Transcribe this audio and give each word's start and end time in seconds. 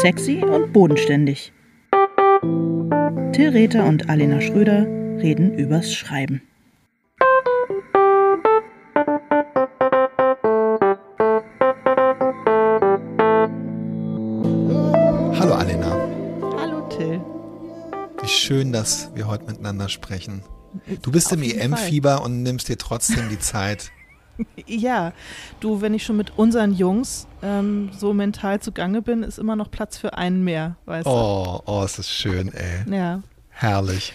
Sexy 0.00 0.44
und 0.44 0.72
bodenständig. 0.72 1.52
Till 3.32 3.48
Rether 3.48 3.84
und 3.84 4.08
Alena 4.08 4.40
Schröder 4.40 4.86
reden 5.20 5.58
übers 5.58 5.92
Schreiben. 5.92 6.40
Hallo 15.34 15.54
Alena, 15.54 15.90
Hallo 16.58 16.88
Till. 16.90 17.20
wie 18.22 18.28
schön, 18.28 18.72
dass 18.72 19.10
wir 19.16 19.26
heute 19.26 19.46
miteinander 19.46 19.88
sprechen. 19.88 20.44
Du 21.02 21.10
bist 21.10 21.32
im 21.32 21.42
jeden 21.42 21.72
EM-Fieber 21.72 22.22
und 22.22 22.44
nimmst 22.44 22.68
dir 22.68 22.78
trotzdem 22.78 23.28
die 23.30 23.40
Zeit. 23.40 23.90
Ja, 24.66 25.12
du, 25.60 25.80
wenn 25.80 25.94
ich 25.94 26.04
schon 26.04 26.16
mit 26.16 26.38
unseren 26.38 26.72
Jungs 26.72 27.26
ähm, 27.42 27.90
so 27.96 28.12
mental 28.12 28.60
zugange 28.60 29.02
bin, 29.02 29.22
ist 29.22 29.38
immer 29.38 29.56
noch 29.56 29.70
Platz 29.70 29.98
für 29.98 30.16
einen 30.16 30.44
mehr, 30.44 30.76
weißt 30.84 31.06
Oh, 31.06 31.60
oh, 31.64 31.82
es 31.82 31.98
ist 31.98 32.10
schön, 32.10 32.52
ey. 32.52 32.84
du? 32.86 32.94
Ja. 32.94 33.22
Herrlich. 33.48 34.12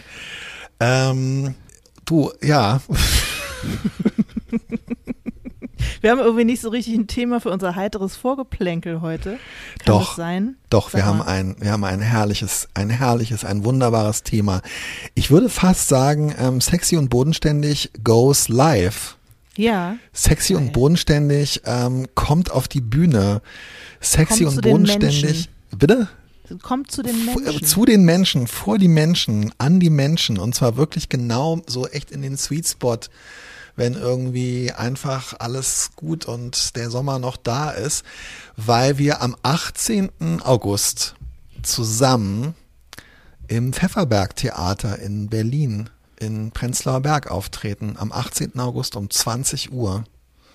Ähm, 0.80 1.56
du, 2.06 2.32
ja, 2.42 2.82
Wir 6.02 6.12
haben 6.12 6.20
irgendwie 6.20 6.44
nicht 6.44 6.62
so 6.62 6.68
richtig 6.70 6.96
ein 6.96 7.08
Thema 7.08 7.40
für 7.40 7.50
unser 7.50 7.76
heiteres 7.76 8.18
Vorgeplänkel 8.18 9.00
heute. 9.00 9.40
Kann 9.80 9.86
Doch. 9.86 10.08
das 10.08 10.16
sein? 10.18 10.58
doch, 10.70 10.90
Sag 10.90 11.00
wir 11.00 11.06
haben 11.06 11.22
ein, 11.22 11.56
wir 11.60 11.72
haben 11.72 11.86
ein 11.86 12.02
herrliches, 12.02 12.68
ein 12.74 12.90
herrliches, 12.90 13.46
ein 13.46 13.64
wunderbares 13.64 14.24
Thema. 14.24 14.62
Ich 15.16 15.32
würde 15.32 15.48
fast 15.48 15.88
sagen, 15.88 16.36
ähm, 16.38 16.60
sexy 16.60 16.98
und 16.98 17.10
bodenständig 17.10 17.92
goes 18.04 18.50
live. 18.50 19.18
Ja. 19.56 19.98
Sexy 20.14 20.56
und 20.56 20.66
Geil. 20.66 20.74
bodenständig 20.74 21.62
ähm, 21.66 22.08
kommt 22.16 22.52
auf 22.52 22.68
die 22.68 22.82
Bühne. 22.82 23.42
Sexy 24.02 24.44
Kommt 24.44 24.58
und 24.58 24.66
den 24.66 24.72
bodenständig. 24.72 25.50
Bitte? 25.78 26.08
Kommt 26.62 26.92
zu 26.92 27.04
den 27.04 27.16
äh, 27.16 27.36
Menschen. 27.36 27.66
Zu 27.66 27.86
den 27.86 28.04
Menschen, 28.04 28.48
vor 28.48 28.78
die 28.78 28.88
Menschen, 28.88 29.54
an 29.58 29.80
die 29.80 29.90
Menschen 29.90 30.38
und 30.38 30.54
zwar 30.56 30.78
wirklich 30.78 31.10
genau 31.10 31.62
so 31.68 31.88
echt 31.88 32.12
in 32.12 32.22
den 32.22 32.38
Sweet 32.38 32.68
Spot, 32.68 33.00
wenn 33.76 33.94
irgendwie 33.94 34.72
einfach 34.72 35.36
alles 35.40 35.92
gut 35.96 36.26
und 36.26 36.76
der 36.76 36.90
Sommer 36.90 37.18
noch 37.18 37.38
da 37.38 37.72
ist, 37.72 38.04
weil 38.58 38.98
wir 38.98 39.22
am 39.22 39.36
18. 39.42 40.42
August 40.44 41.16
zusammen 41.64 42.56
im 43.48 43.74
Pfefferberg 43.74 44.36
Theater 44.36 45.00
in 45.00 45.30
Berlin 45.30 45.90
in 46.24 46.52
Prenzlauer 46.52 47.02
Berg 47.02 47.30
auftreten, 47.30 47.96
am 47.98 48.12
18. 48.12 48.60
August 48.60 48.96
um 48.96 49.10
20 49.10 49.72
Uhr. 49.72 50.04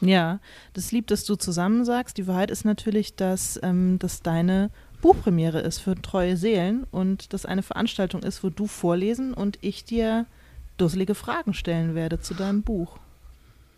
Ja, 0.00 0.41
das 0.75 0.92
lieb, 0.92 1.08
dass 1.08 1.25
du 1.25 1.36
zusammen 1.36 1.84
sagst. 1.84 2.19
Die 2.19 2.27
Wahrheit 2.27 2.50
ist 2.50 2.64
natürlich, 2.64 3.16
dass 3.16 3.58
ähm, 3.62 3.98
das 3.98 4.22
deine 4.22 4.70
Buchpremiere 5.00 5.60
ist 5.60 5.78
für 5.78 6.00
treue 6.00 6.36
Seelen 6.36 6.84
und 6.91 7.33
das 7.33 7.47
eine 7.47 7.62
Veranstaltung 7.62 8.22
ist, 8.22 8.42
wo 8.42 8.50
du 8.50 8.66
vorlesen 8.66 9.34
und 9.34 9.58
ich 9.60 9.84
dir 9.84 10.27
dusselige 10.77 11.14
Fragen 11.14 11.55
stellen 11.55 11.94
werde 11.94 12.20
zu 12.20 12.34
deinem 12.34 12.62
Buch. 12.62 12.98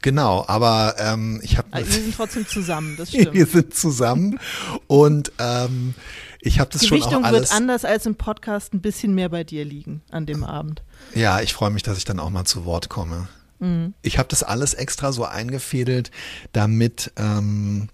Genau, 0.02 0.44
aber 0.48 0.94
ähm, 0.98 1.40
ich 1.42 1.58
habe 1.58 1.68
Also 1.72 1.86
wir 1.94 2.02
sind 2.02 2.14
trotzdem 2.14 2.46
zusammen, 2.46 2.96
das 2.96 3.12
wir 3.12 3.22
stimmt. 3.22 3.50
sind 3.50 3.74
zusammen 3.74 4.40
und 4.86 5.32
ähm, 5.38 5.94
ich 6.40 6.58
habe 6.58 6.70
das 6.70 6.80
Die 6.80 6.86
schon 6.88 6.98
auch 6.98 7.00
Gewichtung 7.04 7.24
alles. 7.24 7.40
wird 7.50 7.52
anders 7.52 7.84
als 7.84 8.06
im 8.06 8.14
Podcast 8.14 8.72
ein 8.72 8.80
bisschen 8.80 9.14
mehr 9.14 9.28
bei 9.28 9.44
dir 9.44 9.64
liegen 9.64 10.00
an 10.10 10.24
dem 10.24 10.42
Abend. 10.42 10.82
Ja, 11.14 11.40
ich 11.42 11.52
freue 11.52 11.70
mich, 11.70 11.82
dass 11.82 11.98
ich 11.98 12.04
dann 12.06 12.18
auch 12.18 12.30
mal 12.30 12.46
zu 12.46 12.64
Wort 12.64 12.88
komme. 12.88 13.28
Mhm. 13.58 13.92
Ich 14.00 14.16
habe 14.18 14.28
das 14.28 14.42
alles 14.42 14.72
extra 14.72 15.12
so 15.12 15.24
eingefädelt, 15.26 16.10
damit, 16.52 17.12
ähm, 17.16 17.88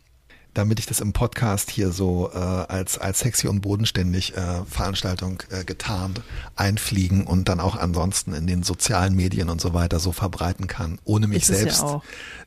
damit 0.57 0.79
ich 0.79 0.87
das 0.87 1.01
im 1.01 1.12
Podcast 1.12 1.71
hier 1.71 1.93
so 1.93 2.31
äh, 2.33 2.39
als, 2.39 2.99
als 2.99 3.21
sexy 3.21 3.47
und 3.47 3.61
bodenständig 3.61 4.37
äh, 4.37 4.65
Veranstaltung 4.65 5.43
äh, 5.51 5.65
getarnt 5.65 6.23
einfliegen 6.55 7.27
und 7.27 7.49
dann 7.51 7.61
auch 7.61 7.77
ansonsten 7.77 8.33
in 8.33 8.47
den 8.47 8.62
sozialen 8.62 9.15
Medien 9.15 9.51
und 9.51 9.61
so 9.61 9.75
weiter 9.75 10.00
so 10.00 10.12
verbreiten 10.12 10.66
kann, 10.66 10.99
ohne 11.05 11.27
mich 11.27 11.43
Ist 11.43 11.50
ja 11.50 11.56
selbst. 11.56 11.83
auch. 11.83 12.03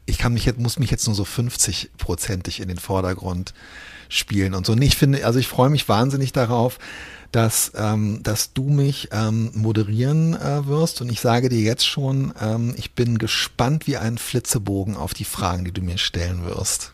Ich 0.08 0.18
kann 0.18 0.34
mich 0.34 0.46
jetzt, 0.46 0.59
muss 0.59 0.80
mich 0.80 0.90
jetzt 0.90 1.06
nur 1.06 1.16
so 1.16 1.24
50-prozentig 1.24 2.62
in 2.62 2.68
den 2.68 2.80
Vordergrund 2.80 3.53
spielen 4.08 4.56
und 4.56 4.66
so. 4.66 4.74
Und 4.74 4.81
ich 4.81 4.98
finde, 4.98 5.24
also 5.24 5.38
ich 5.38 5.48
freue 5.48 5.69
mich 5.69 5.88
wahnsinnig 5.88 6.31
darauf, 6.31 6.80
dass, 7.31 7.74
ähm, 7.75 8.24
dass 8.24 8.53
du 8.53 8.64
mich 8.69 9.09
ähm, 9.12 9.52
moderieren 9.53 10.34
äh, 10.34 10.66
wirst. 10.66 11.02
Und 11.02 11.12
ich 11.12 11.19
sage 11.19 11.50
dir 11.50 11.62
jetzt 11.62 11.86
schon, 11.86 12.34
ähm, 12.42 12.74
ich 12.75 12.94
bin 12.94 13.19
gespannt 13.19 13.86
wie 13.86 13.98
ein 13.98 14.18
Flitzebogen 14.18 14.98
auf 14.98 15.14
die 15.14 15.25
Fragen, 15.25 15.64
die 15.64 15.72
du 15.72 15.84
mir 15.84 16.00
stellen 16.00 16.44
wirst. 16.44 16.92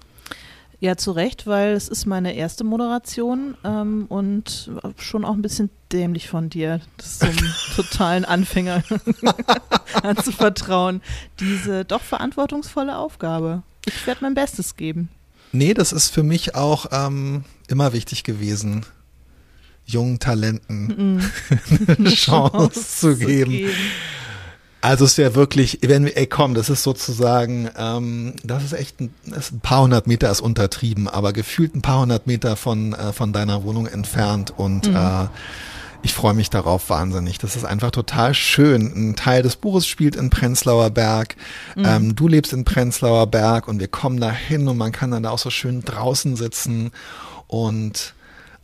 Ja, 0.79 0.97
zu 0.97 1.11
Recht, 1.11 1.47
weil 1.47 1.73
es 1.73 1.87
ist 1.87 2.05
meine 2.05 2.35
erste 2.35 2.63
Moderation 2.63 3.55
ähm, 3.63 4.05
und 4.09 4.71
schon 4.97 5.23
auch 5.25 5.33
ein 5.33 5.41
bisschen 5.41 5.69
dämlich 5.91 6.29
von 6.29 6.49
dir, 6.49 6.81
das 6.97 7.21
einem 7.21 7.37
totalen 7.75 8.25
Anfänger 8.25 8.83
anzuvertrauen. 10.03 11.01
Diese 11.39 11.85
doch 11.85 12.01
verantwortungsvolle 12.01 12.97
Aufgabe. 12.97 13.63
Ich 13.85 14.05
werde 14.05 14.21
mein 14.23 14.33
Bestes 14.33 14.75
geben. 14.75 15.09
Nee, 15.51 15.73
das 15.73 15.93
ist 15.93 16.09
für 16.09 16.23
mich 16.23 16.55
auch 16.55 16.87
ähm, 16.91 17.45
immer 17.67 17.93
wichtig 17.93 18.23
gewesen, 18.23 18.85
jungen 19.85 20.19
Talenten 20.19 21.21
eine 21.87 22.09
Chance 22.09 22.97
zu 22.99 23.15
geben. 23.15 23.69
Also 24.85 25.05
es 25.05 25.17
wäre 25.17 25.33
wirklich, 25.33 25.79
wenn 25.81 26.05
wir, 26.05 26.15
ey 26.15 26.27
komm, 26.27 26.53
das 26.53 26.69
ist 26.69 26.83
sozusagen, 26.83 27.71
ähm, 27.75 28.35
das 28.43 28.63
ist 28.63 28.73
echt 28.73 29.01
ein, 29.01 29.11
ist 29.35 29.51
ein 29.51 29.59
paar 29.59 29.81
hundert 29.81 30.05
Meter 30.05 30.29
ist 30.29 30.41
untertrieben, 30.41 31.07
aber 31.07 31.33
gefühlt 31.33 31.73
ein 31.75 31.81
paar 31.81 32.01
hundert 32.01 32.27
Meter 32.27 32.55
von, 32.55 32.93
äh, 32.93 33.11
von 33.11 33.33
deiner 33.33 33.63
Wohnung 33.63 33.87
entfernt 33.87 34.53
und 34.55 34.85
äh, 34.85 35.27
ich 36.03 36.13
freue 36.13 36.35
mich 36.35 36.51
darauf 36.51 36.91
wahnsinnig. 36.91 37.39
Das 37.39 37.55
ist 37.55 37.65
einfach 37.65 37.89
total 37.89 38.35
schön. 38.35 38.93
Ein 38.95 39.15
Teil 39.15 39.41
des 39.41 39.55
Buches 39.55 39.87
spielt 39.87 40.15
in 40.15 40.29
Prenzlauer 40.29 40.91
Berg. 40.91 41.35
Ähm, 41.75 42.15
du 42.15 42.27
lebst 42.27 42.53
in 42.53 42.63
Prenzlauer 42.63 43.25
Berg 43.25 43.67
und 43.67 43.79
wir 43.79 43.87
kommen 43.87 44.19
da 44.19 44.31
hin 44.31 44.67
und 44.67 44.77
man 44.77 44.91
kann 44.91 45.09
dann 45.09 45.23
da 45.23 45.31
auch 45.31 45.39
so 45.39 45.49
schön 45.49 45.81
draußen 45.83 46.35
sitzen 46.35 46.91
und 47.47 48.13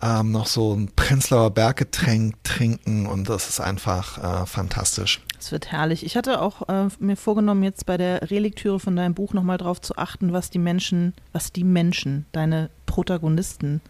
ähm, 0.04 0.32
noch 0.32 0.46
so 0.46 0.72
ein 0.76 0.92
Prenzlauer 0.96 1.50
Berggetränk 1.50 2.36
trinken 2.44 3.08
und 3.08 3.28
das 3.28 3.50
ist 3.50 3.60
einfach 3.60 4.44
äh, 4.44 4.46
fantastisch. 4.46 5.22
Es 5.42 5.52
wird 5.52 5.72
herrlich. 5.72 6.06
Ich 6.06 6.16
hatte 6.16 6.40
auch 6.40 6.70
äh, 6.70 6.88
mir 7.00 7.18
vorgenommen, 7.18 7.64
jetzt 7.64 7.88
bei 7.88 7.98
der 7.98 8.30
Relektüre 8.30 8.80
von 8.80 8.96
deinem 8.96 9.16
Buch 9.16 9.34
nochmal 9.34 9.58
drauf 9.58 9.82
zu 9.82 9.98
achten, 9.98 10.34
was 10.34 10.52
die 10.52 10.60
Menschen, 10.60 11.14
was 11.34 11.52
die 11.52 11.64
Menschen, 11.64 12.28
deine 12.32 12.70
Protagonisten, 12.86 13.82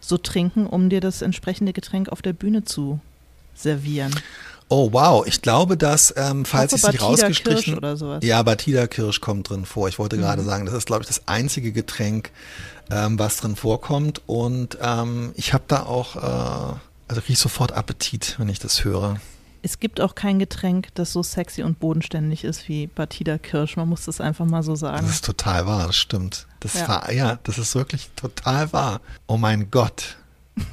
so 0.00 0.18
trinken, 0.18 0.66
um 0.66 0.90
dir 0.90 1.00
das 1.00 1.22
entsprechende 1.22 1.72
Getränk 1.72 2.10
auf 2.10 2.20
der 2.20 2.34
Bühne 2.34 2.64
zu 2.64 3.00
servieren. 3.54 4.14
Oh 4.68 4.90
wow, 4.92 5.26
ich 5.26 5.40
glaube, 5.40 5.78
dass 5.78 6.12
ähm, 6.14 6.44
falls 6.44 6.74
ich 6.74 6.82
es 6.84 6.92
nicht 6.92 7.00
rausgestrichen, 7.02 7.62
Kirsch 7.72 7.76
oder 7.78 7.96
sowas. 7.96 8.22
ja, 8.22 8.42
Batida 8.42 8.86
Kirsch 8.86 9.22
kommt 9.22 9.48
drin 9.48 9.64
vor. 9.64 9.88
Ich 9.88 9.98
wollte 9.98 10.16
Mhm. 10.16 10.20
gerade 10.20 10.42
sagen, 10.42 10.66
das 10.66 10.74
ist 10.74 10.84
glaube 10.86 11.02
ich 11.04 11.08
das 11.08 11.22
einzige 11.26 11.72
Getränk, 11.72 12.30
ähm, 12.90 13.18
was 13.18 13.38
drin 13.38 13.56
vorkommt 13.56 14.20
und 14.26 14.76
ähm, 14.82 15.32
ich 15.36 15.54
habe 15.54 15.64
da 15.68 15.84
auch, 15.84 16.16
äh, 16.16 16.18
also 17.08 17.22
kriege 17.22 17.32
ich 17.32 17.38
sofort 17.38 17.72
Appetit, 17.72 18.34
wenn 18.38 18.50
ich 18.50 18.58
das 18.58 18.84
höre. 18.84 19.16
Es 19.62 19.80
gibt 19.80 20.00
auch 20.00 20.14
kein 20.14 20.38
Getränk, 20.38 20.88
das 20.94 21.12
so 21.12 21.22
sexy 21.22 21.62
und 21.62 21.80
bodenständig 21.80 22.44
ist 22.44 22.68
wie 22.68 22.86
Batida 22.86 23.38
Kirsch. 23.38 23.76
Man 23.76 23.88
muss 23.88 24.04
das 24.04 24.20
einfach 24.20 24.44
mal 24.46 24.62
so 24.62 24.74
sagen. 24.76 25.04
Das 25.06 25.16
ist 25.16 25.24
total 25.24 25.66
wahr, 25.66 25.86
das 25.88 25.96
stimmt. 25.96 26.46
Das 26.60 26.74
Ja. 26.74 26.88
war, 26.88 27.12
ja, 27.12 27.38
das 27.42 27.58
ist 27.58 27.74
wirklich 27.74 28.08
total 28.16 28.72
wahr. 28.72 29.00
Oh 29.26 29.36
mein 29.36 29.70
Gott. 29.70 30.16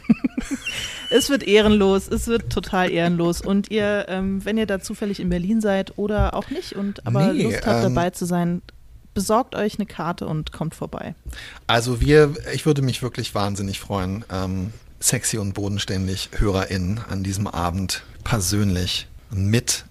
Es 1.11 1.29
wird 1.29 1.43
ehrenlos, 1.43 2.07
es 2.07 2.27
wird 2.27 2.51
total 2.51 2.89
ehrenlos. 2.89 3.41
Und 3.41 3.69
ihr, 3.71 4.07
ähm, 4.09 4.43
wenn 4.43 4.57
ihr 4.57 4.65
da 4.65 4.79
zufällig 4.79 5.19
in 5.19 5.29
Berlin 5.29 5.61
seid 5.61 5.97
oder 5.97 6.33
auch 6.33 6.49
nicht 6.49 6.73
und 6.73 7.05
aber 7.05 7.31
Nee, 7.31 7.43
Lust 7.43 7.65
habt, 7.65 7.85
ähm, 7.85 7.93
dabei 7.93 8.09
zu 8.09 8.25
sein, 8.25 8.61
besorgt 9.13 9.55
euch 9.55 9.75
eine 9.77 9.85
Karte 9.85 10.25
und 10.27 10.51
kommt 10.51 10.75
vorbei. 10.75 11.13
Also 11.67 12.01
wir, 12.01 12.33
ich 12.53 12.65
würde 12.65 12.81
mich 12.81 13.01
wirklich 13.03 13.35
wahnsinnig 13.35 13.79
freuen, 13.79 14.25
ähm, 14.31 14.73
sexy 14.99 15.37
und 15.37 15.53
bodenständig 15.53 16.29
HörerInnen 16.35 16.99
an 17.09 17.23
diesem 17.23 17.47
Abend 17.47 18.03
persönlich 18.25 19.07
mit 19.31 19.85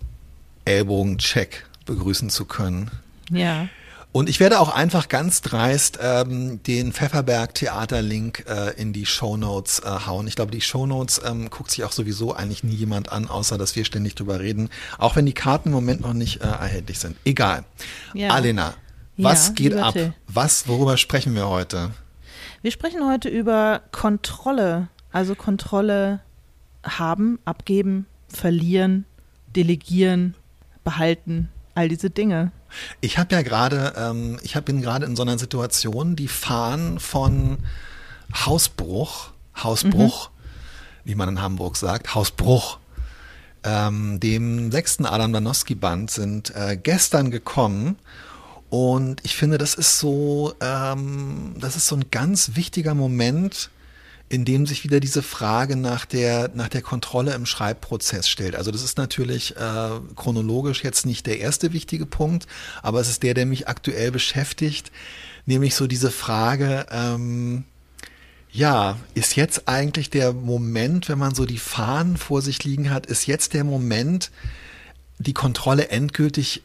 Ellbogencheck 0.67 1.65
begrüßen 1.87 2.29
zu 2.29 2.45
können. 2.45 2.91
Ja. 3.31 3.69
Und 4.13 4.29
ich 4.29 4.39
werde 4.39 4.61
auch 4.61 4.69
einfach 4.69 5.09
ganz 5.09 5.41
dreist 5.43 5.99
ähm, 6.01 6.63
den 6.63 6.93
Pfefferberg 6.93 7.53
Theater-Link 7.55 8.45
äh, 8.47 8.71
in 8.81 8.93
die 8.93 9.07
Shownotes 9.07 9.81
äh, 9.81 9.89
hauen. 10.07 10.29
Ich 10.29 10.37
glaube, 10.37 10.53
die 10.53 10.61
Shownotes 10.61 11.21
ähm, 11.25 11.51
guckt 11.51 11.73
sich 11.73 11.83
auch 11.83 11.91
sowieso 11.91 12.33
eigentlich 12.33 12.63
nie 12.63 12.77
jemand 12.77 13.11
an, 13.11 13.27
außer 13.29 13.59
dass 13.59 13.75
wir 13.75 13.85
ständig 13.85 14.15
drüber 14.15 14.39
reden. 14.39 14.69
Auch 14.99 15.17
wenn 15.17 15.27
die 15.27 15.33
Karten 15.33 15.71
im 15.71 15.75
Moment 15.75 16.03
noch 16.03 16.13
nicht 16.13 16.43
äh, 16.43 16.45
erhältlich 16.45 17.01
sind. 17.01 17.17
Egal. 17.25 17.65
Ja. 18.13 18.29
Alena, 18.31 18.75
was 19.17 19.49
Ja, 19.49 19.55
geht 19.55 19.75
ab? 19.75 19.95
Till. 19.95 20.15
Was, 20.29 20.69
worüber 20.69 20.97
sprechen 20.97 21.35
wir 21.35 21.49
heute? 21.49 21.91
Wir 22.63 22.71
sprechen 22.71 23.05
heute 23.09 23.29
über 23.29 23.83
Kontrolle. 23.91 24.89
Also 25.11 25.35
Kontrolle 25.35 26.21
haben, 26.85 27.41
abgeben, 27.45 28.07
verlieren, 28.37 29.05
delegieren, 29.55 30.35
behalten, 30.85 31.49
all 31.75 31.89
diese 31.89 32.11
Dinge. 32.11 32.53
Ich 33.01 33.19
habe 33.19 33.35
ja 33.35 33.43
gerade, 33.43 33.95
ähm, 33.97 34.39
ich 34.43 34.57
hab, 34.57 34.65
bin 34.65 34.83
gerade 34.83 35.07
in 35.07 35.17
so 35.17 35.23
einer 35.23 35.39
Situation, 35.39 36.17
die 36.17 36.29
Fahnen 36.29 36.99
von 36.99 37.59
Hausbruch, 38.33 39.31
Hausbruch 39.57 40.31
wie 41.05 41.15
man 41.15 41.29
in 41.29 41.41
Hamburg 41.41 41.77
sagt, 41.77 42.15
Haus 42.15 42.31
Bruch, 42.31 42.79
ähm, 43.63 44.21
dem 44.21 44.73
sechsten 44.73 45.07
Adam 45.07 45.33
Danowski-Band, 45.33 46.11
sind 46.11 46.55
äh, 46.55 46.77
gestern 46.77 47.31
gekommen. 47.31 47.97
Und 48.71 49.21
ich 49.25 49.37
finde, 49.37 49.59
das 49.59 49.75
ist 49.75 49.99
so, 49.99 50.55
ähm, 50.61 51.55
das 51.61 51.77
ist 51.77 51.87
so 51.87 51.97
ein 51.97 52.07
ganz 52.11 52.53
wichtiger 52.55 52.95
Moment 52.95 53.71
in 54.29 54.45
dem 54.45 54.67
sich 54.67 54.85
wieder 54.85 55.01
diese 55.01 55.23
Frage 55.23 55.77
nach 55.77 56.07
der, 56.07 56.51
nach 56.55 56.69
der 56.69 56.83
Kontrolle 56.83 57.35
im 57.35 57.47
Schreibprozess 57.47 58.29
stellt. 58.29 58.57
Also 58.57 58.71
das 58.71 58.83
ist 58.83 58.99
natürlich 58.99 59.57
äh, 59.57 59.91
chronologisch 60.17 60.83
jetzt 60.83 61.07
nicht 61.07 61.27
der 61.27 61.41
erste 61.41 61.73
wichtige 61.73 62.07
Punkt, 62.07 62.47
aber 62.83 63.01
es 63.01 63.09
ist 63.09 63.23
der, 63.23 63.35
der 63.35 63.47
mich 63.47 63.69
aktuell 63.69 64.11
beschäftigt, 64.11 64.91
nämlich 65.47 65.75
so 65.75 65.87
diese 65.87 66.11
Frage, 66.11 66.87
ähm, 66.91 67.65
ja, 68.51 68.99
ist 69.15 69.37
jetzt 69.37 69.69
eigentlich 69.69 70.11
der 70.11 70.33
Moment, 70.33 71.09
wenn 71.09 71.19
man 71.19 71.35
so 71.35 71.45
die 71.45 71.59
Fahnen 71.59 72.17
vor 72.17 72.41
sich 72.41 72.63
liegen 72.65 72.91
hat, 72.91 73.05
ist 73.07 73.27
jetzt 73.27 73.53
der 73.53 73.65
Moment, 73.65 74.31
die 75.19 75.35
Kontrolle 75.35 75.89
endgültig, 75.89 76.63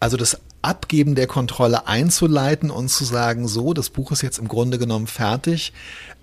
also 0.00 0.16
das 0.16 0.38
Abgeben 0.62 1.14
der 1.14 1.26
Kontrolle 1.26 1.86
einzuleiten 1.86 2.70
und 2.70 2.88
zu 2.88 3.04
sagen, 3.04 3.48
so, 3.48 3.72
das 3.72 3.90
Buch 3.90 4.12
ist 4.12 4.22
jetzt 4.22 4.38
im 4.38 4.48
Grunde 4.48 4.78
genommen 4.78 5.06
fertig 5.06 5.72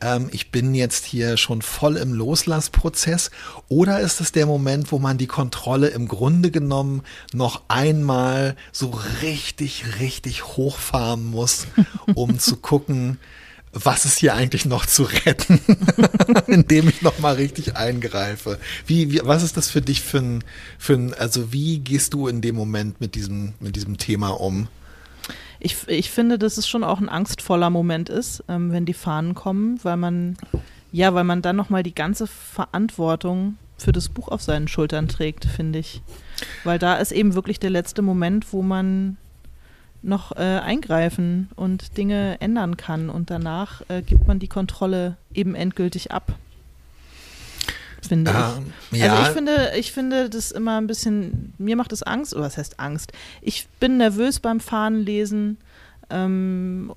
ähm, 0.01 0.29
ich 0.31 0.51
bin 0.51 0.75
jetzt 0.75 1.05
hier 1.05 1.37
schon 1.37 1.61
voll 1.61 1.97
im 1.97 2.13
Loslassprozess? 2.13 3.31
Oder 3.67 3.99
ist 3.99 4.21
es 4.21 4.31
der 4.31 4.45
Moment, 4.45 4.91
wo 4.91 4.99
man 4.99 5.17
die 5.17 5.27
Kontrolle 5.27 5.87
im 5.87 6.07
Grunde 6.07 6.51
genommen 6.51 7.03
noch 7.33 7.63
einmal 7.67 8.55
so 8.71 8.99
richtig, 9.21 9.99
richtig 9.99 10.45
hochfahren 10.45 11.25
muss, 11.25 11.67
um 12.15 12.39
zu 12.39 12.57
gucken, 12.57 13.19
was 13.85 14.05
ist 14.05 14.17
hier 14.17 14.33
eigentlich 14.33 14.65
noch 14.65 14.85
zu 14.85 15.03
retten, 15.03 15.59
indem 16.47 16.89
ich 16.89 17.01
noch 17.01 17.19
mal 17.19 17.35
richtig 17.35 17.75
eingreife. 17.75 18.59
Wie, 18.85 19.11
wie, 19.11 19.21
was 19.23 19.43
ist 19.43 19.57
das 19.57 19.69
für 19.69 19.81
dich 19.81 20.01
für 20.01 20.19
ein, 20.19 20.43
für 20.77 20.93
ein, 20.93 21.13
also 21.13 21.51
wie 21.53 21.79
gehst 21.79 22.13
du 22.13 22.27
in 22.27 22.41
dem 22.41 22.55
Moment 22.55 23.01
mit 23.01 23.15
diesem, 23.15 23.53
mit 23.59 23.75
diesem 23.75 23.97
Thema 23.97 24.29
um? 24.29 24.67
ich, 25.59 25.87
ich 25.87 26.11
finde, 26.11 26.37
dass 26.37 26.57
es 26.57 26.67
schon 26.67 26.83
auch 26.83 26.99
ein 26.99 27.09
angstvoller 27.09 27.69
Moment 27.69 28.09
ist, 28.09 28.43
ähm, 28.47 28.71
wenn 28.71 28.85
die 28.85 28.93
Fahnen 28.93 29.33
kommen, 29.33 29.79
weil 29.83 29.97
man, 29.97 30.37
ja, 30.91 31.13
weil 31.13 31.23
man 31.23 31.41
dann 31.41 31.55
nochmal 31.55 31.83
die 31.83 31.95
ganze 31.95 32.27
Verantwortung 32.27 33.57
für 33.77 33.91
das 33.91 34.09
Buch 34.09 34.27
auf 34.29 34.41
seinen 34.41 34.67
Schultern 34.67 35.07
trägt, 35.07 35.45
finde 35.45 35.79
ich. 35.79 36.01
Weil 36.63 36.79
da 36.79 36.95
ist 36.95 37.11
eben 37.11 37.33
wirklich 37.35 37.59
der 37.59 37.69
letzte 37.69 38.01
Moment, 38.01 38.51
wo 38.51 38.61
man 38.61 39.17
noch 40.01 40.31
äh, 40.35 40.41
eingreifen 40.41 41.49
und 41.55 41.97
Dinge 41.97 42.37
ändern 42.39 42.77
kann 42.77 43.09
und 43.09 43.29
danach 43.29 43.81
äh, 43.89 44.01
gibt 44.01 44.27
man 44.27 44.39
die 44.39 44.47
Kontrolle 44.47 45.17
eben 45.33 45.55
endgültig 45.55 46.11
ab 46.11 46.33
finde 48.07 48.31
ähm, 48.31 48.73
ich. 48.91 48.99
Ja. 48.99 49.15
Also 49.15 49.23
ich 49.23 49.35
finde, 49.35 49.71
ich 49.77 49.91
finde 49.91 50.29
das 50.29 50.51
immer 50.51 50.79
ein 50.79 50.87
bisschen, 50.87 51.53
mir 51.57 51.75
macht 51.75 51.91
es 51.91 52.03
Angst, 52.03 52.33
oder 52.33 52.45
was 52.45 52.57
heißt 52.57 52.79
Angst? 52.79 53.11
Ich 53.41 53.67
bin 53.79 53.97
nervös 53.97 54.39
beim 54.39 54.59
Fahnenlesen. 54.59 55.57
Ähm, 56.09 56.93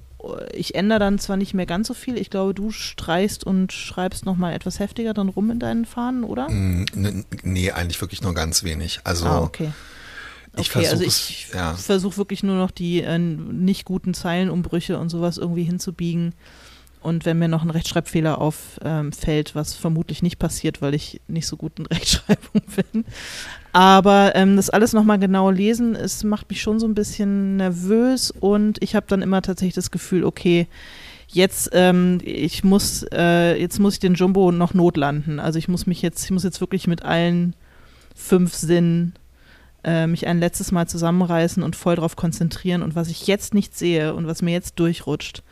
ich 0.53 0.75
ändere 0.75 0.99
dann 0.99 1.19
zwar 1.19 1.37
nicht 1.37 1.55
mehr 1.55 1.67
ganz 1.67 1.89
so 1.89 1.95
viel, 1.95 2.19
ich 2.19 2.29
glaube, 2.29 2.53
du 2.53 2.71
streichst 2.71 3.45
und 3.45 3.73
schreibst 3.73 4.27
nochmal 4.27 4.53
etwas 4.53 4.79
heftiger 4.79 5.15
dann 5.15 5.31
rum 5.31 5.51
in 5.51 5.59
deinen 5.59 5.87
Fahnen, 5.87 6.25
oder? 6.25 6.51
Mm, 6.51 6.85
nee, 7.43 7.71
eigentlich 7.71 8.01
wirklich 8.01 8.21
nur 8.21 8.35
ganz 8.35 8.63
wenig. 8.63 9.01
Also 9.05 9.27
ah, 9.27 9.41
okay. 9.41 9.73
Ich 10.57 10.75
okay, 10.75 10.89
also 10.89 11.05
ich 11.05 11.49
ja. 11.55 11.75
versuche 11.75 12.17
wirklich 12.17 12.43
nur 12.43 12.57
noch 12.57 12.71
die 12.71 13.03
äh, 13.03 13.19
nicht 13.19 13.85
guten 13.85 14.15
Zeilenumbrüche 14.15 14.99
und 14.99 15.09
sowas 15.09 15.39
irgendwie 15.39 15.63
hinzubiegen. 15.63 16.35
Und 17.03 17.25
wenn 17.25 17.39
mir 17.39 17.49
noch 17.49 17.63
ein 17.63 17.71
Rechtschreibfehler 17.71 18.39
auffällt, 18.39 19.49
ähm, 19.49 19.55
was 19.55 19.75
vermutlich 19.75 20.23
nicht 20.23 20.39
passiert, 20.39 20.83
weil 20.83 20.95
ich 20.95 21.21
nicht 21.29 21.47
so 21.47 21.57
gut 21.57 21.79
in 21.79 21.87
Rechtschreibung 21.91 22.63
bin. 22.77 23.05
Aber 23.73 24.35
ähm, 24.35 24.57
das 24.57 24.69
alles 24.69 24.93
nochmal 24.93 25.19
genau 25.19 25.51
lesen, 25.51 25.95
es 25.95 26.25
macht 26.25 26.51
mich 26.51 26.61
schon 26.61 26.79
so 26.79 26.87
ein 26.87 26.95
bisschen 26.95 27.57
nervös 27.57 28.31
und 28.31 28.83
ich 28.83 28.95
habe 28.95 29.07
dann 29.09 29.23
immer 29.23 29.41
tatsächlich 29.41 29.75
das 29.75 29.91
Gefühl, 29.91 30.25
okay, 30.25 30.67
jetzt 31.29 31.71
ähm, 31.73 32.19
ich 32.23 32.65
muss 32.65 33.07
äh, 33.13 33.59
jetzt 33.59 33.79
muss 33.79 33.95
ich 33.95 34.01
den 34.01 34.15
Jumbo 34.15 34.53
noch 34.53 34.75
notlanden. 34.75 35.41
Also 35.41 35.59
ich 35.59 35.69
muss 35.69 35.87
mich 35.87 36.03
jetzt 36.03 36.25
ich 36.25 36.31
muss 36.33 36.45
jetzt 36.45 36.61
wirklich 36.61 36.87
mit 36.87 37.03
allen 37.03 37.55
fünf 38.15 38.55
Sinnen 38.55 39.15
äh, 39.85 40.07
mich 40.07 40.27
ein 40.27 40.41
letztes 40.41 40.73
Mal 40.73 40.89
zusammenreißen 40.89 41.63
und 41.63 41.77
voll 41.77 41.97
darauf 41.97 42.17
konzentrieren 42.17 42.83
und 42.83 42.95
was 42.95 43.09
ich 43.09 43.27
jetzt 43.27 43.55
nicht 43.55 43.77
sehe 43.77 44.15
und 44.15 44.27
was 44.27 44.43
mir 44.43 44.53
jetzt 44.53 44.79
durchrutscht, 44.79 45.43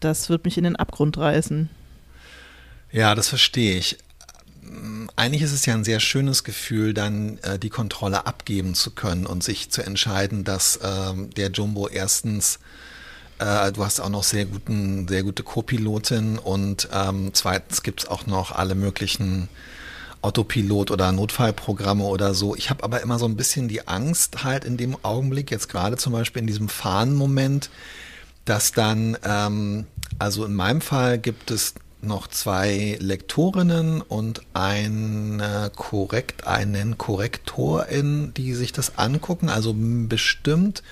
das 0.00 0.28
wird 0.28 0.44
mich 0.44 0.58
in 0.58 0.64
den 0.64 0.76
Abgrund 0.76 1.18
reißen. 1.18 1.68
Ja, 2.90 3.14
das 3.14 3.28
verstehe 3.28 3.76
ich. 3.76 3.98
Eigentlich 5.16 5.42
ist 5.42 5.52
es 5.52 5.66
ja 5.66 5.74
ein 5.74 5.84
sehr 5.84 6.00
schönes 6.00 6.44
Gefühl, 6.44 6.94
dann 6.94 7.38
äh, 7.38 7.58
die 7.58 7.70
Kontrolle 7.70 8.26
abgeben 8.26 8.74
zu 8.74 8.90
können 8.90 9.26
und 9.26 9.42
sich 9.42 9.70
zu 9.70 9.82
entscheiden, 9.82 10.44
dass 10.44 10.78
ähm, 10.82 11.30
der 11.30 11.50
Jumbo 11.50 11.88
erstens 11.88 12.58
äh, 13.38 13.72
du 13.72 13.84
hast 13.84 14.00
auch 14.00 14.08
noch 14.08 14.22
sehr 14.22 14.44
guten, 14.44 15.08
sehr 15.08 15.24
gute 15.24 15.42
Co-Pilotin 15.42 16.38
und 16.38 16.88
ähm, 16.92 17.30
zweitens 17.32 17.82
gibt 17.82 18.04
es 18.04 18.08
auch 18.08 18.26
noch 18.26 18.52
alle 18.52 18.74
möglichen 18.74 19.48
Autopilot 20.22 20.90
oder 20.90 21.12
Notfallprogramme 21.12 22.04
oder 22.04 22.34
so. 22.34 22.54
Ich 22.56 22.70
habe 22.70 22.84
aber 22.84 23.02
immer 23.02 23.18
so 23.18 23.26
ein 23.26 23.36
bisschen 23.36 23.68
die 23.68 23.86
Angst 23.88 24.44
halt 24.44 24.64
in 24.64 24.76
dem 24.76 24.96
Augenblick, 25.02 25.50
jetzt 25.50 25.68
gerade 25.68 25.96
zum 25.96 26.12
Beispiel 26.12 26.40
in 26.40 26.46
diesem 26.46 26.68
Fahrenmoment, 26.68 27.70
dass 28.44 28.72
dann, 28.72 29.16
ähm, 29.24 29.86
also 30.18 30.44
in 30.44 30.54
meinem 30.54 30.80
Fall 30.80 31.18
gibt 31.18 31.50
es 31.50 31.74
noch 32.00 32.26
zwei 32.26 32.96
Lektorinnen 33.00 34.00
und 34.00 34.42
ein 34.54 35.42
korrekt, 35.76 36.46
einen 36.46 36.98
Korrektorin, 36.98 38.34
die 38.34 38.54
sich 38.54 38.72
das 38.72 38.98
angucken. 38.98 39.48
Also 39.48 39.74
bestimmt 39.76 40.82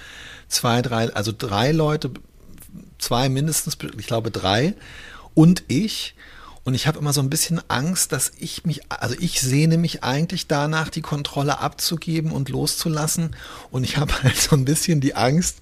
zwei, 0.49 0.83
drei, 0.83 1.13
also 1.13 1.33
drei 1.37 1.73
Leute, 1.73 2.11
zwei 2.99 3.29
mindestens, 3.29 3.77
ich 3.99 4.07
glaube 4.07 4.31
drei 4.31 4.75
und 5.35 5.65
ich. 5.69 6.15
Und 6.63 6.75
ich 6.75 6.87
habe 6.87 6.99
immer 6.99 7.13
so 7.13 7.23
ein 7.23 7.31
bisschen 7.31 7.61
Angst, 7.69 8.13
dass 8.13 8.33
ich 8.39 8.65
mich, 8.65 8.83
also 8.91 9.15
ich 9.19 9.41
sehne 9.41 9.79
mich 9.79 10.05
eigentlich 10.05 10.47
danach, 10.47 10.91
die 10.91 11.01
Kontrolle 11.01 11.59
abzugeben 11.59 12.33
und 12.33 12.49
loszulassen. 12.49 13.35
Und 13.71 13.85
ich 13.85 13.97
habe 13.97 14.23
halt 14.23 14.37
so 14.37 14.57
ein 14.57 14.65
bisschen 14.65 15.01
die 15.01 15.15
Angst, 15.15 15.59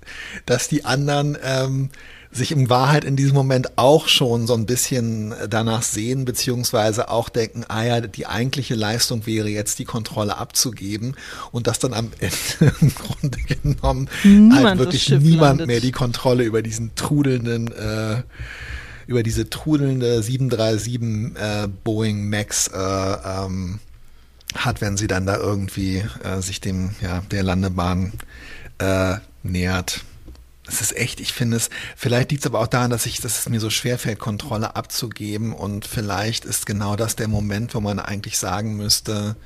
dass 0.46 0.68
die 0.68 0.84
anderen 0.84 1.38
ähm, 1.42 1.90
sich 2.30 2.52
in 2.52 2.68
Wahrheit 2.68 3.04
in 3.04 3.16
diesem 3.16 3.34
Moment 3.34 3.78
auch 3.78 4.06
schon 4.06 4.46
so 4.46 4.54
ein 4.54 4.66
bisschen 4.66 5.34
danach 5.48 5.82
sehen, 5.82 6.24
beziehungsweise 6.24 7.08
auch 7.08 7.28
denken, 7.28 7.64
ah 7.68 7.84
ja, 7.84 8.00
die 8.00 8.26
eigentliche 8.26 8.74
Leistung 8.74 9.24
wäre 9.26 9.48
jetzt 9.48 9.78
die 9.78 9.84
Kontrolle 9.84 10.36
abzugeben 10.36 11.16
und 11.52 11.66
dass 11.66 11.78
dann 11.78 11.94
am 11.94 12.10
Ende 12.18 12.74
im 12.80 12.94
Grunde 12.94 13.38
genommen 13.38 14.10
niemand 14.24 14.66
halt 14.66 14.78
wirklich 14.78 15.08
niemand 15.08 15.40
landet. 15.40 15.66
mehr 15.68 15.80
die 15.80 15.92
Kontrolle 15.92 16.44
über 16.44 16.60
diesen 16.60 16.94
trudelnden 16.96 17.72
äh, 17.72 18.22
über 19.08 19.22
diese 19.22 19.48
trudelnde 19.48 20.22
737 20.22 21.34
äh, 21.34 21.66
Boeing 21.82 22.28
Max 22.28 22.68
äh, 22.68 22.78
ähm, 22.78 23.80
hat, 24.54 24.82
wenn 24.82 24.98
sie 24.98 25.06
dann 25.06 25.24
da 25.24 25.36
irgendwie 25.36 26.04
äh, 26.22 26.42
sich 26.42 26.60
dem, 26.60 26.94
ja, 27.00 27.22
der 27.30 27.42
Landebahn 27.42 28.12
äh, 28.76 29.16
nähert. 29.42 30.02
Es 30.66 30.82
ist 30.82 30.94
echt, 30.94 31.20
ich 31.20 31.32
finde 31.32 31.56
es, 31.56 31.70
vielleicht 31.96 32.30
liegt 32.30 32.42
es 32.42 32.46
aber 32.46 32.60
auch 32.60 32.66
daran, 32.66 32.90
dass 32.90 33.06
ich, 33.06 33.22
dass 33.22 33.38
es 33.38 33.48
mir 33.48 33.60
so 33.60 33.70
schwer 33.70 33.98
fällt, 33.98 34.18
Kontrolle 34.18 34.76
abzugeben 34.76 35.54
und 35.54 35.86
vielleicht 35.86 36.44
ist 36.44 36.66
genau 36.66 36.94
das 36.94 37.16
der 37.16 37.28
Moment, 37.28 37.74
wo 37.74 37.80
man 37.80 37.98
eigentlich 37.98 38.36
sagen 38.36 38.76
müsste, 38.76 39.36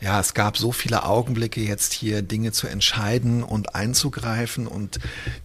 ja, 0.00 0.18
es 0.18 0.34
gab 0.34 0.56
so 0.56 0.72
viele 0.72 1.04
Augenblicke 1.04 1.60
jetzt 1.60 1.92
hier 1.92 2.22
Dinge 2.22 2.50
zu 2.50 2.66
entscheiden 2.66 3.44
und 3.44 3.76
einzugreifen 3.76 4.66
und 4.66 4.98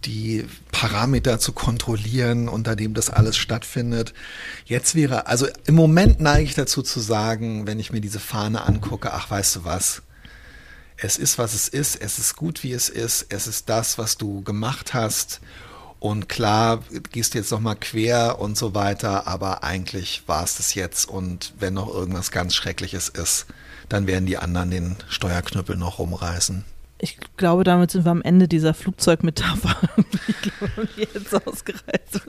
die 0.06 0.46
Parameter 0.78 1.40
zu 1.40 1.54
kontrollieren, 1.54 2.48
unter 2.48 2.76
dem 2.76 2.94
das 2.94 3.10
alles 3.10 3.36
stattfindet. 3.36 4.14
Jetzt 4.64 4.94
wäre, 4.94 5.26
also 5.26 5.48
im 5.66 5.74
Moment 5.74 6.20
neige 6.20 6.44
ich 6.44 6.54
dazu 6.54 6.84
zu 6.84 7.00
sagen, 7.00 7.66
wenn 7.66 7.80
ich 7.80 7.92
mir 7.92 8.00
diese 8.00 8.20
Fahne 8.20 8.64
angucke, 8.64 9.12
ach, 9.12 9.32
weißt 9.32 9.56
du 9.56 9.66
was? 9.66 10.04
Es 10.96 11.18
ist, 11.18 11.40
was 11.40 11.56
es 11.56 11.68
ist. 11.68 11.96
Es 12.00 12.20
ist 12.20 12.36
gut, 12.36 12.62
wie 12.62 12.74
es 12.74 12.90
ist. 12.90 13.26
Es 13.30 13.48
ist 13.48 13.70
das, 13.70 13.98
was 13.98 14.18
du 14.18 14.44
gemacht 14.44 14.94
hast. 14.94 15.42
Und 15.98 16.30
klar, 16.30 16.84
gehst 17.12 17.34
jetzt 17.34 17.50
nochmal 17.50 17.78
quer 17.78 18.38
und 18.38 18.56
so 18.56 18.76
weiter, 18.76 19.26
aber 19.26 19.64
eigentlich 19.64 20.28
war 20.28 20.44
es 20.44 20.58
das 20.58 20.76
jetzt. 20.76 21.10
Und 21.10 21.56
wenn 21.58 21.74
noch 21.74 21.92
irgendwas 21.92 22.30
ganz 22.30 22.54
Schreckliches 22.54 23.10
ist, 23.10 23.48
dann 23.90 24.06
werden 24.06 24.28
die 24.28 24.38
anderen 24.38 24.70
den 24.70 24.96
Steuerknüppel 25.10 25.76
noch 25.76 25.98
rumreißen. 25.98 26.66
Ich 27.00 27.18
glaube, 27.38 27.64
damit 27.64 27.92
sind 27.92 28.06
wir 28.06 28.12
am 28.12 28.24
Ende 28.24 28.48
dieser 28.48 28.74
Flugzeugmetapher. 28.74 29.76
ich, 30.98 31.08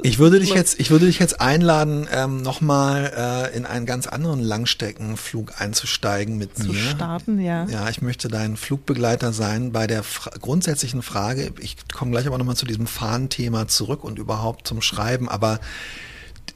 ich 0.02 0.18
würde 0.18 0.40
dich 0.40 0.52
jetzt, 0.52 0.78
ich 0.78 0.90
würde 0.90 1.06
dich 1.06 1.18
jetzt 1.18 1.40
einladen, 1.40 2.06
ähm, 2.12 2.42
nochmal 2.42 3.50
äh, 3.50 3.56
in 3.56 3.64
einen 3.64 3.86
ganz 3.86 4.06
anderen 4.06 4.40
Langstreckenflug 4.40 5.58
einzusteigen 5.58 6.36
mit 6.36 6.58
Zu 6.58 6.68
mir. 6.68 6.74
Zu 6.74 6.88
starten, 6.90 7.40
ja. 7.40 7.66
Ja, 7.68 7.88
ich 7.88 8.02
möchte 8.02 8.28
dein 8.28 8.58
Flugbegleiter 8.58 9.32
sein 9.32 9.72
bei 9.72 9.86
der 9.86 10.02
Fra 10.02 10.32
grundsätzlichen 10.38 11.00
Frage. 11.00 11.50
Ich 11.60 11.76
komme 11.94 12.10
gleich 12.10 12.26
aber 12.26 12.36
nochmal 12.36 12.56
zu 12.56 12.66
diesem 12.66 12.86
Fahnenthema 12.86 13.68
zurück 13.68 14.04
und 14.04 14.18
überhaupt 14.18 14.68
zum 14.68 14.82
Schreiben, 14.82 15.30
aber 15.30 15.60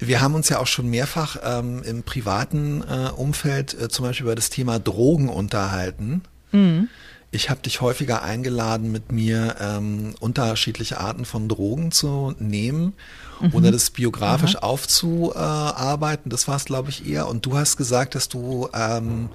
wir 0.01 0.21
haben 0.21 0.35
uns 0.35 0.51
ja 0.51 0.59
auch 0.59 0.67
schon 0.67 0.91
mehrfach 0.91 1.37
ähm, 1.43 1.83
im 1.85 2.03
privaten 2.03 2.83
äh, 2.83 3.11
Umfeld 3.17 3.81
äh, 3.81 3.89
zum 3.89 4.05
Beispiel 4.05 4.25
über 4.25 4.35
das 4.35 4.51
Thema 4.51 4.79
Drogen 4.79 5.31
unterhalten. 5.31 6.23
Mhm. 6.51 6.89
Ich 7.35 7.49
habe 7.49 7.63
dich 7.63 7.81
häufiger 7.81 8.23
eingeladen, 8.23 8.93
mit 8.93 9.11
mir 9.11 9.57
ähm, 9.59 10.15
unterschiedliche 10.21 11.01
Arten 11.01 11.25
von 11.25 11.49
Drogen 11.49 11.91
zu 11.91 12.35
nehmen 12.39 12.93
mhm. 13.41 13.55
oder 13.55 13.73
das 13.73 13.89
biografisch 13.91 14.57
Aha. 14.57 14.65
aufzuarbeiten. 14.65 16.31
Das 16.31 16.47
war 16.47 16.57
es, 16.57 16.67
glaube 16.67 16.91
ich, 16.91 17.09
eher. 17.09 17.29
Und 17.29 17.47
du 17.47 17.57
hast 17.57 17.79
gesagt, 17.79 18.15
dass 18.15 18.29
du 18.29 18.69
ähm, 18.75 19.31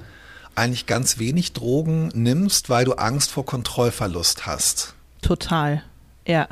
eigentlich 0.54 0.86
ganz 0.86 1.18
wenig 1.18 1.54
Drogen 1.54 2.10
nimmst, 2.14 2.70
weil 2.70 2.86
du 2.86 2.94
Angst 2.94 3.32
vor 3.32 3.48
Kontrollverlust 3.48 4.46
hast. 4.46 4.94
Total, 5.24 5.84
ja. 6.28 6.48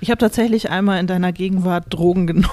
Ich 0.00 0.10
habe 0.10 0.18
tatsächlich 0.18 0.70
einmal 0.70 1.00
in 1.00 1.06
deiner 1.06 1.32
Gegenwart 1.32 1.86
Drogen 1.90 2.26
genommen. 2.26 2.48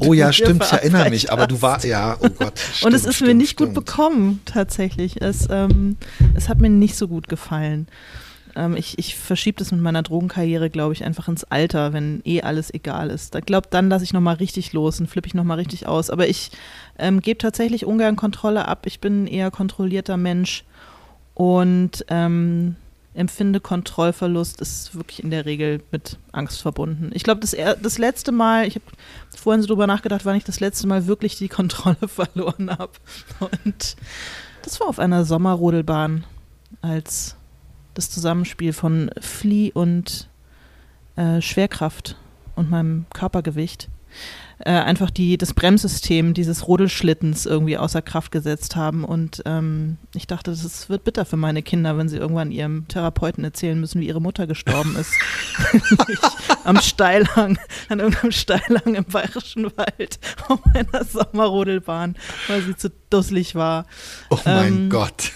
Oh 0.00 0.12
ja, 0.12 0.32
stimmt, 0.32 0.64
ich 0.64 0.72
erinnere 0.72 1.10
mich, 1.10 1.32
aber 1.32 1.46
du 1.46 1.62
warst, 1.62 1.84
ja, 1.84 2.16
oh 2.20 2.28
Gott. 2.28 2.58
Stimmt, 2.72 2.84
und 2.84 2.94
es 2.94 3.04
ist 3.04 3.16
stimmt, 3.16 3.28
mir 3.28 3.34
nicht 3.34 3.52
stimmt. 3.52 3.74
gut 3.74 3.84
bekommen, 3.84 4.40
tatsächlich. 4.44 5.20
Es, 5.22 5.48
ähm, 5.50 5.96
es 6.34 6.48
hat 6.48 6.60
mir 6.60 6.70
nicht 6.70 6.96
so 6.96 7.08
gut 7.08 7.28
gefallen. 7.28 7.86
Ähm, 8.56 8.76
ich 8.76 8.98
ich 8.98 9.16
verschiebe 9.16 9.58
das 9.58 9.72
mit 9.72 9.80
meiner 9.80 10.02
Drogenkarriere, 10.02 10.70
glaube 10.70 10.92
ich, 10.92 11.04
einfach 11.04 11.28
ins 11.28 11.44
Alter, 11.44 11.92
wenn 11.92 12.20
eh 12.24 12.42
alles 12.42 12.72
egal 12.72 13.10
ist. 13.10 13.34
Ich 13.34 13.46
glaube, 13.46 13.68
dann 13.70 13.88
lasse 13.88 14.04
ich 14.04 14.12
nochmal 14.12 14.36
richtig 14.36 14.72
los 14.72 15.00
und 15.00 15.08
flippe 15.08 15.28
ich 15.28 15.34
nochmal 15.34 15.58
richtig 15.58 15.86
aus. 15.86 16.10
Aber 16.10 16.28
ich 16.28 16.50
ähm, 16.98 17.20
gebe 17.20 17.38
tatsächlich 17.38 17.86
ungern 17.86 18.16
Kontrolle 18.16 18.66
ab. 18.66 18.86
Ich 18.86 19.00
bin 19.00 19.24
ein 19.24 19.26
eher 19.26 19.50
kontrollierter 19.50 20.16
Mensch 20.16 20.64
und 21.34 22.04
ähm, 22.08 22.76
empfinde 23.14 23.60
Kontrollverlust 23.60 24.60
ist 24.60 24.94
wirklich 24.94 25.22
in 25.22 25.30
der 25.30 25.44
Regel 25.44 25.82
mit 25.90 26.18
Angst 26.32 26.62
verbunden. 26.62 27.10
Ich 27.12 27.22
glaube, 27.22 27.40
das, 27.40 27.54
das 27.82 27.98
letzte 27.98 28.32
Mal, 28.32 28.66
ich 28.66 28.76
habe 28.76 28.86
vorhin 29.36 29.60
so 29.60 29.68
drüber 29.68 29.86
nachgedacht, 29.86 30.24
wann 30.24 30.36
ich 30.36 30.44
das 30.44 30.60
letzte 30.60 30.86
Mal 30.86 31.06
wirklich 31.06 31.36
die 31.36 31.48
Kontrolle 31.48 31.96
verloren 32.08 32.70
habe. 32.70 32.92
Und 33.64 33.96
das 34.62 34.80
war 34.80 34.88
auf 34.88 34.98
einer 34.98 35.24
Sommerrodelbahn, 35.24 36.24
als 36.80 37.36
das 37.94 38.10
Zusammenspiel 38.10 38.72
von 38.72 39.10
Flieh 39.20 39.72
und 39.72 40.28
äh, 41.16 41.42
Schwerkraft 41.42 42.16
und 42.56 42.70
meinem 42.70 43.04
Körpergewicht 43.12 43.88
äh, 44.64 44.70
einfach 44.70 45.10
die, 45.10 45.38
das 45.38 45.54
Bremssystem 45.54 46.34
dieses 46.34 46.68
Rodelschlittens 46.68 47.46
irgendwie 47.46 47.78
außer 47.78 48.02
Kraft 48.02 48.32
gesetzt 48.32 48.76
haben. 48.76 49.04
Und 49.04 49.42
ähm, 49.46 49.98
ich 50.14 50.26
dachte, 50.26 50.50
das 50.50 50.88
wird 50.88 51.04
bitter 51.04 51.24
für 51.24 51.36
meine 51.36 51.62
Kinder, 51.62 51.98
wenn 51.98 52.08
sie 52.08 52.16
irgendwann 52.16 52.50
ihrem 52.50 52.86
Therapeuten 52.88 53.44
erzählen 53.44 53.78
müssen, 53.78 54.00
wie 54.00 54.08
ihre 54.08 54.20
Mutter 54.20 54.46
gestorben 54.46 54.96
ist. 54.96 55.12
am 56.64 56.80
Steilhang, 56.80 57.58
an 57.88 58.00
irgendeinem 58.00 58.32
Steilhang 58.32 58.94
im 58.94 59.04
Bayerischen 59.04 59.64
Wald 59.76 60.18
auf 60.48 60.60
einer 60.74 61.04
Sommerrodelbahn, 61.04 62.16
weil 62.48 62.62
sie 62.62 62.76
zu 62.76 62.90
dusselig 63.10 63.54
war. 63.54 63.86
Oh 64.30 64.38
mein 64.44 64.66
ähm, 64.66 64.90
Gott. 64.90 65.32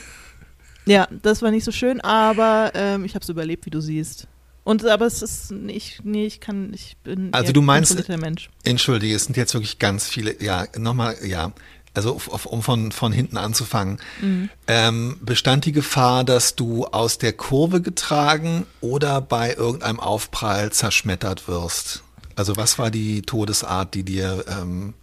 Ja, 0.87 1.09
das 1.23 1.43
war 1.43 1.51
nicht 1.51 1.65
so 1.65 1.73
schön, 1.73 2.01
aber 2.01 2.71
ähm, 2.75 3.05
ich 3.05 3.15
habe 3.15 3.23
es 3.23 3.29
überlebt, 3.29 3.67
wie 3.67 3.71
du 3.71 3.81
siehst. 3.81 4.29
Und 4.67 4.85
aber 4.85 5.07
es 5.07 5.23
ist 5.23 5.53
nicht, 5.53 6.05
nee, 6.05 6.27
ich 6.27 6.41
kann, 6.41 6.73
ich 6.75 6.97
bin 7.05 7.33
also 7.33 7.53
du 7.53 7.63
meinst, 7.63 8.09
Mensch. 8.09 8.51
Entschuldige, 8.65 9.15
es 9.15 9.27
sind 9.27 9.37
jetzt 9.37 9.55
wirklich 9.55 9.79
ganz 9.79 10.09
viele, 10.09 10.43
ja, 10.43 10.67
nochmal, 10.77 11.15
ja, 11.25 11.53
also 11.95 12.21
um 12.47 12.63
von, 12.63 12.91
von 12.91 13.13
hinten 13.13 13.37
anzufangen, 13.37 14.01
mhm. 14.21 14.51
ähm, 14.67 15.19
bestand 15.21 15.67
die 15.67 15.73
Gefahr, 15.73 16.25
dass 16.25 16.57
du 16.57 16.85
aus 16.85 17.19
der 17.19 17.33
Kurve 17.33 17.81
getragen 17.81 18.67
oder 18.81 19.21
bei 19.21 19.55
irgendeinem 19.55 20.01
Aufprall 20.01 20.73
zerschmettert 20.73 21.47
wirst? 21.47 22.03
Also 22.35 22.57
was 22.57 22.77
war 22.77 22.91
die 22.91 23.23
Todesart, 23.23 23.95
die 23.95 24.03
dir 24.03 24.45
ähm, 24.49 24.95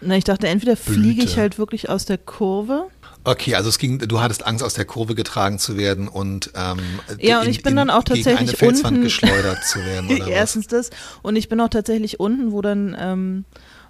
Na, 0.00 0.16
ich 0.16 0.24
dachte, 0.24 0.48
entweder 0.48 0.76
fliege 0.76 1.22
ich 1.22 1.36
halt 1.36 1.58
wirklich 1.58 1.88
aus 1.88 2.06
der 2.06 2.18
Kurve 2.18 2.88
Okay, 3.24 3.54
also 3.54 3.68
es 3.68 3.78
ging, 3.78 3.98
du 3.98 4.20
hattest 4.20 4.46
Angst, 4.46 4.64
aus 4.64 4.74
der 4.74 4.84
Kurve 4.84 5.14
getragen 5.14 5.58
zu 5.58 5.76
werden 5.76 6.08
und 6.08 6.50
ähm, 6.54 6.80
ja, 7.20 7.38
und 7.38 7.46
in, 7.46 7.50
ich 7.50 7.62
bin 7.62 7.76
dann 7.76 7.90
auch 7.90 8.02
tatsächlich 8.02 8.48
eine 8.48 8.56
Felswand 8.56 8.96
unten, 8.96 9.04
geschleudert 9.04 9.64
zu 9.64 9.78
werden. 9.84 10.10
Oder 10.10 10.26
Erstens 10.26 10.66
das 10.66 10.90
und 11.22 11.36
ich 11.36 11.48
bin 11.48 11.60
auch 11.60 11.68
tatsächlich 11.68 12.18
unten, 12.18 12.52
wo 12.52 12.62
dann, 12.62 12.96
ähm, 12.98 13.44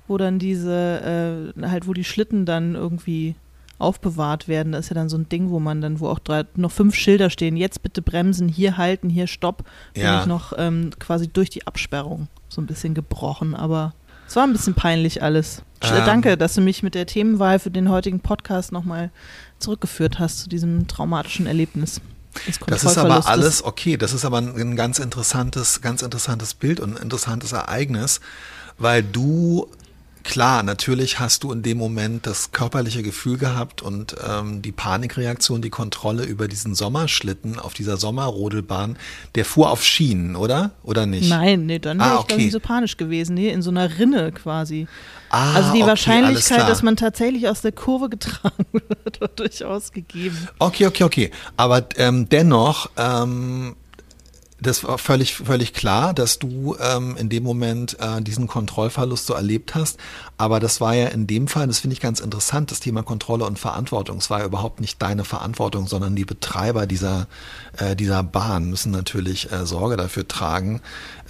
wo 0.06 0.18
dann 0.18 0.38
diese, 0.38 1.52
äh, 1.56 1.66
halt, 1.66 1.86
wo 1.86 1.94
die 1.94 2.04
Schlitten 2.04 2.44
dann 2.44 2.74
irgendwie 2.74 3.34
aufbewahrt 3.78 4.48
werden. 4.48 4.72
Da 4.72 4.78
ist 4.78 4.90
ja 4.90 4.94
dann 4.94 5.08
so 5.08 5.18
ein 5.18 5.28
Ding, 5.28 5.50
wo 5.50 5.58
man 5.58 5.80
dann, 5.80 6.00
wo 6.00 6.08
auch 6.08 6.20
drei, 6.20 6.44
noch 6.54 6.70
fünf 6.70 6.94
Schilder 6.94 7.30
stehen. 7.30 7.56
Jetzt 7.56 7.82
bitte 7.82 8.00
bremsen, 8.00 8.48
hier 8.48 8.76
halten, 8.76 9.10
hier 9.10 9.26
stopp. 9.26 9.64
Bin 9.92 10.04
ja. 10.04 10.20
ich 10.20 10.26
noch 10.26 10.52
ähm, 10.56 10.90
quasi 10.98 11.28
durch 11.28 11.50
die 11.50 11.66
Absperrung 11.66 12.28
so 12.48 12.60
ein 12.60 12.66
bisschen 12.66 12.94
gebrochen, 12.94 13.54
aber 13.54 13.94
es 14.32 14.36
war 14.36 14.44
ein 14.44 14.52
bisschen 14.54 14.72
peinlich 14.72 15.22
alles. 15.22 15.60
Ähm, 15.82 16.06
Danke, 16.06 16.38
dass 16.38 16.54
du 16.54 16.62
mich 16.62 16.82
mit 16.82 16.94
der 16.94 17.04
Themenwahl 17.04 17.58
für 17.58 17.70
den 17.70 17.90
heutigen 17.90 18.20
Podcast 18.20 18.72
nochmal 18.72 19.10
zurückgeführt 19.58 20.18
hast 20.18 20.38
zu 20.38 20.48
diesem 20.48 20.88
traumatischen 20.88 21.44
Erlebnis. 21.44 22.00
Das 22.66 22.82
ist 22.82 22.96
aber 22.96 23.26
alles 23.26 23.62
okay. 23.62 23.98
Das 23.98 24.14
ist 24.14 24.24
aber 24.24 24.38
ein 24.38 24.74
ganz 24.74 25.00
interessantes, 25.00 25.82
ganz 25.82 26.00
interessantes 26.00 26.54
Bild 26.54 26.80
und 26.80 26.96
ein 26.96 27.02
interessantes 27.02 27.52
Ereignis, 27.52 28.22
weil 28.78 29.02
du 29.02 29.68
Klar, 30.24 30.62
natürlich 30.62 31.18
hast 31.18 31.44
du 31.44 31.52
in 31.52 31.62
dem 31.62 31.78
Moment 31.78 32.26
das 32.26 32.52
körperliche 32.52 33.02
Gefühl 33.02 33.38
gehabt 33.38 33.82
und 33.82 34.14
ähm, 34.26 34.62
die 34.62 34.72
Panikreaktion, 34.72 35.62
die 35.62 35.70
Kontrolle 35.70 36.24
über 36.24 36.48
diesen 36.48 36.74
Sommerschlitten 36.74 37.58
auf 37.58 37.74
dieser 37.74 37.96
Sommerrodelbahn, 37.96 38.96
der 39.34 39.44
fuhr 39.44 39.70
auf 39.70 39.84
Schienen, 39.84 40.36
oder? 40.36 40.70
Oder 40.84 41.06
nicht? 41.06 41.28
Nein, 41.28 41.66
nee, 41.66 41.78
dann 41.78 41.98
wäre 41.98 42.10
ah, 42.10 42.14
ich 42.14 42.20
okay. 42.20 42.36
nicht 42.36 42.52
so 42.52 42.60
panisch 42.60 42.96
gewesen. 42.96 43.34
Nee, 43.34 43.50
in 43.50 43.62
so 43.62 43.70
einer 43.70 43.98
Rinne 43.98 44.32
quasi. 44.32 44.86
Ah, 45.30 45.54
also 45.54 45.72
die 45.72 45.78
okay, 45.78 45.88
Wahrscheinlichkeit, 45.88 46.68
dass 46.68 46.82
man 46.82 46.96
tatsächlich 46.96 47.48
aus 47.48 47.62
der 47.62 47.72
Kurve 47.72 48.08
getragen 48.10 48.66
wird, 48.72 49.20
wird 49.20 49.40
durchaus 49.40 49.92
gegeben. 49.92 50.48
Okay, 50.58 50.86
okay, 50.86 51.04
okay. 51.04 51.30
Aber 51.56 51.86
ähm, 51.96 52.28
dennoch 52.28 52.90
ähm, 52.96 53.76
das 54.62 54.84
war 54.84 54.96
völlig, 54.98 55.34
völlig 55.34 55.74
klar, 55.74 56.14
dass 56.14 56.38
du 56.38 56.76
ähm, 56.80 57.16
in 57.16 57.28
dem 57.28 57.42
Moment 57.42 57.98
äh, 58.00 58.22
diesen 58.22 58.46
Kontrollverlust 58.46 59.26
so 59.26 59.34
erlebt 59.34 59.74
hast. 59.74 59.98
Aber 60.38 60.60
das 60.60 60.80
war 60.80 60.94
ja 60.94 61.08
in 61.08 61.26
dem 61.26 61.48
Fall, 61.48 61.66
das 61.66 61.80
finde 61.80 61.94
ich 61.94 62.00
ganz 62.00 62.20
interessant, 62.20 62.70
das 62.70 62.80
Thema 62.80 63.02
Kontrolle 63.02 63.44
und 63.44 63.58
Verantwortung. 63.58 64.18
Es 64.18 64.30
war 64.30 64.40
ja 64.40 64.46
überhaupt 64.46 64.80
nicht 64.80 65.02
deine 65.02 65.24
Verantwortung, 65.24 65.86
sondern 65.86 66.14
die 66.14 66.24
Betreiber 66.24 66.86
dieser, 66.86 67.26
äh, 67.76 67.96
dieser 67.96 68.22
Bahn 68.22 68.70
müssen 68.70 68.92
natürlich 68.92 69.50
äh, 69.50 69.66
Sorge 69.66 69.96
dafür 69.96 70.26
tragen, 70.26 70.80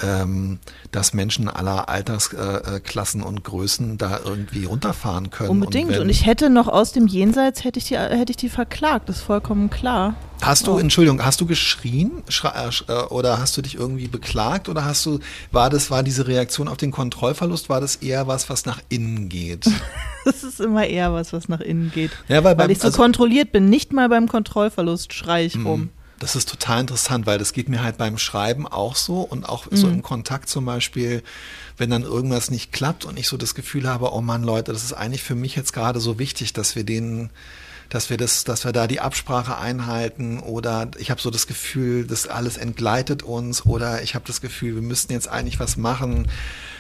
ähm, 0.03 0.59
dass 0.91 1.15
Menschen 1.15 1.49
aller 1.49 1.89
Altersklassen 1.89 3.23
und 3.23 3.45
Größen 3.45 3.99
da 3.99 4.21
irgendwie 4.25 4.65
runterfahren 4.65 5.31
können. 5.31 5.51
Unbedingt. 5.51 5.91
Und, 5.91 6.01
und, 6.01 6.09
ich 6.09 6.27
hätte 6.27 6.51
noch 6.51 6.69
aus 6.69 6.93
dem 6.93 7.07
Jenseits 7.07 7.65
hätte 7.65 7.79
ich 7.79 7.87
die, 7.87 7.97
hätte 7.97 8.31
ich 8.31 8.37
die 8.37 8.49
verklagt. 8.49 9.09
Das 9.09 9.19
ist 9.19 9.23
vollkommen 9.23 9.71
klar. 9.71 10.15
Hast 10.43 10.67
du, 10.67 10.73
oh. 10.73 10.79
Entschuldigung, 10.79 11.25
hast 11.25 11.41
du 11.41 11.47
geschrien 11.47 12.25
äh, 12.43 12.93
oder 13.11 13.39
hast 13.39 13.57
du 13.57 13.63
dich 13.63 13.77
irgendwie 13.77 14.09
beklagt 14.09 14.69
oder 14.69 14.85
hast 14.85 15.07
du, 15.07 15.21
war 15.53 15.71
das, 15.71 15.91
war 15.91 16.03
diese 16.03 16.27
Reaktion 16.27 16.67
auf 16.67 16.77
den 16.77 16.91
Kontrollverlust, 16.91 17.69
war 17.69 17.81
das 17.81 17.97
eher 17.97 18.27
was, 18.27 18.51
was 18.51 18.67
nach 18.67 18.81
innen 18.89 19.29
geht? 19.29 19.67
das 20.25 20.43
ist 20.43 20.61
immer 20.61 20.85
eher 20.85 21.13
was, 21.13 21.33
was 21.33 21.49
nach 21.49 21.61
innen 21.61 21.93
geht. 21.95 22.11
Ja, 22.29 22.43
weil, 22.43 22.57
beim, 22.57 22.65
weil 22.65 22.71
ich 22.73 22.81
so 22.81 22.89
also, 22.89 23.01
kontrolliert 23.01 23.53
bin. 23.53 23.69
Nicht 23.69 23.93
mal 23.93 24.09
beim 24.09 24.29
Kontrollverlust 24.29 25.13
schreie 25.13 25.47
ich 25.47 25.55
hm. 25.55 25.67
rum. 25.67 25.91
Das 26.23 26.37
ist 26.37 26.49
total 26.49 26.83
interessant, 26.83 27.27
weil 27.27 27.41
das 27.41 27.53
geht 27.53 27.69
mir 27.69 27.83
halt 27.83 27.99
beim 27.99 28.17
Schreiben 28.17 28.69
auch 28.69 28.95
so 28.95 29.23
und 29.23 29.49
auch 29.49 29.69
mhm. 29.69 29.77
so 29.77 29.89
im 29.89 30.03
Kontakt 30.03 30.49
zum 30.49 30.65
Beispiel, 30.65 31.25
wenn 31.79 31.91
dann 31.91 32.05
irgendwas 32.05 32.49
nicht 32.49 32.71
klappt 32.71 33.05
und 33.05 33.19
ich 33.19 33.27
so 33.27 33.37
das 33.37 33.57
Gefühl 33.57 33.89
habe, 33.89 34.13
oh 34.13 34.21
Mann, 34.21 34.45
Leute, 34.45 34.73
das 34.73 34.85
ist 34.85 34.93
eigentlich 34.93 35.25
für 35.25 35.35
mich 35.35 35.57
jetzt 35.57 35.73
gerade 35.73 35.99
so 35.99 36.21
wichtig, 36.21 36.53
dass 36.53 36.77
wir 36.77 36.85
den 36.85 37.31
dass 37.89 38.09
wir 38.09 38.17
das, 38.17 38.45
dass 38.45 38.65
wir 38.65 38.73
da 38.73 38.87
die 38.87 39.01
Absprache 39.01 39.59
einhalten 39.59 40.39
oder 40.39 40.93
ich 40.97 41.11
habe 41.11 41.21
so 41.21 41.29
das 41.29 41.47
Gefühl, 41.49 42.07
das 42.07 42.27
alles 42.29 42.57
entgleitet 42.57 43.25
uns 43.25 43.67
oder 43.67 44.03
ich 44.03 44.15
habe 44.15 44.25
das 44.25 44.41
Gefühl, 44.41 44.77
wir 44.77 44.83
müssten 44.83 45.13
jetzt 45.13 45.29
eigentlich 45.29 45.61
was 45.61 45.77
machen, 45.77 46.29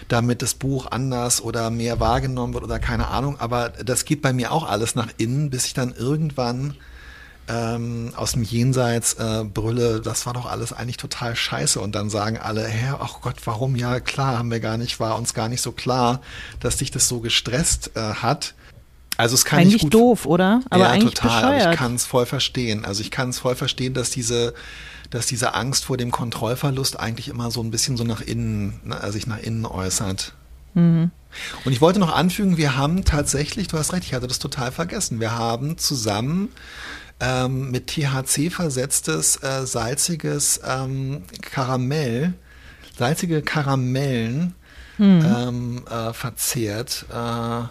damit 0.09 0.41
das 0.41 0.55
Buch 0.55 0.87
anders 0.91 1.43
oder 1.43 1.69
mehr 1.69 1.99
wahrgenommen 1.99 2.55
wird 2.55 2.65
oder 2.65 2.79
keine 2.79 3.09
Ahnung. 3.09 3.39
Aber 3.41 3.71
das 3.71 4.07
geht 4.07 4.23
bei 4.23 4.33
mir 4.33 4.53
auch 4.53 4.67
alles 4.67 4.95
nach 4.95 5.09
innen, 5.19 5.51
bis 5.51 5.67
ich 5.67 5.75
dann 5.75 5.93
irgendwann 5.93 6.77
ähm, 7.49 8.13
aus 8.17 8.33
dem 8.33 8.43
Jenseits 8.43 9.15
äh, 9.15 9.45
brülle, 9.45 10.01
das 10.01 10.27
war 10.27 10.33
doch 10.33 10.47
alles 10.47 10.73
eigentlich 10.73 10.97
total 10.97 11.37
scheiße. 11.37 11.81
Und 11.81 11.95
dann 11.95 12.11
sagen 12.11 12.39
alle, 12.39 12.67
hä, 12.67 12.95
ach 13.01 13.21
Gott, 13.21 13.37
warum? 13.45 13.77
Ja, 13.77 14.01
klar, 14.01 14.39
haben 14.39 14.51
wir 14.51 14.61
gar 14.61 14.77
nicht, 14.77 15.01
war 15.01 15.17
uns 15.17 15.35
gar 15.35 15.49
nicht 15.49 15.61
so 15.61 15.73
klar, 15.73 16.21
dass 16.61 16.77
dich 16.77 16.91
das 16.91 17.09
so 17.09 17.21
gestresst 17.21 17.93
äh, 17.95 18.01
hat. 18.01 18.55
Also 19.17 19.35
es 19.35 19.45
kann 19.45 19.61
eigentlich 19.61 19.75
nicht 19.75 19.83
gut, 19.83 19.95
doof, 19.95 20.27
oder? 20.27 20.63
Aber 20.71 20.85
ja, 20.85 20.91
eigentlich 20.91 21.15
total. 21.15 21.43
Bescheuert. 21.43 21.63
Aber 21.63 21.73
ich 21.73 21.79
kann 21.79 21.95
es 21.95 22.07
voll 22.07 22.27
verstehen. 22.27 22.85
Also 22.85 23.03
ich 23.03 23.11
kann 23.11 23.29
es 23.31 23.39
voll 23.39 23.55
verstehen, 23.55 23.95
dass 23.95 24.11
diese 24.11 24.55
dass 25.11 25.27
diese 25.27 25.55
Angst 25.55 25.85
vor 25.85 25.99
dem 25.99 26.11
Kontrollverlust 26.11 26.99
eigentlich 26.99 27.29
immer 27.29 27.51
so 27.51 27.63
ein 27.63 27.71
bisschen 27.71 27.99
so 27.99 28.05
nach 28.05 28.23
innen, 28.23 28.81
ne, 28.83 28.99
also 28.99 29.13
sich 29.13 29.27
nach 29.27 29.39
innen 29.39 29.67
äußert. 29.67 30.33
Mhm. 30.73 31.11
Und 31.65 31.73
ich 31.73 31.81
wollte 31.81 31.99
noch 31.99 32.15
anfügen, 32.15 32.57
wir 32.57 32.77
haben 32.77 33.05
tatsächlich, 33.05 33.69
du 33.69 33.79
hast 33.79 33.93
recht, 33.93 34.05
ich 34.05 34.15
hatte 34.15 34.27
das 34.27 34.39
total 34.39 34.73
vergessen, 34.73 35.21
wir 35.21 35.37
haben 35.37 35.79
zusammen 35.79 36.49
ähm, 37.23 37.71
mit 37.71 37.87
THC 37.87 38.50
versetztes 38.50 39.37
äh, 39.43 39.64
salziges 39.64 40.61
ähm, 40.67 41.23
Karamell, 41.41 42.35
salzige 42.99 43.43
Karamellen 43.43 44.55
hm. 44.97 45.85
äh, 45.88 46.12
verzehrt. 46.12 47.07
Äh, 47.12 47.62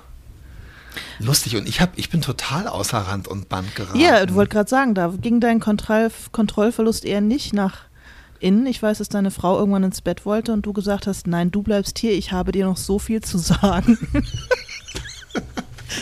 lustig 1.19 1.57
und 1.57 1.67
ich 1.67 1.81
habe, 1.81 1.91
ich 1.97 2.09
bin 2.09 2.21
total 2.21 2.67
außer 2.67 2.97
Rand 2.97 3.27
und 3.27 3.49
Band 3.49 3.75
geraten. 3.75 3.99
Ja, 3.99 4.25
du 4.25 4.35
wolltest 4.35 4.53
gerade 4.53 4.69
sagen, 4.69 4.95
da 4.95 5.13
ging 5.21 5.39
dein 5.41 5.59
Kontroll 5.59 6.09
Kontrollverlust 6.31 7.03
eher 7.03 7.21
nicht 7.21 7.53
nach 7.53 7.91
innen. 8.39 8.65
Ich 8.65 8.81
weiß, 8.81 8.99
dass 8.99 9.09
deine 9.09 9.31
Frau 9.31 9.59
irgendwann 9.59 9.83
ins 9.83 10.01
Bett 10.01 10.25
wollte 10.25 10.53
und 10.53 10.65
du 10.65 10.73
gesagt 10.73 11.07
hast, 11.07 11.27
nein, 11.27 11.51
du 11.51 11.61
bleibst 11.61 11.99
hier, 11.99 12.13
ich 12.13 12.31
habe 12.31 12.51
dir 12.51 12.65
noch 12.65 12.77
so 12.77 12.99
viel 12.99 13.21
zu 13.21 13.37
sagen. 13.37 13.97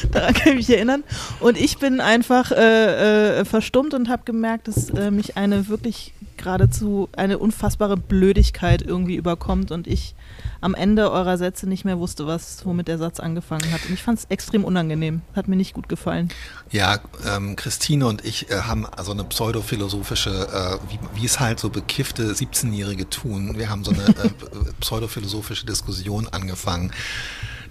Daran 0.12 0.34
kann 0.34 0.54
ich 0.54 0.68
mich 0.68 0.70
erinnern. 0.70 1.04
Und 1.40 1.58
ich 1.58 1.78
bin 1.78 2.02
einfach 2.02 2.52
äh, 2.52 3.40
äh, 3.40 3.46
verstummt 3.46 3.94
und 3.94 4.10
habe 4.10 4.24
gemerkt, 4.26 4.68
dass 4.68 4.90
äh, 4.90 5.12
mich 5.12 5.38
eine 5.38 5.68
wirklich 5.68 6.14
geradezu 6.38 7.10
eine 7.16 7.38
unfassbare 7.38 7.98
Blödigkeit 7.98 8.82
irgendwie 8.82 9.16
überkommt 9.16 9.72
und 9.72 9.88
ich 9.88 10.16
am 10.62 10.74
Ende 10.74 11.12
eurer 11.12 11.38
Sätze 11.38 11.68
nicht 11.68 11.86
mehr 11.86 12.00
wusste, 12.00 12.28
was, 12.28 12.66
womit 12.66 12.88
der 12.88 12.98
Satz 12.98 13.20
angefangen 13.20 13.72
hat. 13.72 13.86
Und 13.86 13.94
ich 13.94 14.04
fand 14.04 14.20
es 14.20 14.26
extrem 14.26 14.66
unangenehm. 14.66 15.22
Hat 15.36 15.48
mir 15.48 15.56
nicht 15.56 15.74
gut 15.74 15.88
gefallen. 15.88 16.30
Ja, 16.72 17.00
ähm, 17.26 17.56
Christine 17.56 18.08
und 18.08 18.26
ich 18.26 18.50
äh, 18.50 18.62
haben 18.62 18.86
also 18.86 19.12
eine 19.12 19.24
pseudophilosophische, 19.24 20.30
äh, 20.30 20.92
wie, 20.92 21.00
wie 21.22 21.26
es 21.26 21.40
halt 21.40 21.60
so 21.60 21.70
bekiffte 21.70 22.34
17-Jährige 22.34 23.10
tun. 23.10 23.58
Wir 23.58 23.70
haben 23.70 23.84
so 23.84 23.92
eine 23.92 24.08
äh, 24.08 24.30
pseudophilosophische 24.82 25.66
Diskussion 25.66 26.28
angefangen. 26.28 26.92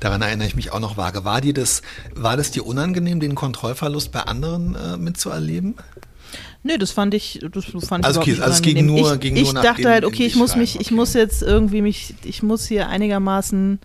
Daran 0.01 0.23
erinnere 0.23 0.47
ich 0.47 0.57
mich 0.57 0.73
auch 0.73 0.81
noch 0.81 0.97
vage. 0.97 1.25
War 1.25 1.41
dir 1.41 1.55
das, 1.55 1.83
war 2.15 2.37
das 2.37 2.51
dir 2.51 2.67
unangenehm, 2.67 3.21
den 3.21 3.35
Kontrollverlust 3.35 4.13
bei 4.13 4.21
anderen 4.21 4.75
äh, 4.75 4.97
mitzuerleben? 4.97 5.75
Nee, 6.63 6.77
das 6.77 6.91
fand 6.91 7.15
ich, 7.15 7.41
das 7.53 7.65
fand 7.87 8.05
also, 8.05 8.21
okay, 8.21 8.37
also 8.41 8.51
es 8.51 8.63
ging 8.63 8.85
nur, 8.85 9.15
ich, 9.15 9.21
ging 9.21 9.37
ich 9.37 9.53
nur 9.53 9.63
dachte 9.63 9.83
in, 9.83 9.89
halt, 9.89 10.05
okay, 10.05 10.27
ich 10.27 10.37
muss 10.37 10.57
mich, 10.57 10.75
okay. 10.75 10.83
ich 10.83 10.91
muss 10.91 11.15
jetzt 11.15 11.43
irgendwie 11.43 11.81
mich, 11.81 12.15
ich 12.25 12.43
muss 12.43 12.67
hier 12.67 12.89
einigermaßen 12.89 13.79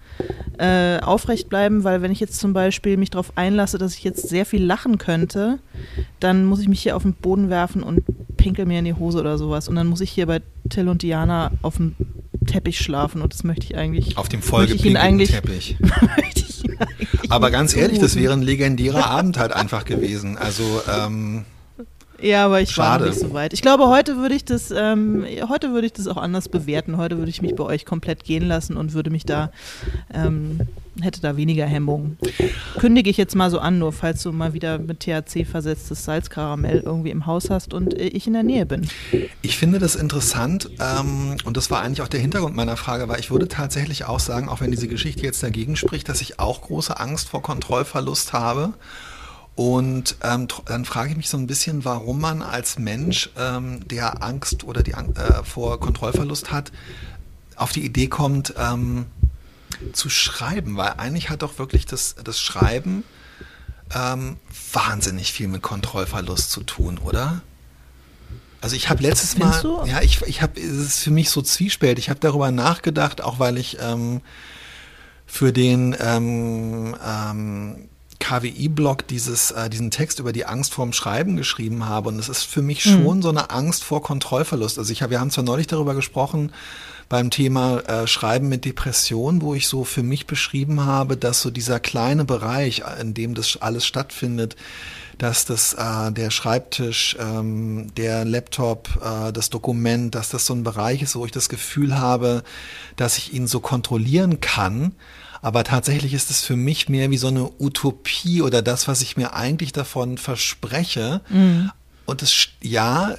äh, 0.57 0.99
aufrecht 0.99 1.49
bleiben, 1.49 1.83
weil 1.83 2.01
wenn 2.01 2.11
ich 2.11 2.19
jetzt 2.19 2.39
zum 2.39 2.53
Beispiel 2.53 2.97
mich 2.97 3.11
darauf 3.11 3.37
einlasse, 3.37 3.77
dass 3.77 3.95
ich 3.95 4.03
jetzt 4.03 4.27
sehr 4.27 4.45
viel 4.45 4.63
lachen 4.63 4.97
könnte, 4.97 5.59
dann 6.19 6.45
muss 6.45 6.59
ich 6.59 6.67
mich 6.67 6.81
hier 6.81 6.95
auf 6.95 7.03
den 7.03 7.13
Boden 7.13 7.49
werfen 7.49 7.83
und 7.83 8.01
pinkel 8.37 8.65
mir 8.65 8.79
in 8.79 8.85
die 8.85 8.95
Hose 8.95 9.19
oder 9.19 9.37
sowas. 9.37 9.69
Und 9.69 9.75
dann 9.75 9.87
muss 9.87 10.01
ich 10.01 10.11
hier 10.11 10.25
bei 10.25 10.41
Till 10.69 10.89
und 10.89 11.03
Diana 11.03 11.51
auf 11.61 11.77
dem 11.77 11.95
Teppich 12.45 12.79
schlafen 12.79 13.21
und 13.21 13.33
das 13.33 13.43
möchte 13.43 13.65
ich 13.65 13.77
eigentlich. 13.77 14.17
Auf 14.17 14.29
dem 14.29 14.41
vollgepinkelten 14.43 15.19
Teppich. 15.19 15.77
Aber 17.29 17.51
ganz 17.51 17.75
ehrlich, 17.75 17.99
das 17.99 18.15
wäre 18.15 18.33
ein 18.33 18.41
legendärer 18.41 19.05
Abend 19.05 19.37
halt 19.37 19.53
einfach 19.53 19.85
gewesen. 19.85 20.37
Also 20.37 20.81
ähm, 20.91 21.45
ja, 22.23 22.45
aber 22.45 22.61
ich 22.61 22.71
Schade. 22.71 22.89
war 22.89 22.99
noch 22.99 23.13
nicht 23.13 23.19
so 23.19 23.33
weit. 23.33 23.53
Ich 23.53 23.61
glaube, 23.61 23.87
heute 23.87 24.17
würde 24.17 24.35
ich 24.35 24.45
das, 24.45 24.71
ähm, 24.71 25.25
heute 25.49 25.71
würde 25.73 25.85
ich 25.87 25.93
das 25.93 26.07
auch 26.07 26.17
anders 26.17 26.49
bewerten. 26.49 26.97
Heute 26.97 27.17
würde 27.17 27.29
ich 27.29 27.41
mich 27.41 27.55
bei 27.55 27.63
euch 27.63 27.85
komplett 27.85 28.23
gehen 28.23 28.47
lassen 28.47 28.77
und 28.77 28.93
würde 28.93 29.09
mich 29.09 29.25
da, 29.25 29.51
ähm, 30.13 30.61
hätte 31.01 31.21
da 31.21 31.35
weniger 31.35 31.65
Hemmungen. 31.65 32.17
Kündige 32.79 33.09
ich 33.09 33.17
jetzt 33.17 33.35
mal 33.35 33.49
so 33.49 33.59
an, 33.59 33.79
nur 33.79 33.91
falls 33.91 34.23
du 34.23 34.31
mal 34.31 34.53
wieder 34.53 34.79
mit 34.79 35.01
THC 35.01 35.45
versetztes 35.45 36.05
Salzkaramell 36.05 36.79
irgendwie 36.79 37.11
im 37.11 37.25
Haus 37.25 37.49
hast 37.49 37.73
und 37.73 37.93
äh, 37.93 38.07
ich 38.07 38.25
in 38.27 38.33
der 38.33 38.43
Nähe 38.43 38.65
bin. 38.65 38.87
Ich 39.41 39.57
finde 39.57 39.79
das 39.79 39.95
interessant 39.95 40.69
ähm, 40.79 41.35
und 41.43 41.57
das 41.57 41.71
war 41.71 41.81
eigentlich 41.81 42.01
auch 42.01 42.07
der 42.07 42.19
Hintergrund 42.21 42.55
meiner 42.55 42.77
Frage, 42.77 43.07
weil 43.09 43.19
ich 43.19 43.31
würde 43.31 43.47
tatsächlich 43.47 44.05
auch 44.05 44.19
sagen, 44.19 44.47
auch 44.47 44.61
wenn 44.61 44.71
diese 44.71 44.87
Geschichte 44.87 45.23
jetzt 45.23 45.43
dagegen 45.43 45.75
spricht, 45.75 46.07
dass 46.07 46.21
ich 46.21 46.39
auch 46.39 46.61
große 46.61 46.99
Angst 46.99 47.29
vor 47.29 47.41
Kontrollverlust 47.41 48.33
habe. 48.33 48.73
Und 49.55 50.15
ähm, 50.23 50.47
dann 50.65 50.83
frage 50.85 51.11
ich 51.11 51.17
mich 51.17 51.29
so 51.29 51.37
ein 51.37 51.45
bisschen, 51.45 51.85
warum 51.85 52.19
man 52.19 52.41
als 52.41 52.79
Mensch, 52.79 53.29
ähm, 53.37 53.87
der 53.87 54.23
Angst 54.23 54.63
oder 54.63 54.81
die 54.81 54.95
Ang 54.95 55.15
äh, 55.15 55.43
vor 55.43 55.79
Kontrollverlust 55.79 56.51
hat, 56.51 56.71
auf 57.55 57.71
die 57.71 57.85
Idee 57.85 58.07
kommt, 58.07 58.55
ähm, 58.57 59.05
zu 59.93 60.09
schreiben, 60.09 60.75
weil 60.77 60.93
eigentlich 60.97 61.29
hat 61.29 61.43
doch 61.43 61.59
wirklich 61.59 61.85
das, 61.85 62.15
das 62.23 62.39
Schreiben 62.39 63.03
ähm, 63.93 64.37
wahnsinnig 64.71 65.33
viel 65.33 65.47
mit 65.47 65.61
Kontrollverlust 65.61 66.49
zu 66.49 66.63
tun, 66.63 66.97
oder? 66.97 67.41
Also 68.61 68.75
ich 68.75 68.89
habe 68.89 69.03
letztes 69.03 69.37
Mal, 69.37 69.61
ja, 69.85 70.01
ich, 70.01 70.21
ich 70.21 70.41
habe, 70.41 70.59
es 70.59 70.71
ist 70.71 71.03
für 71.03 71.11
mich 71.11 71.29
so 71.29 71.41
zwiespältig. 71.41 72.05
Ich 72.05 72.09
habe 72.09 72.21
darüber 72.21 72.49
nachgedacht, 72.49 73.21
auch 73.21 73.37
weil 73.37 73.57
ich 73.57 73.77
ähm, 73.81 74.21
für 75.25 75.51
den 75.51 75.95
ähm, 75.99 76.95
ähm, 77.05 77.89
KWI-Blog 78.23 79.05
dieses, 79.07 79.51
äh, 79.51 79.69
diesen 79.69 79.91
Text 79.91 80.19
über 80.19 80.31
die 80.31 80.45
Angst 80.45 80.73
vorm 80.73 80.93
Schreiben 80.93 81.35
geschrieben 81.35 81.87
habe. 81.87 82.07
Und 82.09 82.19
es 82.19 82.29
ist 82.29 82.43
für 82.43 82.61
mich 82.61 82.81
schon 82.81 83.17
mhm. 83.17 83.21
so 83.21 83.29
eine 83.29 83.49
Angst 83.49 83.83
vor 83.83 84.01
Kontrollverlust. 84.01 84.79
Also 84.79 84.93
ich 84.93 85.01
hab, 85.01 85.09
wir 85.09 85.19
haben 85.19 85.29
zwar 85.29 85.43
neulich 85.43 85.67
darüber 85.67 85.93
gesprochen 85.93 86.53
beim 87.09 87.29
Thema 87.29 87.79
äh, 87.81 88.07
Schreiben 88.07 88.47
mit 88.47 88.63
Depression, 88.63 89.41
wo 89.41 89.53
ich 89.53 89.67
so 89.67 89.83
für 89.83 90.03
mich 90.03 90.25
beschrieben 90.25 90.85
habe, 90.85 91.17
dass 91.17 91.41
so 91.41 91.51
dieser 91.51 91.81
kleine 91.81 92.23
Bereich, 92.23 92.83
in 93.01 93.13
dem 93.13 93.33
das 93.35 93.57
alles 93.61 93.85
stattfindet, 93.85 94.55
dass 95.17 95.43
das 95.43 95.73
äh, 95.73 96.11
der 96.13 96.31
Schreibtisch, 96.31 97.17
ähm, 97.19 97.93
der 97.97 98.23
Laptop, 98.23 98.89
äh, 99.03 99.33
das 99.33 99.49
Dokument, 99.49 100.15
dass 100.15 100.29
das 100.29 100.45
so 100.45 100.53
ein 100.53 100.63
Bereich 100.63 101.01
ist, 101.01 101.17
wo 101.17 101.25
ich 101.25 101.31
das 101.31 101.49
Gefühl 101.49 101.99
habe, 101.99 102.41
dass 102.95 103.17
ich 103.17 103.33
ihn 103.33 103.47
so 103.47 103.59
kontrollieren 103.59 104.39
kann 104.39 104.93
aber 105.43 105.65
tatsächlich 105.65 106.13
ist 106.13 106.31
es 106.31 106.41
für 106.41 106.55
mich 106.55 106.87
mehr 106.87 107.11
wie 107.11 107.17
so 107.17 107.27
eine 107.27 107.51
Utopie 107.59 108.41
oder 108.41 108.61
das, 108.61 108.87
was 108.87 109.01
ich 109.01 109.17
mir 109.17 109.33
eigentlich 109.33 109.73
davon 109.73 110.17
verspreche. 110.17 111.19
Mhm. 111.29 111.69
Und 112.05 112.21
es, 112.21 112.47
ja, 112.61 113.15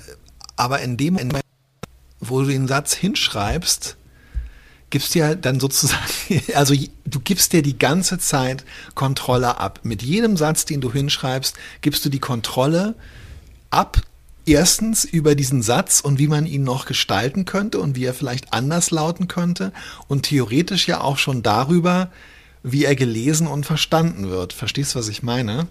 aber 0.56 0.80
in 0.80 0.96
dem, 0.96 1.14
Moment, 1.14 1.40
wo 2.20 2.40
du 2.40 2.46
den 2.46 2.66
Satz 2.66 2.94
hinschreibst, 2.94 3.98
gibst 4.88 5.14
dir 5.14 5.36
dann 5.36 5.60
sozusagen, 5.60 6.02
also 6.54 6.74
du 7.04 7.20
gibst 7.20 7.52
dir 7.52 7.60
die 7.60 7.78
ganze 7.78 8.18
Zeit 8.18 8.64
Kontrolle 8.94 9.58
ab. 9.58 9.80
Mit 9.82 10.02
jedem 10.02 10.38
Satz, 10.38 10.64
den 10.64 10.80
du 10.80 10.90
hinschreibst, 10.90 11.56
gibst 11.82 12.06
du 12.06 12.08
die 12.08 12.20
Kontrolle 12.20 12.94
ab 13.68 14.00
erstens 14.46 15.04
über 15.04 15.34
diesen 15.34 15.62
Satz 15.62 16.00
und 16.00 16.18
wie 16.18 16.28
man 16.28 16.46
ihn 16.46 16.64
noch 16.64 16.86
gestalten 16.86 17.44
könnte 17.44 17.78
und 17.78 17.96
wie 17.96 18.04
er 18.04 18.14
vielleicht 18.14 18.52
anders 18.52 18.90
lauten 18.90 19.28
könnte 19.28 19.72
und 20.08 20.24
theoretisch 20.24 20.88
ja 20.88 21.00
auch 21.00 21.16
schon 21.16 21.42
darüber, 21.42 22.10
wie 22.62 22.84
er 22.84 22.96
gelesen 22.96 23.46
und 23.46 23.66
verstanden 23.66 24.30
wird. 24.30 24.52
Verstehst 24.52 24.94
du, 24.94 24.98
was 24.98 25.08
ich 25.08 25.22
meine? 25.22 25.66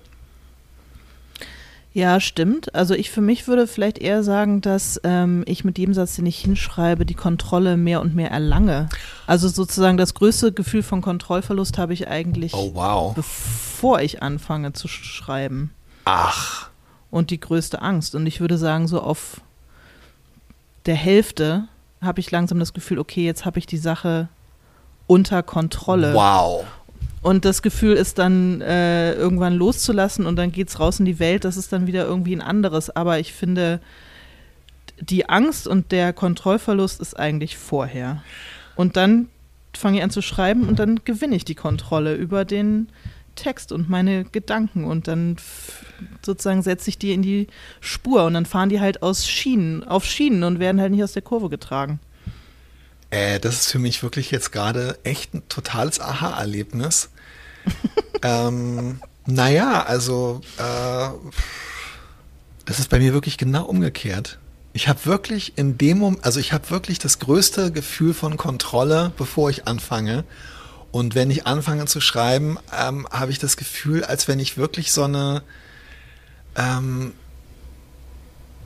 Ja, 1.93 2.19
stimmt. 2.19 2.73
Also 2.73 2.95
ich 2.95 3.11
für 3.11 3.21
mich 3.21 3.47
würde 3.47 3.67
vielleicht 3.67 3.99
eher 3.99 4.23
sagen, 4.23 4.61
dass 4.61 4.99
ähm, 5.03 5.43
ich 5.45 5.63
mit 5.63 5.77
jedem 5.77 5.93
Satz, 5.93 6.15
den 6.15 6.25
ich 6.25 6.39
hinschreibe, 6.39 7.05
die 7.05 7.13
Kontrolle 7.13 7.77
mehr 7.77 8.01
und 8.01 8.15
mehr 8.15 8.31
erlange. 8.31 8.89
Also 9.27 9.47
sozusagen 9.47 9.97
das 9.97 10.15
größte 10.15 10.53
Gefühl 10.53 10.81
von 10.81 11.01
Kontrollverlust 11.01 11.77
habe 11.77 11.93
ich 11.93 12.07
eigentlich, 12.07 12.53
oh, 12.55 12.71
wow. 12.73 13.13
bevor 13.13 14.01
ich 14.01 14.23
anfange 14.23 14.73
zu 14.73 14.87
schreiben. 14.87 15.69
Ach 16.05 16.72
und 17.13 17.29
die 17.29 17.39
größte 17.39 17.79
Angst. 17.83 18.15
Und 18.15 18.25
ich 18.25 18.41
würde 18.41 18.57
sagen, 18.57 18.87
so 18.87 18.99
auf 18.99 19.41
der 20.87 20.95
Hälfte 20.95 21.67
habe 22.01 22.19
ich 22.19 22.31
langsam 22.31 22.57
das 22.57 22.73
Gefühl, 22.73 22.97
okay, 22.97 23.23
jetzt 23.23 23.45
habe 23.45 23.59
ich 23.59 23.67
die 23.67 23.77
Sache 23.77 24.29
unter 25.05 25.43
Kontrolle. 25.43 26.15
Wow. 26.15 26.65
Und 27.21 27.45
das 27.45 27.61
Gefühl 27.61 27.93
ist 27.93 28.17
dann 28.17 28.61
äh, 28.61 29.13
irgendwann 29.13 29.53
loszulassen 29.53 30.25
und 30.25 30.37
dann 30.37 30.51
geht 30.51 30.69
es 30.69 30.79
raus 30.79 30.99
in 30.99 31.05
die 31.05 31.19
Welt, 31.19 31.45
das 31.45 31.55
ist 31.55 31.71
dann 31.71 31.85
wieder 31.85 32.03
irgendwie 32.03 32.35
ein 32.35 32.41
anderes. 32.41 32.89
Aber 32.89 33.19
ich 33.19 33.31
finde, 33.31 33.79
die 34.99 35.29
Angst 35.29 35.67
und 35.67 35.91
der 35.91 36.13
Kontrollverlust 36.13 36.99
ist 36.99 37.17
eigentlich 37.17 37.59
vorher. 37.59 38.23
Und 38.75 38.97
dann 38.97 39.29
fange 39.77 39.97
ich 39.97 40.03
an 40.03 40.09
zu 40.09 40.23
schreiben 40.23 40.67
und 40.67 40.79
dann 40.79 41.01
gewinne 41.05 41.35
ich 41.35 41.45
die 41.45 41.55
Kontrolle 41.55 42.15
über 42.15 42.43
den 42.43 42.89
Text 43.35 43.71
und 43.71 43.89
meine 43.89 44.23
Gedanken 44.25 44.85
und 44.85 45.07
dann 45.07 45.37
sozusagen 46.21 46.61
setze 46.61 46.89
ich 46.89 46.97
die 46.97 47.13
in 47.13 47.21
die 47.21 47.47
Spur 47.81 48.25
und 48.25 48.33
dann 48.33 48.45
fahren 48.45 48.69
die 48.69 48.79
halt 48.79 49.03
aus 49.03 49.27
Schienen, 49.27 49.83
auf 49.83 50.05
Schienen 50.05 50.43
und 50.43 50.59
werden 50.59 50.79
halt 50.79 50.91
nicht 50.91 51.03
aus 51.03 51.13
der 51.13 51.21
Kurve 51.21 51.49
getragen. 51.49 51.99
Äh, 53.09 53.39
das 53.39 53.55
ist 53.55 53.71
für 53.71 53.79
mich 53.79 54.01
wirklich 54.01 54.31
jetzt 54.31 54.51
gerade 54.51 54.97
echt 55.03 55.33
ein 55.33 55.47
totales 55.47 55.99
Aha-Erlebnis. 55.99 57.09
ähm, 58.23 58.99
naja, 59.25 59.83
also 59.83 60.41
äh, 60.57 61.09
das 62.65 62.79
ist 62.79 62.89
bei 62.89 62.99
mir 62.99 63.13
wirklich 63.13 63.37
genau 63.37 63.65
umgekehrt. 63.65 64.39
Ich 64.73 64.87
habe 64.87 65.05
wirklich 65.05 65.57
in 65.57 65.77
dem 65.77 65.99
Moment, 65.99 66.25
also 66.25 66.39
ich 66.39 66.51
habe 66.51 66.71
wirklich 66.71 66.97
das 66.97 67.19
größte 67.19 67.71
Gefühl 67.71 68.13
von 68.13 68.37
Kontrolle, 68.37 69.11
bevor 69.15 69.51
ich 69.51 69.67
anfange. 69.67 70.23
Und 70.93 71.15
wenn 71.15 71.31
ich 71.31 71.47
anfange 71.47 71.85
zu 71.85 72.01
schreiben, 72.01 72.59
ähm, 72.71 73.07
habe 73.09 73.31
ich 73.31 73.39
das 73.39 73.57
Gefühl, 73.57 74.03
als 74.03 74.27
wenn 74.27 74.39
ich 74.39 74.57
wirklich 74.59 74.91
so 74.91 75.05
eine, 75.05 75.41
ähm, 76.55 77.13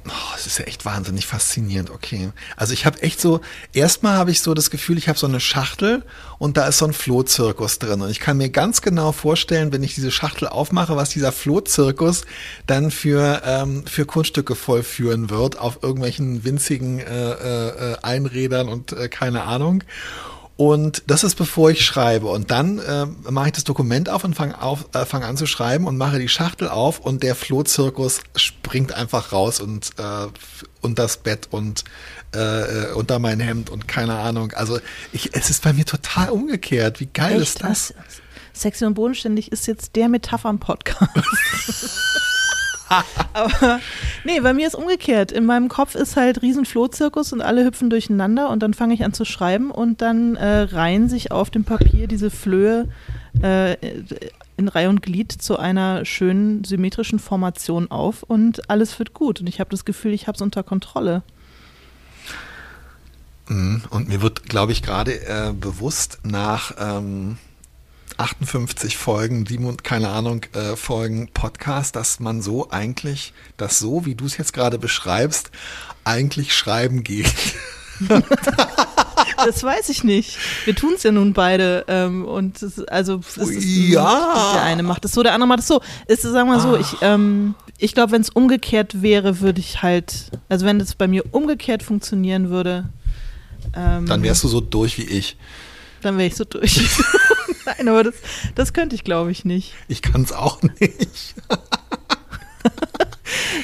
oh, 0.05 0.35
es 0.35 0.45
ist 0.45 0.59
ja 0.59 0.65
echt 0.65 0.83
wahnsinnig 0.83 1.25
faszinierend, 1.25 1.89
okay. 1.89 2.31
Also 2.57 2.73
ich 2.73 2.85
habe 2.85 3.01
echt 3.01 3.21
so, 3.21 3.39
erstmal 3.71 4.17
habe 4.17 4.31
ich 4.31 4.41
so 4.41 4.53
das 4.53 4.69
Gefühl, 4.71 4.97
ich 4.97 5.07
habe 5.07 5.17
so 5.17 5.25
eine 5.25 5.39
Schachtel 5.39 6.03
und 6.37 6.57
da 6.57 6.67
ist 6.67 6.79
so 6.79 6.85
ein 6.85 6.91
Flohzirkus 6.91 7.79
drin. 7.79 8.01
Und 8.01 8.09
ich 8.09 8.19
kann 8.19 8.35
mir 8.35 8.49
ganz 8.49 8.81
genau 8.81 9.13
vorstellen, 9.13 9.71
wenn 9.71 9.81
ich 9.81 9.95
diese 9.95 10.11
Schachtel 10.11 10.49
aufmache, 10.49 10.97
was 10.97 11.11
dieser 11.11 11.31
Flohzirkus 11.31 12.25
dann 12.65 12.91
für, 12.91 13.41
ähm, 13.45 13.87
für 13.87 14.05
Kunststücke 14.05 14.55
vollführen 14.55 15.29
wird 15.29 15.57
auf 15.57 15.79
irgendwelchen 15.81 16.43
winzigen 16.43 16.99
äh, 16.99 17.03
äh, 17.03 17.97
Einrädern 18.01 18.67
und 18.67 18.91
äh, 18.91 19.07
keine 19.07 19.43
Ahnung. 19.43 19.85
Und 20.57 21.03
das 21.05 21.23
ist 21.23 21.35
bevor 21.35 21.69
ich 21.69 21.85
schreibe. 21.85 22.27
Und 22.27 22.49
dann 22.49 22.79
äh, 22.79 23.05
mache 23.29 23.47
ich 23.47 23.53
das 23.53 23.63
Dokument 23.63 24.09
auf 24.09 24.23
und 24.23 24.33
fange 24.33 24.55
äh, 24.93 25.05
fang 25.05 25.23
an 25.23 25.37
zu 25.37 25.45
schreiben 25.45 25.85
und 25.85 25.97
mache 25.97 26.17
die 26.17 26.27
Schachtel 26.27 26.67
auf 26.67 26.99
und 26.99 27.21
der 27.21 27.35
Flohzirkus 27.35 28.21
springt 28.35 28.91
einfach 28.91 29.31
raus 29.31 29.59
und 29.59 29.91
äh, 29.99 30.27
unter 30.81 31.03
das 31.03 31.17
Bett 31.17 31.47
und 31.51 31.83
äh, 32.33 32.91
unter 32.93 33.19
mein 33.19 33.39
Hemd 33.39 33.69
und 33.69 33.87
keine 33.87 34.15
Ahnung. 34.15 34.51
Also 34.53 34.79
ich, 35.13 35.35
es 35.35 35.51
ist 35.51 35.61
bei 35.61 35.73
mir 35.73 35.85
total 35.85 36.31
umgekehrt. 36.31 36.99
Wie 36.99 37.05
geil 37.05 37.33
Echt? 37.33 37.41
ist 37.41 37.63
das? 37.63 37.93
Sexy 38.53 38.85
und 38.85 38.95
bodenständig 38.95 39.51
ist 39.51 39.67
jetzt 39.67 39.95
der 39.95 40.09
Metaphern-Podcast. 40.09 41.11
Aber 43.33 43.79
nee, 44.23 44.39
bei 44.39 44.53
mir 44.53 44.67
ist 44.67 44.75
umgekehrt. 44.75 45.31
In 45.31 45.45
meinem 45.45 45.67
Kopf 45.67 45.95
ist 45.95 46.15
halt 46.15 46.41
riesen 46.41 46.65
Flohzirkus 46.65 47.33
und 47.33 47.41
alle 47.41 47.65
hüpfen 47.65 47.89
durcheinander 47.89 48.49
und 48.49 48.63
dann 48.63 48.73
fange 48.73 48.93
ich 48.93 49.03
an 49.03 49.13
zu 49.13 49.25
schreiben 49.25 49.71
und 49.71 50.01
dann 50.01 50.35
äh, 50.35 50.61
reihen 50.61 51.09
sich 51.09 51.31
auf 51.31 51.49
dem 51.49 51.63
Papier 51.63 52.07
diese 52.07 52.29
Flöhe 52.29 52.87
äh, 53.41 53.75
in 54.57 54.67
Reihe 54.67 54.89
und 54.89 55.01
Glied 55.01 55.31
zu 55.31 55.57
einer 55.57 56.03
schönen 56.05 56.63
symmetrischen 56.63 57.19
Formation 57.19 57.91
auf 57.91 58.23
und 58.23 58.69
alles 58.69 58.97
wird 58.97 59.13
gut. 59.13 59.41
Und 59.41 59.47
ich 59.47 59.59
habe 59.59 59.69
das 59.69 59.85
Gefühl, 59.85 60.13
ich 60.13 60.27
habe 60.27 60.35
es 60.35 60.41
unter 60.41 60.63
Kontrolle. 60.63 61.21
Mhm. 63.47 63.83
Und 63.89 64.07
mir 64.09 64.21
wird, 64.21 64.43
glaube 64.49 64.71
ich, 64.71 64.81
gerade 64.81 65.13
äh, 65.27 65.53
bewusst 65.53 66.19
nach 66.23 66.73
ähm, 66.79 67.37
58 68.17 68.97
Folgen, 68.97 69.45
sieben, 69.45 69.77
keine 69.77 70.09
Ahnung, 70.09 70.41
äh, 70.53 70.75
Folgen 70.75 71.29
Podcast, 71.33 71.95
dass 71.95 72.19
man 72.19 72.41
so 72.41 72.69
eigentlich, 72.71 73.33
dass 73.57 73.79
so, 73.79 74.05
wie 74.05 74.15
du 74.15 74.25
es 74.25 74.37
jetzt 74.37 74.53
gerade 74.53 74.79
beschreibst, 74.79 75.51
eigentlich 76.03 76.55
schreiben 76.55 77.03
geht. 77.03 77.31
das 79.45 79.63
weiß 79.63 79.89
ich 79.89 80.03
nicht. 80.03 80.37
Wir 80.65 80.75
tun 80.75 80.93
es 80.95 81.03
ja 81.03 81.11
nun 81.11 81.33
beide. 81.33 81.85
Ähm, 81.87 82.25
und 82.25 82.61
es, 82.61 82.79
also 82.87 83.21
es 83.35 83.37
ist, 83.37 83.63
ja. 83.63 84.53
der 84.55 84.63
eine 84.63 84.83
macht 84.83 85.05
es 85.05 85.11
so, 85.11 85.21
der 85.21 85.33
andere 85.33 85.47
macht 85.47 85.59
es 85.59 85.67
so. 85.67 85.81
Ist, 86.07 86.23
sagen 86.23 86.49
wir 86.49 86.57
mal 86.57 86.59
so, 86.59 86.75
ich, 86.75 87.01
ah. 87.01 87.13
ähm, 87.13 87.55
ich 87.77 87.93
glaube, 87.93 88.13
wenn 88.13 88.21
es 88.21 88.29
umgekehrt 88.29 89.01
wäre, 89.01 89.41
würde 89.41 89.59
ich 89.59 89.83
halt, 89.83 90.31
also 90.49 90.65
wenn 90.65 90.79
es 90.79 90.95
bei 90.95 91.07
mir 91.07 91.23
umgekehrt 91.31 91.83
funktionieren 91.83 92.49
würde. 92.49 92.89
Ähm, 93.75 94.05
dann 94.07 94.23
wärst 94.23 94.43
du 94.43 94.47
so 94.47 94.61
durch 94.61 94.97
wie 94.97 95.03
ich. 95.03 95.37
Dann 96.01 96.17
wäre 96.17 96.27
ich 96.27 96.35
so 96.35 96.45
durch. 96.45 96.79
Nein, 97.67 97.89
aber 97.89 98.03
das, 98.03 98.15
das 98.55 98.73
könnte 98.73 98.95
ich, 98.95 99.03
glaube 99.03 99.31
ich, 99.31 99.43
nicht. 99.43 99.73
Ich 99.89 100.01
kann 100.01 100.21
es 100.21 100.31
auch 100.31 100.61
nicht. 100.61 101.35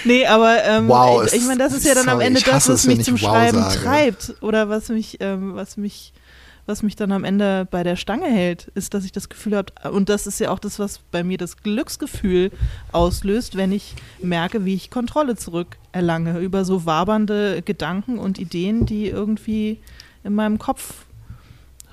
nee, 0.04 0.26
aber 0.26 0.64
ähm, 0.66 0.90
wow, 0.90 1.26
ich, 1.26 1.34
ich 1.34 1.46
meine, 1.46 1.60
das 1.60 1.74
ist 1.74 1.86
ja 1.86 1.94
dann 1.94 2.04
sorry, 2.04 2.16
am 2.16 2.22
Ende 2.22 2.42
das, 2.42 2.68
was 2.68 2.86
mich 2.86 3.04
zum 3.04 3.22
wow 3.22 3.30
Schreiben 3.30 3.62
sage. 3.62 3.80
treibt 3.80 4.36
oder 4.42 4.68
was 4.68 4.90
mich, 4.90 5.18
ähm, 5.22 5.56
was 5.56 5.78
mich, 5.78 6.12
was 6.66 6.84
mich 6.84 6.98
dann 6.98 7.14
am 7.14 7.24
Ende 7.24 7.66
bei 7.72 7.84
der 7.84 7.96
Stange 7.96 8.28
hält, 8.28 8.72
ist, 8.76 8.94
dass 8.94 9.06
ich 9.06 9.14
das 9.14 9.30
Gefühl 9.30 9.56
habe, 9.56 9.72
und 9.92 10.10
das 10.10 10.28
ist 10.28 10.42
ja 10.42 10.52
auch 10.52 10.60
das, 10.60 10.80
was 10.80 11.00
bei 11.12 11.24
mir 11.24 11.38
das 11.38 11.58
Glücksgefühl 11.58 12.52
auslöst, 12.92 13.56
wenn 13.56 13.72
ich 13.72 13.96
merke, 14.22 14.66
wie 14.66 14.76
ich 14.76 14.92
Kontrolle 14.92 15.38
zurückerlange 15.38 16.40
über 16.40 16.66
so 16.66 16.86
wabernde 16.86 17.62
Gedanken 17.62 18.18
und 18.18 18.38
Ideen, 18.38 18.86
die 18.86 19.08
irgendwie 19.08 19.80
in 20.26 20.36
meinem 20.36 20.60
Kopf 20.60 21.06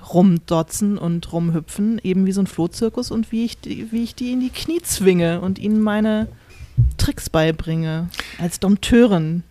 rumdotzen 0.09 0.97
und 0.97 1.31
rumhüpfen, 1.31 1.99
eben 2.03 2.25
wie 2.25 2.31
so 2.31 2.41
ein 2.41 2.47
Flohzirkus 2.47 3.11
und 3.11 3.31
wie 3.31 3.45
ich, 3.45 3.59
die, 3.59 3.91
wie 3.91 4.03
ich 4.03 4.15
die 4.15 4.31
in 4.31 4.39
die 4.39 4.49
Knie 4.49 4.81
zwinge 4.81 5.41
und 5.41 5.59
ihnen 5.59 5.81
meine 5.81 6.27
Tricks 6.97 7.29
beibringe 7.29 8.09
als 8.39 8.59
Dompteurin 8.59 9.43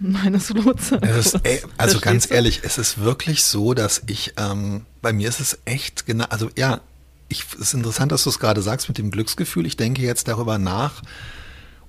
meines 0.00 0.48
Flohzirkus. 0.48 1.34
Ist, 1.34 1.38
also 1.76 2.00
ganz 2.00 2.28
du? 2.28 2.34
ehrlich, 2.34 2.60
es 2.62 2.78
ist 2.78 2.98
wirklich 3.00 3.44
so, 3.44 3.74
dass 3.74 4.02
ich, 4.06 4.34
ähm, 4.36 4.86
bei 5.02 5.12
mir 5.12 5.28
ist 5.28 5.40
es 5.40 5.58
echt 5.64 6.06
genau, 6.06 6.24
also 6.30 6.50
ja, 6.56 6.80
ich, 7.28 7.44
es 7.54 7.60
ist 7.60 7.74
interessant, 7.74 8.10
dass 8.10 8.24
du 8.24 8.30
es 8.30 8.38
gerade 8.38 8.62
sagst 8.62 8.88
mit 8.88 8.98
dem 8.98 9.10
Glücksgefühl. 9.10 9.64
Ich 9.66 9.76
denke 9.76 10.02
jetzt 10.02 10.26
darüber 10.26 10.58
nach 10.58 11.02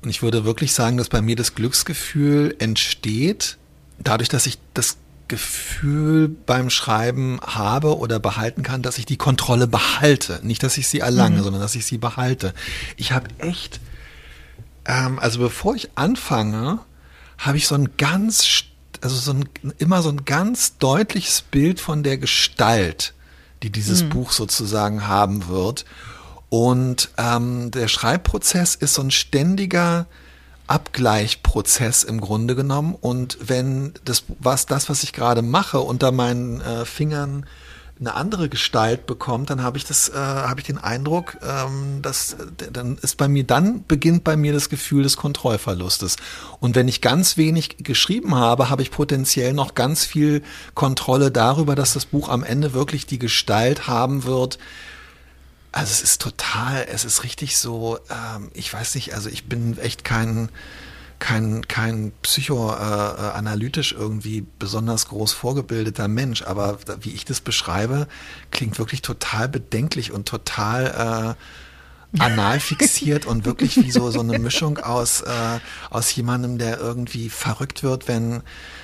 und 0.01 0.09
ich 0.09 0.21
würde 0.21 0.45
wirklich 0.45 0.73
sagen, 0.73 0.97
dass 0.97 1.09
bei 1.09 1.21
mir 1.21 1.35
das 1.35 1.55
Glücksgefühl 1.55 2.55
entsteht, 2.59 3.57
dadurch, 3.99 4.29
dass 4.29 4.45
ich 4.45 4.59
das 4.73 4.97
Gefühl 5.31 6.27
beim 6.27 6.69
Schreiben 6.69 7.39
habe 7.41 7.97
oder 7.97 8.19
behalten 8.19 8.63
kann, 8.63 8.81
dass 8.81 8.97
ich 8.97 9.05
die 9.05 9.15
Kontrolle 9.15 9.65
behalte. 9.65 10.41
Nicht, 10.43 10.61
dass 10.61 10.77
ich 10.77 10.89
sie 10.89 10.99
erlange, 10.99 11.37
mhm. 11.37 11.43
sondern 11.43 11.61
dass 11.61 11.73
ich 11.73 11.85
sie 11.85 11.97
behalte. 11.97 12.53
Ich 12.97 13.13
habe 13.13 13.29
echt, 13.37 13.79
ähm, 14.85 15.19
also 15.19 15.39
bevor 15.39 15.73
ich 15.73 15.91
anfange, 15.95 16.79
habe 17.37 17.55
ich 17.55 17.65
so 17.65 17.75
ein 17.75 17.95
ganz, 17.95 18.65
also 18.99 19.15
so 19.15 19.31
ein, 19.31 19.47
immer 19.77 20.01
so 20.01 20.09
ein 20.09 20.25
ganz 20.25 20.77
deutliches 20.79 21.43
Bild 21.43 21.79
von 21.79 22.03
der 22.03 22.17
Gestalt, 22.17 23.13
die 23.63 23.69
dieses 23.69 24.03
mhm. 24.03 24.09
Buch 24.09 24.33
sozusagen 24.33 25.07
haben 25.07 25.47
wird. 25.47 25.85
Und 26.49 27.09
ähm, 27.17 27.71
der 27.71 27.87
Schreibprozess 27.87 28.75
ist 28.75 28.95
so 28.95 29.01
ein 29.01 29.11
ständiger, 29.11 30.07
Abgleichprozess 30.71 32.03
im 32.03 32.21
Grunde 32.21 32.55
genommen. 32.55 32.95
Und 32.99 33.37
wenn 33.41 33.93
das, 34.05 34.23
was, 34.39 34.65
das, 34.65 34.89
was 34.89 35.03
ich 35.03 35.11
gerade 35.11 35.41
mache, 35.41 35.81
unter 35.81 36.13
meinen 36.13 36.61
äh, 36.61 36.85
Fingern 36.85 37.45
eine 37.99 38.15
andere 38.15 38.47
Gestalt 38.47 39.05
bekommt, 39.05 39.49
dann 39.49 39.61
habe 39.61 39.77
ich 39.77 39.83
das, 39.85 40.09
äh, 40.09 40.15
habe 40.15 40.61
ich 40.61 40.65
den 40.65 40.77
Eindruck, 40.77 41.37
ähm, 41.43 42.01
dass 42.01 42.37
dann 42.71 42.97
ist 42.97 43.17
bei 43.17 43.27
mir, 43.27 43.43
dann 43.43 43.83
beginnt 43.85 44.23
bei 44.23 44.37
mir 44.37 44.53
das 44.53 44.69
Gefühl 44.69 45.03
des 45.03 45.17
Kontrollverlustes. 45.17 46.15
Und 46.61 46.75
wenn 46.75 46.87
ich 46.87 47.01
ganz 47.01 47.35
wenig 47.35 47.83
geschrieben 47.83 48.35
habe, 48.35 48.69
habe 48.69 48.81
ich 48.81 48.91
potenziell 48.91 49.53
noch 49.53 49.75
ganz 49.75 50.05
viel 50.05 50.41
Kontrolle 50.73 51.31
darüber, 51.31 51.75
dass 51.75 51.93
das 51.93 52.05
Buch 52.05 52.29
am 52.29 52.43
Ende 52.43 52.73
wirklich 52.73 53.05
die 53.05 53.19
Gestalt 53.19 53.87
haben 53.87 54.23
wird, 54.23 54.57
also 55.71 55.91
es 55.91 56.01
ist 56.01 56.21
total, 56.21 56.85
es 56.91 57.05
ist 57.05 57.23
richtig 57.23 57.57
so, 57.57 57.97
ähm, 58.09 58.51
ich 58.53 58.73
weiß 58.73 58.95
nicht, 58.95 59.13
also 59.13 59.29
ich 59.29 59.45
bin 59.45 59.77
echt 59.77 60.03
kein, 60.03 60.49
kein, 61.19 61.65
kein 61.67 62.11
psychoanalytisch 62.21 63.93
äh, 63.93 63.95
irgendwie 63.95 64.45
besonders 64.59 65.07
groß 65.07 65.31
vorgebildeter 65.33 66.07
Mensch, 66.07 66.41
aber 66.41 66.79
wie 67.01 67.11
ich 67.11 67.23
das 67.23 67.39
beschreibe, 67.39 68.07
klingt 68.51 68.79
wirklich 68.79 69.01
total 69.01 69.47
bedenklich 69.47 70.11
und 70.11 70.27
total 70.27 71.35
äh, 71.37 71.41
anal 72.19 72.59
fixiert 72.59 73.25
und 73.25 73.45
wirklich 73.45 73.77
wie 73.77 73.91
so, 73.91 74.11
so 74.11 74.19
eine 74.19 74.37
Mischung 74.39 74.77
aus, 74.77 75.21
äh, 75.21 75.59
aus 75.89 76.13
jemandem, 76.15 76.57
der 76.57 76.79
irgendwie 76.79 77.29
verrückt 77.29 77.83
wird, 77.83 78.07
wenn, 78.07 78.41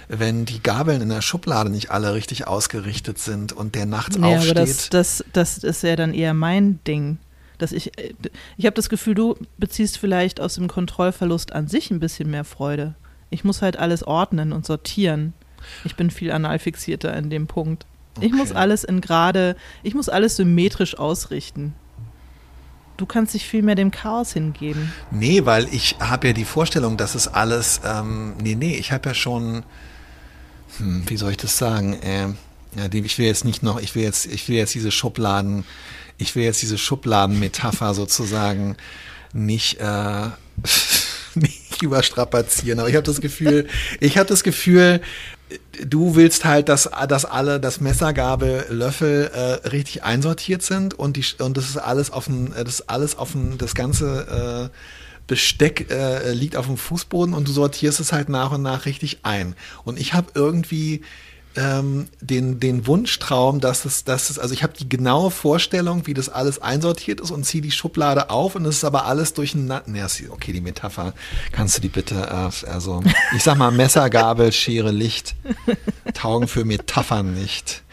wenn 0.08 0.46
die 0.46 0.62
Gabeln 0.62 1.02
in 1.02 1.10
der 1.10 1.22
Schublade 1.22 1.70
nicht 1.70 1.92
alle 1.92 2.14
richtig 2.14 2.48
ausgerichtet 2.48 3.20
sind 3.20 3.54
und 3.54 3.76
der 3.76 3.86
nachts 3.86 4.18
nee, 4.18 4.36
aufsteht. 4.36 4.58
Aber 4.58 4.66
das, 4.66 4.90
das, 4.90 5.26
das 5.34 5.58
ist 5.58 5.84
ja 5.84 5.96
dann 5.96 6.14
eher 6.14 6.34
mein 6.34 6.80
Ding. 6.86 7.18
Dass 7.58 7.72
ich 7.72 7.92
ich 8.56 8.66
habe 8.66 8.76
das 8.76 8.88
Gefühl, 8.88 9.16
du 9.16 9.36
beziehst 9.58 9.98
vielleicht 9.98 10.40
aus 10.40 10.56
dem 10.56 10.68
Kontrollverlust 10.68 11.54
an 11.54 11.68
sich 11.68 11.90
ein 11.90 12.00
bisschen 12.00 12.30
mehr 12.30 12.44
Freude. 12.44 12.94
Ich 13.32 13.44
muss 13.44 13.62
halt 13.62 13.78
alles 13.78 14.04
ordnen 14.04 14.54
und 14.54 14.66
sortieren. 14.66 15.34
Ich 15.84 15.96
bin 15.96 16.12
viel 16.12 16.32
analfixierter 16.32 17.16
in 17.18 17.32
dem 17.32 17.48
Punkt. 17.48 17.86
Okay. 18.16 18.28
Ich 18.28 18.32
muss 18.32 18.52
alles 18.52 18.84
in 18.84 19.02
gerade, 19.02 19.56
ich 19.84 19.96
muss 19.96 20.08
alles 20.08 20.36
symmetrisch 20.36 20.98
ausrichten. 20.98 21.74
Du 22.98 23.06
kannst 23.06 23.36
dich 23.36 23.46
viel 23.46 23.62
mehr 23.62 23.76
dem 23.76 23.92
Chaos 23.92 24.34
hingeben. 24.34 24.92
Nee, 25.12 25.46
weil 25.46 25.68
ich 25.72 25.98
habe 26.00 26.28
ja 26.28 26.34
die 26.34 26.46
Vorstellung, 26.46 26.98
dass 26.98 27.14
es 27.14 27.28
alles, 27.28 27.82
ähm, 27.86 28.34
nee, 28.42 28.56
nee, 28.56 28.76
ich 28.76 28.92
habe 28.92 29.10
ja 29.10 29.16
schon, 29.16 29.64
hm, 30.78 31.04
wie 31.08 31.18
soll 31.18 31.32
ich 31.32 31.38
das 31.38 31.58
sagen, 31.58 31.94
äh, 32.02 32.30
ja, 32.76 32.86
ich 32.92 33.18
will 33.20 33.28
jetzt 33.28 33.46
nicht 33.46 33.62
noch, 33.62 33.80
ich 33.80 33.96
will 33.96 34.04
jetzt, 34.04 34.26
ich 34.26 34.50
will 34.50 34.56
jetzt 34.56 34.74
diese 34.74 34.92
Schubladen, 34.92 35.64
ich 36.18 36.36
will 36.36 36.44
jetzt 36.44 36.62
diese 36.62 36.78
Schubladenmetapher 36.78 37.94
sozusagen 37.94 38.76
nicht, 39.32 39.80
äh, 39.80 40.30
nicht 41.36 41.82
überstrapazieren, 41.84 42.80
aber 42.80 42.90
ich 42.90 42.96
habe 42.96 43.06
das 43.06 43.22
Gefühl, 43.22 43.68
ich 44.00 44.18
habe 44.18 44.28
das 44.28 44.44
Gefühl, 44.44 45.02
du 45.86 46.16
willst 46.16 46.46
halt, 46.46 46.70
dass, 46.70 46.90
dass 47.08 47.26
alle, 47.26 47.60
das 47.60 47.80
Messer, 47.80 48.14
Gabel, 48.14 48.66
Löffel 48.70 49.32
äh, 49.34 49.68
richtig 49.68 50.04
einsortiert 50.04 50.62
sind 50.62 50.94
und 50.94 51.18
die 51.18 51.26
und 51.42 51.58
das 51.58 51.70
ist 51.70 51.78
alles 51.78 52.12
auf 52.12 52.26
dem, 52.26 52.54
äh, 52.54 52.64
das 52.64 52.82
ist 52.82 52.90
alles 52.90 53.18
auf 53.18 53.32
dem, 53.32 53.58
das 53.58 53.76
ganze 53.76 54.70
äh, 54.72 54.78
Besteck 55.28 55.92
äh, 55.92 56.32
liegt 56.32 56.56
auf 56.56 56.68
dem 56.68 56.78
Fußboden 56.78 57.34
und 57.34 57.48
du 57.48 57.52
sortierst 57.52 58.00
es 58.00 58.14
halt 58.14 58.30
nach 58.30 58.52
und 58.52 58.62
nach 58.62 58.86
richtig 58.86 59.20
ein. 59.24 59.56
Und 59.84 60.00
ich 60.00 60.14
habe 60.14 60.28
irgendwie 60.36 61.02
ähm, 61.58 62.08
den, 62.22 62.60
den 62.60 62.86
Wunschtraum, 62.86 63.60
dass 63.60 63.84
es, 63.84 64.04
dass 64.04 64.30
es, 64.30 64.38
also 64.38 64.54
ich 64.54 64.62
habe 64.62 64.74
die 64.80 64.88
genaue 64.88 65.32
Vorstellung, 65.32 66.06
wie 66.06 66.14
das 66.14 66.30
alles 66.30 66.62
einsortiert 66.62 67.20
ist 67.20 67.32
und 67.32 67.46
ziehe 67.46 67.62
die 67.64 67.72
Schublade 67.72 68.30
auf 68.30 68.56
und 68.56 68.66
es 68.66 68.78
ist 68.78 68.84
aber 68.84 69.06
alles 69.06 69.34
durcheinander. 69.34 69.84
Nee, 69.88 70.04
okay, 70.30 70.54
die 70.54 70.62
Metapher, 70.62 71.14
kannst 71.52 71.78
du 71.78 71.82
die 71.82 71.90
bitte, 71.90 72.16
äh, 72.16 72.70
also 72.70 73.04
ich 73.36 73.44
sag 73.44 73.58
mal 73.58 73.72
Messer, 73.72 74.10
Gabel, 74.10 74.52
Schere, 74.52 74.92
Licht 74.92 75.36
taugen 76.14 76.48
für 76.48 76.64
Metaphern 76.64 77.34
nicht. 77.34 77.84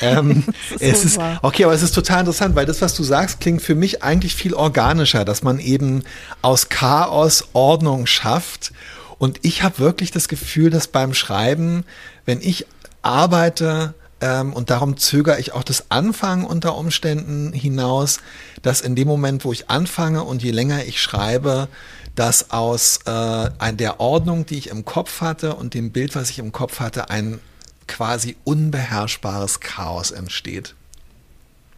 Ähm, 0.00 0.44
ist 0.78 0.82
es 0.82 1.04
ist, 1.04 1.20
okay, 1.42 1.64
aber 1.64 1.72
es 1.72 1.82
ist 1.82 1.94
total 1.94 2.20
interessant, 2.20 2.54
weil 2.54 2.66
das, 2.66 2.82
was 2.82 2.94
du 2.94 3.02
sagst, 3.02 3.40
klingt 3.40 3.62
für 3.62 3.74
mich 3.74 4.02
eigentlich 4.02 4.34
viel 4.34 4.52
organischer, 4.52 5.24
dass 5.24 5.42
man 5.42 5.58
eben 5.58 6.02
aus 6.42 6.68
Chaos 6.68 7.48
Ordnung 7.54 8.06
schafft. 8.06 8.72
Und 9.18 9.38
ich 9.42 9.62
habe 9.62 9.78
wirklich 9.78 10.10
das 10.10 10.28
Gefühl, 10.28 10.68
dass 10.70 10.88
beim 10.88 11.14
Schreiben, 11.14 11.84
wenn 12.26 12.40
ich 12.42 12.66
arbeite, 13.04 13.94
ähm, 14.24 14.52
und 14.52 14.70
darum 14.70 14.96
zögere 14.96 15.38
ich 15.38 15.52
auch 15.52 15.64
das 15.64 15.90
Anfangen 15.90 16.44
unter 16.44 16.76
Umständen 16.76 17.52
hinaus, 17.52 18.20
dass 18.62 18.80
in 18.80 18.96
dem 18.96 19.06
Moment, 19.06 19.44
wo 19.44 19.52
ich 19.52 19.68
anfange 19.68 20.24
und 20.24 20.42
je 20.42 20.50
länger 20.50 20.84
ich 20.84 21.02
schreibe, 21.02 21.68
dass 22.14 22.50
aus 22.50 23.00
äh, 23.04 23.72
der 23.74 24.00
Ordnung, 24.00 24.46
die 24.46 24.56
ich 24.56 24.70
im 24.70 24.84
Kopf 24.84 25.20
hatte 25.20 25.56
und 25.56 25.74
dem 25.74 25.90
Bild, 25.90 26.14
was 26.14 26.30
ich 26.30 26.38
im 26.38 26.52
Kopf 26.52 26.80
hatte, 26.80 27.10
ein 27.10 27.38
quasi 27.86 28.36
unbeherrschbares 28.44 29.60
Chaos 29.60 30.10
entsteht. 30.10 30.74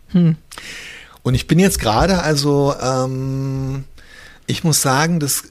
Hm. 0.08 0.36
Und 1.22 1.34
ich 1.34 1.48
bin 1.48 1.58
jetzt 1.58 1.80
gerade 1.80 2.22
also, 2.22 2.74
ähm, 2.80 3.84
ich 4.46 4.62
muss 4.62 4.82
sagen, 4.82 5.18
dass 5.18 5.40
äh, 5.44 5.46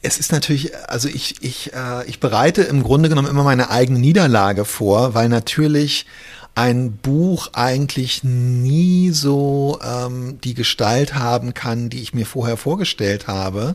es 0.00 0.18
ist 0.18 0.32
natürlich, 0.32 0.76
also 0.88 1.08
ich, 1.08 1.42
ich, 1.42 1.72
äh, 1.74 2.06
ich 2.06 2.20
bereite 2.20 2.62
im 2.62 2.82
Grunde 2.82 3.08
genommen 3.08 3.28
immer 3.28 3.44
meine 3.44 3.70
eigene 3.70 3.98
Niederlage 3.98 4.64
vor, 4.64 5.14
weil 5.14 5.28
natürlich 5.28 6.06
ein 6.54 6.92
Buch 6.92 7.50
eigentlich 7.52 8.24
nie 8.24 9.10
so 9.10 9.78
ähm, 9.82 10.40
die 10.42 10.54
Gestalt 10.54 11.14
haben 11.14 11.54
kann, 11.54 11.88
die 11.88 12.02
ich 12.02 12.14
mir 12.14 12.26
vorher 12.26 12.56
vorgestellt 12.56 13.26
habe. 13.28 13.74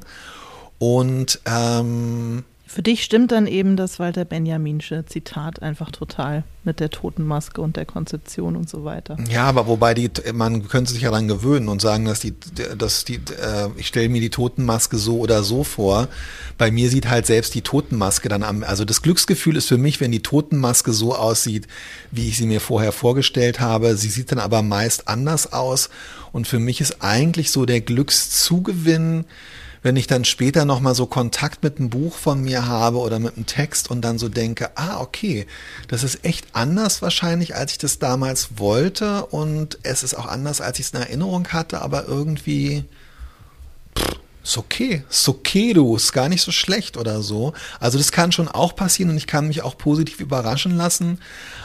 Und 0.80 1.40
ähm, 1.46 2.44
für 2.74 2.82
dich 2.82 3.04
stimmt 3.04 3.32
dann 3.32 3.46
eben 3.46 3.78
das 3.78 4.00
Walter 4.00 4.26
Benjaminsche 4.26 5.06
Zitat 5.06 5.62
einfach 5.62 5.92
total 5.92 6.44
mit 6.64 6.80
der 6.80 6.90
Totenmaske 6.90 7.62
und 7.62 7.76
der 7.76 7.86
Konzeption 7.86 8.56
und 8.56 8.68
so 8.68 8.84
weiter. 8.84 9.16
Ja, 9.30 9.44
aber 9.44 9.68
wobei 9.68 9.94
die, 9.94 10.10
man 10.34 10.68
könnte 10.68 10.92
sich 10.92 11.04
ja 11.04 11.12
daran 11.12 11.28
gewöhnen 11.28 11.70
und 11.70 11.82
sagen, 11.82 12.06
dass 12.06 12.22
die, 12.22 12.34
dass 12.76 13.06
die, 13.06 13.16
äh, 13.16 13.70
ich 13.78 13.88
stelle 13.88 14.10
mir 14.10 14.22
die 14.22 14.32
Totenmaske 14.32 14.98
so 14.98 15.20
oder 15.20 15.44
so 15.44 15.64
vor. 15.64 16.08
Bei 16.58 16.72
mir 16.72 16.90
sieht 16.90 17.08
halt 17.08 17.28
selbst 17.28 17.54
die 17.54 17.62
Totenmaske 17.62 18.28
dann 18.28 18.42
am, 18.42 18.64
also 18.64 18.86
das 18.86 19.04
Glücksgefühl 19.04 19.56
ist 19.56 19.68
für 19.68 19.78
mich, 19.78 20.02
wenn 20.02 20.12
die 20.12 20.24
Totenmaske 20.24 20.94
so 20.94 21.16
aussieht, 21.16 21.68
wie 22.10 22.28
ich 22.30 22.38
sie 22.38 22.48
mir 22.48 22.60
vorher 22.60 22.92
vorgestellt 22.92 23.60
habe. 23.60 23.96
Sie 23.98 24.10
sieht 24.10 24.32
dann 24.32 24.40
aber 24.40 24.64
meist 24.64 25.08
anders 25.08 25.54
aus 25.54 25.92
und 26.32 26.48
für 26.48 26.60
mich 26.60 26.82
ist 26.82 27.04
eigentlich 27.04 27.52
so 27.52 27.68
der 27.68 27.82
Glückszugewinn, 27.82 29.26
wenn 29.84 29.98
ich 29.98 30.08
dann 30.08 30.26
später 30.26 30.66
nochmal 30.66 30.96
so 30.96 31.06
Kontakt 31.06 31.62
mit 31.62 31.78
einem 31.78 31.90
Buch 31.90 32.16
von 32.16 32.42
mir 32.42 32.66
habe 32.66 32.98
oder 32.98 33.20
mit 33.20 33.36
einem 33.36 33.46
Text 33.46 33.92
und 33.92 34.02
dann 34.02 34.18
so 34.18 34.30
denke, 34.30 34.72
ah, 34.76 35.00
okay, 35.02 35.46
das 35.90 36.04
ist 36.04 36.26
echt 36.26 36.48
anders 36.54 37.02
wahrscheinlich, 37.02 37.56
als 37.56 37.74
ich 37.74 37.78
das 37.78 38.00
damals 38.00 38.58
wollte 38.58 39.26
und 39.28 39.78
es 39.84 40.02
ist 40.02 40.16
auch 40.16 40.26
anders, 40.26 40.62
als 40.62 40.80
ich 40.80 40.88
es 40.88 40.94
in 40.94 41.02
Erinnerung 41.02 41.50
hatte, 41.50 41.82
aber 41.82 42.08
irgendwie 42.08 42.86
pff, 43.98 44.20
ist 44.44 44.58
okay, 44.58 45.04
ist 45.10 45.28
okay, 45.30 45.74
du, 45.74 45.96
ist 45.96 46.12
gar 46.12 46.28
nicht 46.28 46.42
so 46.42 46.52
schlecht 46.52 46.98
oder 46.98 47.22
so. 47.22 47.54
Also 47.80 47.98
das 47.98 48.12
kann 48.12 48.34
schon 48.34 48.50
auch 48.50 48.76
passieren 48.76 49.10
und 49.12 49.18
ich 49.18 49.28
kann 49.28 49.48
mich 49.48 49.64
auch 49.64 49.78
positiv 49.78 50.20
überraschen 50.20 50.76
lassen. 50.76 51.20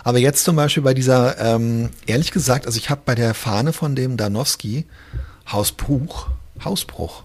Aber 0.05 0.19
jetzt 0.19 0.45
zum 0.45 0.55
Beispiel 0.55 0.85
bei 0.85 0.95
dieser, 0.95 1.39
ähm, 1.41 1.91
ehrlich 2.07 2.31
gesagt, 2.31 2.67
also 2.67 2.79
ich 2.79 2.89
habe 2.89 3.03
bei 3.05 3.17
der 3.17 3.35
Fahne 3.35 3.73
von 3.73 3.97
dem 3.97 4.17
Danowski 4.17 4.87
Hausbruch, 5.51 6.29
Hausbruch, 6.65 7.25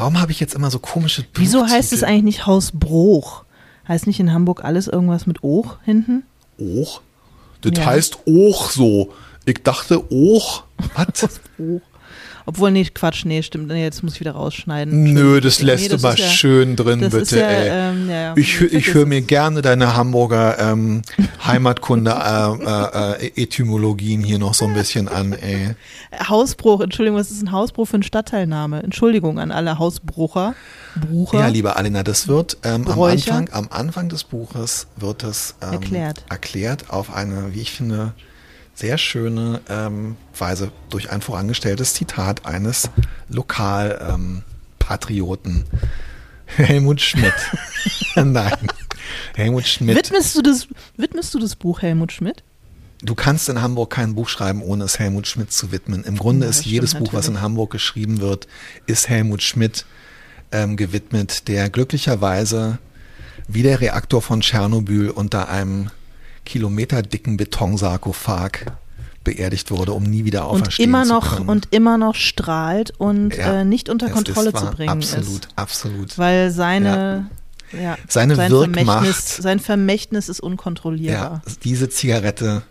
Warum 0.00 0.18
habe 0.18 0.32
ich 0.32 0.40
jetzt 0.40 0.54
immer 0.54 0.70
so 0.70 0.78
komische 0.78 1.20
Buchtitel? 1.20 1.42
Wieso 1.42 1.66
heißt 1.66 1.92
es 1.92 2.02
eigentlich 2.02 2.22
nicht 2.24 2.46
Hausbruch? 2.46 3.44
Heißt 3.86 4.06
nicht 4.06 4.18
in 4.18 4.32
Hamburg 4.32 4.64
alles 4.64 4.88
irgendwas 4.88 5.26
mit 5.26 5.44
Och 5.44 5.76
hinten? 5.84 6.22
Och? 6.58 7.02
Das 7.60 7.72
ja. 7.76 7.84
heißt 7.84 8.20
Och 8.26 8.70
so. 8.70 9.12
Ich 9.44 9.62
dachte 9.62 10.00
Och. 10.10 10.64
Was? 10.94 11.40
Obwohl, 12.46 12.70
nee, 12.70 12.84
Quatsch, 12.84 13.24
nee, 13.24 13.42
stimmt. 13.42 13.66
Nee, 13.68 13.82
jetzt 13.82 14.02
muss 14.02 14.14
ich 14.14 14.20
wieder 14.20 14.32
rausschneiden. 14.32 15.12
Nö, 15.12 15.40
das 15.40 15.60
lässt 15.62 15.84
nee, 15.84 15.90
das 15.90 16.02
du 16.02 16.08
mal 16.08 16.18
ja, 16.18 16.28
schön 16.28 16.76
drin, 16.76 17.08
bitte, 17.10 17.38
ja, 17.38 17.46
ey. 17.46 17.68
Ähm, 17.70 18.10
ja, 18.10 18.34
ich 18.36 18.60
ich 18.60 18.92
höre 18.94 19.06
mir 19.06 19.22
gerne 19.22 19.62
deine 19.62 19.96
Hamburger 19.96 20.58
ähm, 20.58 21.02
Heimatkunde-Etymologien 21.46 24.20
äh, 24.20 24.24
äh, 24.24 24.26
hier 24.26 24.38
noch 24.38 24.52
so 24.54 24.66
ein 24.66 24.74
bisschen 24.74 25.08
an, 25.08 25.32
ey. 25.32 25.74
Hausbruch, 26.28 26.80
Entschuldigung, 26.80 27.18
was 27.18 27.30
ist 27.30 27.42
ein 27.42 27.52
Hausbruch 27.52 27.86
für 27.86 27.98
ein 27.98 28.02
Stadtteilname? 28.02 28.82
Entschuldigung 28.82 29.38
an 29.38 29.52
alle 29.52 29.78
Hausbrucher. 29.78 30.54
Brucher. 30.96 31.38
Ja, 31.38 31.46
liebe 31.48 31.76
Alina, 31.76 32.02
das 32.02 32.28
wird 32.28 32.56
ähm, 32.64 32.88
am, 32.88 33.02
Anfang, 33.02 33.48
am 33.52 33.68
Anfang 33.70 34.08
des 34.08 34.24
Buches 34.24 34.86
wird 34.96 35.22
es 35.22 35.54
ähm, 35.62 35.74
erklärt. 35.74 36.24
erklärt 36.28 36.90
auf 36.90 37.14
eine, 37.14 37.54
wie 37.54 37.60
ich 37.60 37.70
finde, 37.72 38.14
sehr 38.80 38.98
schöne 38.98 39.60
ähm, 39.68 40.16
Weise 40.36 40.72
durch 40.88 41.10
ein 41.10 41.20
vorangestelltes 41.20 41.94
Zitat 41.94 42.46
eines 42.46 42.90
Lokalpatrioten. 43.28 45.52
Ähm, 45.52 45.64
Helmut 46.56 47.00
Schmidt. 47.00 47.32
Nein. 48.16 48.68
Helmut 49.36 49.64
Schmidt. 49.66 49.96
Widmest 49.96 50.36
du, 50.36 50.42
das, 50.42 50.66
widmest 50.96 51.32
du 51.34 51.38
das 51.38 51.54
Buch 51.56 51.82
Helmut 51.82 52.10
Schmidt? 52.10 52.42
Du 53.02 53.14
kannst 53.14 53.50
in 53.50 53.62
Hamburg 53.62 53.90
kein 53.90 54.14
Buch 54.14 54.28
schreiben, 54.28 54.62
ohne 54.62 54.84
es 54.84 54.98
Helmut 54.98 55.26
Schmidt 55.26 55.52
zu 55.52 55.72
widmen. 55.72 56.04
Im 56.04 56.16
Grunde 56.16 56.46
ja, 56.46 56.50
ist 56.50 56.64
jedes 56.64 56.94
Buch, 56.94 57.12
was 57.12 57.28
in 57.28 57.40
Hamburg 57.40 57.70
geschrieben 57.70 58.20
wird, 58.20 58.46
ist 58.86 59.08
Helmut 59.08 59.42
Schmidt 59.42 59.84
ähm, 60.52 60.76
gewidmet, 60.76 61.48
der 61.48 61.70
glücklicherweise 61.70 62.78
wie 63.46 63.62
der 63.62 63.80
Reaktor 63.80 64.22
von 64.22 64.40
Tschernobyl 64.40 65.10
unter 65.10 65.48
einem 65.48 65.90
kilometerdicken 66.50 67.36
Betonsarkophag 67.36 68.72
beerdigt 69.22 69.70
wurde, 69.70 69.92
um 69.92 70.02
nie 70.02 70.24
wieder 70.24 70.46
auferstehen 70.46 70.88
und 70.88 70.94
immer 70.94 71.04
zu 71.04 71.12
noch. 71.12 71.46
Und 71.46 71.68
immer 71.70 71.96
noch 71.96 72.16
strahlt 72.16 72.92
und 72.98 73.36
ja, 73.36 73.60
äh, 73.60 73.64
nicht 73.64 73.88
unter 73.88 74.10
Kontrolle 74.10 74.52
zu 74.52 74.66
bringen 74.66 74.88
absolut, 74.88 75.44
ist. 75.44 75.48
Absolut, 75.54 76.18
Weil 76.18 76.50
seine, 76.50 77.30
ja. 77.72 77.80
Ja, 77.80 77.98
seine 78.08 78.34
sein 78.34 78.50
Wirkmacht, 78.50 78.84
Vermächtnis, 78.84 79.36
sein 79.36 79.60
Vermächtnis 79.60 80.28
ist 80.28 80.40
unkontrollierbar. 80.40 81.42
Ja, 81.46 81.52
diese 81.62 81.88
Zigarette 81.88 82.62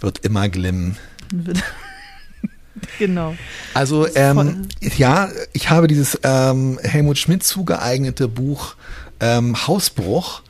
wird 0.00 0.18
immer 0.24 0.48
glimmen. 0.48 0.96
genau. 2.98 3.36
Also 3.72 4.12
ähm, 4.16 4.66
ja, 4.96 5.28
ich 5.52 5.70
habe 5.70 5.86
dieses 5.86 6.18
ähm, 6.24 6.80
Helmut 6.82 7.18
Schmidt 7.18 7.44
zugeeignete 7.44 8.26
Buch 8.26 8.74
ähm, 9.20 9.68
Hausbruch 9.68 10.42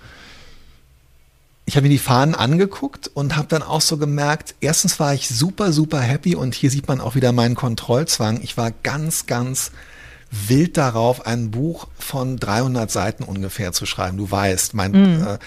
ich 1.64 1.77
habe 1.77 1.85
mir 1.85 1.90
die 1.90 1.98
Fahnen 1.98 2.35
angeguckt 2.35 3.11
und 3.14 3.37
habe 3.37 3.48
dann 3.48 3.62
auch 3.62 3.81
so 3.81 3.96
gemerkt, 3.96 4.55
erstens 4.61 4.98
war 4.98 5.14
ich 5.14 5.29
super, 5.29 5.72
super 5.72 6.01
happy 6.01 6.35
und 6.35 6.55
hier 6.55 6.70
sieht 6.70 6.88
man 6.88 7.01
auch 7.01 7.14
wieder 7.14 7.33
meinen 7.33 7.55
Kontrollzwang. 7.55 8.40
Ich 8.42 8.57
war 8.57 8.72
ganz, 8.83 9.27
ganz 9.27 9.70
wild 10.31 10.77
darauf, 10.77 11.27
ein 11.27 11.51
Buch 11.51 11.88
von 11.98 12.38
300 12.38 12.90
Seiten 12.90 13.22
ungefähr 13.22 13.72
zu 13.72 13.87
schreiben. 13.87 14.16
Du 14.16 14.31
weißt, 14.31 14.75
mein, 14.75 14.92
mm. 14.92 15.22
äh, 15.22 15.38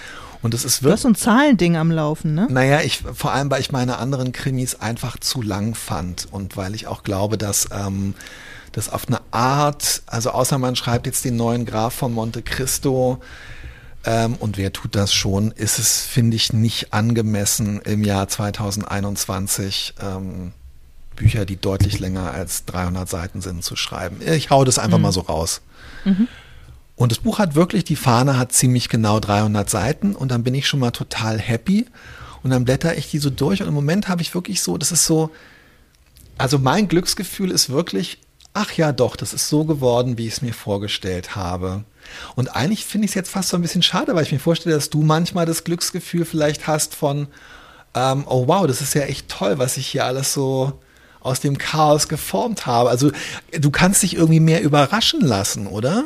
und 0.42 0.54
es 0.54 0.64
ist 0.64 0.82
wirklich. 0.82 0.90
Du 0.90 0.92
hast 0.92 1.02
so 1.02 1.08
ein 1.08 1.14
Zahlending 1.16 1.76
am 1.76 1.90
Laufen, 1.90 2.34
ne? 2.34 2.46
Naja, 2.48 2.80
ich, 2.80 3.02
vor 3.14 3.32
allem, 3.32 3.50
weil 3.50 3.60
ich 3.60 3.72
meine 3.72 3.98
anderen 3.98 4.32
Krimis 4.32 4.76
einfach 4.76 5.18
zu 5.18 5.42
lang 5.42 5.74
fand 5.74 6.28
und 6.30 6.56
weil 6.56 6.74
ich 6.74 6.86
auch 6.86 7.02
glaube, 7.02 7.36
dass, 7.36 7.68
ähm, 7.72 8.14
das 8.72 8.90
auf 8.90 9.08
eine 9.08 9.20
Art, 9.30 10.02
also 10.06 10.30
außer 10.30 10.58
man 10.58 10.76
schreibt 10.76 11.06
jetzt 11.06 11.24
den 11.24 11.36
neuen 11.36 11.64
Graf 11.64 11.94
von 11.94 12.12
Monte 12.12 12.42
Cristo, 12.42 13.20
ähm, 14.06 14.36
und 14.36 14.56
wer 14.56 14.72
tut 14.72 14.94
das 14.94 15.12
schon, 15.12 15.50
ist 15.50 15.78
es, 15.78 16.02
finde 16.02 16.36
ich, 16.36 16.52
nicht 16.52 16.92
angemessen 16.92 17.80
im 17.82 18.04
Jahr 18.04 18.28
2021 18.28 19.94
ähm, 20.00 20.52
Bücher, 21.16 21.44
die 21.44 21.56
deutlich 21.56 21.98
länger 21.98 22.30
als 22.30 22.64
300 22.66 23.08
Seiten 23.08 23.40
sind, 23.40 23.64
zu 23.64 23.74
schreiben. 23.74 24.20
Ich 24.24 24.50
hau 24.50 24.64
das 24.64 24.78
einfach 24.78 24.98
mhm. 24.98 25.02
mal 25.02 25.12
so 25.12 25.22
raus. 25.22 25.60
Mhm. 26.04 26.28
Und 26.94 27.10
das 27.10 27.18
Buch 27.18 27.40
hat 27.40 27.56
wirklich, 27.56 27.84
die 27.84 27.96
Fahne 27.96 28.38
hat 28.38 28.52
ziemlich 28.52 28.88
genau 28.88 29.18
300 29.18 29.68
Seiten 29.68 30.14
und 30.14 30.30
dann 30.30 30.44
bin 30.44 30.54
ich 30.54 30.68
schon 30.68 30.80
mal 30.80 30.92
total 30.92 31.38
happy 31.38 31.86
und 32.42 32.50
dann 32.50 32.64
blätter 32.64 32.96
ich 32.96 33.10
die 33.10 33.18
so 33.18 33.28
durch 33.28 33.60
und 33.60 33.68
im 33.68 33.74
Moment 33.74 34.08
habe 34.08 34.22
ich 34.22 34.34
wirklich 34.34 34.62
so, 34.62 34.78
das 34.78 34.92
ist 34.92 35.04
so, 35.04 35.30
also 36.38 36.58
mein 36.58 36.86
Glücksgefühl 36.86 37.50
ist 37.50 37.70
wirklich, 37.70 38.18
ach 38.54 38.72
ja 38.72 38.92
doch, 38.92 39.16
das 39.16 39.34
ist 39.34 39.48
so 39.48 39.64
geworden, 39.64 40.16
wie 40.16 40.26
ich 40.26 40.34
es 40.34 40.42
mir 40.42 40.54
vorgestellt 40.54 41.34
habe. 41.34 41.84
Und 42.34 42.54
eigentlich 42.56 42.84
finde 42.84 43.06
ich 43.06 43.12
es 43.12 43.14
jetzt 43.14 43.30
fast 43.30 43.48
so 43.48 43.56
ein 43.56 43.62
bisschen 43.62 43.82
schade, 43.82 44.14
weil 44.14 44.24
ich 44.24 44.32
mir 44.32 44.38
vorstelle, 44.38 44.74
dass 44.74 44.90
du 44.90 45.02
manchmal 45.02 45.46
das 45.46 45.64
Glücksgefühl 45.64 46.24
vielleicht 46.24 46.66
hast 46.66 46.94
von, 46.94 47.28
ähm, 47.94 48.24
oh 48.28 48.46
wow, 48.46 48.66
das 48.66 48.80
ist 48.80 48.94
ja 48.94 49.02
echt 49.02 49.28
toll, 49.28 49.58
was 49.58 49.76
ich 49.76 49.86
hier 49.86 50.04
alles 50.04 50.32
so 50.32 50.80
aus 51.20 51.40
dem 51.40 51.58
Chaos 51.58 52.08
geformt 52.08 52.66
habe. 52.66 52.90
Also 52.90 53.10
du 53.52 53.70
kannst 53.70 54.02
dich 54.02 54.16
irgendwie 54.16 54.40
mehr 54.40 54.62
überraschen 54.62 55.20
lassen, 55.20 55.66
oder? 55.66 56.04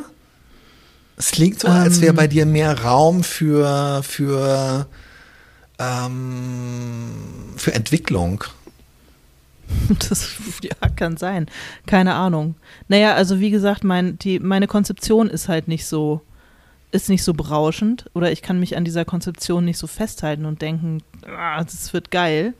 Es 1.17 1.29
klingt 1.29 1.59
so, 1.59 1.67
als 1.67 2.01
wäre 2.01 2.13
bei 2.13 2.25
dir 2.25 2.47
mehr 2.47 2.81
Raum 2.81 3.23
für, 3.23 4.01
für, 4.03 4.87
ähm, 5.77 7.11
für 7.57 7.73
Entwicklung. 7.73 8.43
Das 10.09 10.37
ja, 10.61 10.89
kann 10.95 11.17
sein. 11.17 11.47
Keine 11.85 12.13
Ahnung. 12.13 12.55
Naja, 12.87 13.13
also 13.13 13.39
wie 13.39 13.51
gesagt, 13.51 13.83
mein, 13.83 14.17
die, 14.19 14.39
meine 14.39 14.67
Konzeption 14.67 15.29
ist 15.29 15.47
halt 15.47 15.67
nicht 15.67 15.85
so, 15.85 16.21
ist 16.91 17.09
nicht 17.09 17.23
so 17.23 17.33
berauschend 17.33 18.09
oder 18.13 18.31
ich 18.31 18.41
kann 18.41 18.59
mich 18.59 18.77
an 18.77 18.85
dieser 18.85 19.05
Konzeption 19.05 19.65
nicht 19.65 19.77
so 19.77 19.87
festhalten 19.87 20.45
und 20.45 20.61
denken, 20.61 21.03
ah, 21.25 21.63
das 21.63 21.93
wird 21.93 22.11
geil. 22.11 22.53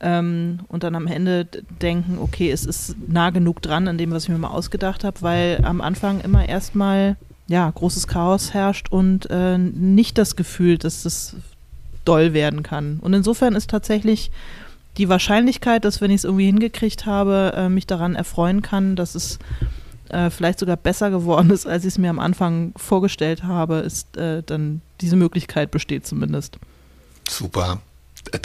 Ähm, 0.00 0.60
und 0.68 0.82
dann 0.82 0.94
am 0.94 1.06
Ende 1.06 1.46
denken, 1.80 2.18
okay, 2.18 2.50
es 2.50 2.66
ist 2.66 2.96
nah 3.08 3.30
genug 3.30 3.62
dran 3.62 3.88
an 3.88 3.96
dem, 3.96 4.10
was 4.10 4.24
ich 4.24 4.28
mir 4.28 4.38
mal 4.38 4.48
ausgedacht 4.48 5.04
habe, 5.04 5.22
weil 5.22 5.60
am 5.62 5.80
Anfang 5.80 6.20
immer 6.20 6.46
erstmal 6.46 7.16
ja, 7.48 7.70
großes 7.70 8.06
Chaos 8.06 8.52
herrscht 8.52 8.90
und 8.90 9.28
äh, 9.30 9.56
nicht 9.56 10.18
das 10.18 10.36
Gefühl, 10.36 10.78
dass 10.78 11.04
das 11.04 11.36
doll 12.04 12.34
werden 12.34 12.62
kann. 12.62 12.98
Und 13.00 13.14
insofern 13.14 13.54
ist 13.54 13.70
tatsächlich 13.70 14.30
die 14.98 15.08
Wahrscheinlichkeit, 15.08 15.84
dass 15.84 16.00
wenn 16.00 16.10
ich 16.10 16.18
es 16.18 16.24
irgendwie 16.24 16.46
hingekriegt 16.46 17.06
habe, 17.06 17.52
äh, 17.56 17.68
mich 17.68 17.86
daran 17.86 18.14
erfreuen 18.14 18.62
kann, 18.62 18.96
dass 18.96 19.14
es 19.14 19.38
äh, 20.08 20.30
vielleicht 20.30 20.58
sogar 20.58 20.76
besser 20.76 21.10
geworden 21.10 21.50
ist, 21.50 21.66
als 21.66 21.84
ich 21.84 21.94
es 21.94 21.98
mir 21.98 22.10
am 22.10 22.18
Anfang 22.18 22.72
vorgestellt 22.76 23.42
habe, 23.42 23.76
ist 23.76 24.16
äh, 24.16 24.42
dann 24.44 24.80
diese 25.00 25.16
Möglichkeit 25.16 25.70
besteht 25.70 26.06
zumindest. 26.06 26.58
Super. 27.28 27.80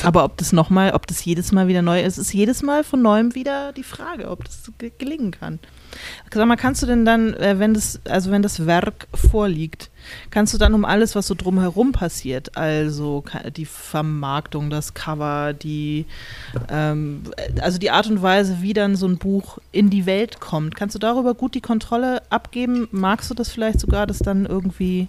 Aber 0.04 0.24
ob 0.24 0.38
das 0.38 0.52
nochmal, 0.52 0.92
ob 0.92 1.08
das 1.08 1.24
jedes 1.26 1.52
Mal 1.52 1.68
wieder 1.68 1.82
neu 1.82 2.02
ist, 2.02 2.18
ist 2.18 2.34
jedes 2.34 2.62
Mal 2.62 2.84
von 2.84 3.02
neuem 3.02 3.36
wieder 3.36 3.74
die 3.74 3.84
Frage, 3.84 4.30
ob 4.30 4.44
das 4.46 4.72
gelingen 4.98 5.32
kann. 5.32 5.60
Sag 6.34 6.48
mal, 6.48 6.56
kannst 6.56 6.82
du 6.82 6.86
denn 6.86 7.06
dann, 7.06 7.34
äh, 7.34 7.60
wenn 7.60 7.74
das, 7.74 8.00
also 8.06 8.32
wenn 8.32 8.42
das 8.42 8.66
Werk 8.66 9.08
vorliegt, 9.14 9.90
kannst 10.30 10.54
du 10.54 10.58
dann 10.58 10.74
um 10.74 10.86
alles, 10.86 11.16
was 11.16 11.28
so 11.28 11.36
drumherum 11.36 11.92
passiert, 11.92 12.58
also 12.58 13.24
die 13.56 13.66
Vermarktung, 13.66 14.70
das 14.70 14.94
Cover, 14.94 15.54
die, 15.54 16.06
ähm, 16.70 17.24
also 17.60 17.78
die 17.78 17.92
Art 17.92 18.08
und 18.08 18.22
Weise, 18.22 18.62
wie 18.62 18.74
dann 18.74 18.96
so 18.96 19.08
ein 19.08 19.18
Buch 19.18 19.58
in 19.72 19.90
die 19.90 20.06
Welt 20.06 20.40
kommt, 20.40 20.76
kannst 20.76 20.96
du 20.96 21.00
darüber 21.00 21.34
gut 21.34 21.56
die 21.56 21.62
Kontrolle 21.62 22.22
abgeben? 22.30 22.88
Magst 22.92 23.30
du 23.30 23.34
das 23.34 23.50
vielleicht 23.50 23.80
sogar, 23.80 24.08
das 24.08 24.20
dann 24.20 24.46
irgendwie 24.46 25.08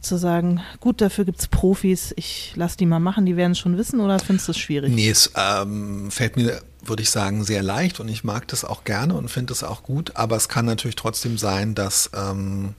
zu 0.00 0.16
sagen, 0.16 0.60
gut, 0.80 1.00
dafür 1.00 1.24
gibt 1.24 1.40
es 1.40 1.48
Profis, 1.48 2.12
ich 2.16 2.52
lasse 2.56 2.76
die 2.76 2.86
mal 2.86 3.00
machen, 3.00 3.26
die 3.26 3.36
werden 3.36 3.52
es 3.52 3.58
schon 3.58 3.76
wissen 3.76 4.00
oder 4.00 4.18
findest 4.18 4.48
du 4.48 4.52
es 4.52 4.58
schwierig? 4.58 4.94
Nee, 4.94 5.10
es 5.10 5.32
ähm, 5.34 6.10
fällt 6.10 6.36
mir, 6.36 6.60
würde 6.84 7.02
ich 7.02 7.10
sagen, 7.10 7.44
sehr 7.44 7.62
leicht 7.62 8.00
und 8.00 8.08
ich 8.08 8.24
mag 8.24 8.46
das 8.48 8.64
auch 8.64 8.84
gerne 8.84 9.14
und 9.14 9.28
finde 9.28 9.52
es 9.52 9.62
auch 9.62 9.82
gut, 9.82 10.16
aber 10.16 10.36
es 10.36 10.48
kann 10.48 10.66
natürlich 10.66 10.96
trotzdem 10.96 11.36
sein, 11.36 11.74
dass 11.74 12.10
ähm, 12.14 12.74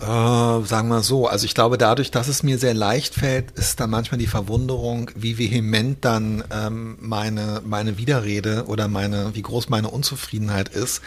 äh, 0.00 0.64
sagen 0.66 0.88
wir 0.88 1.02
so, 1.02 1.26
also 1.26 1.46
ich 1.46 1.54
glaube, 1.54 1.78
dadurch, 1.78 2.10
dass 2.10 2.28
es 2.28 2.42
mir 2.42 2.58
sehr 2.58 2.74
leicht 2.74 3.14
fällt, 3.14 3.52
ist 3.52 3.80
dann 3.80 3.90
manchmal 3.90 4.18
die 4.18 4.26
Verwunderung, 4.26 5.10
wie 5.14 5.38
vehement 5.38 6.04
dann 6.04 6.44
ähm, 6.50 6.98
meine, 7.00 7.62
meine 7.64 7.96
Widerrede 7.96 8.64
oder 8.66 8.88
meine, 8.88 9.34
wie 9.34 9.42
groß 9.42 9.70
meine 9.70 9.88
Unzufriedenheit 9.88 10.68
ist, 10.68 11.00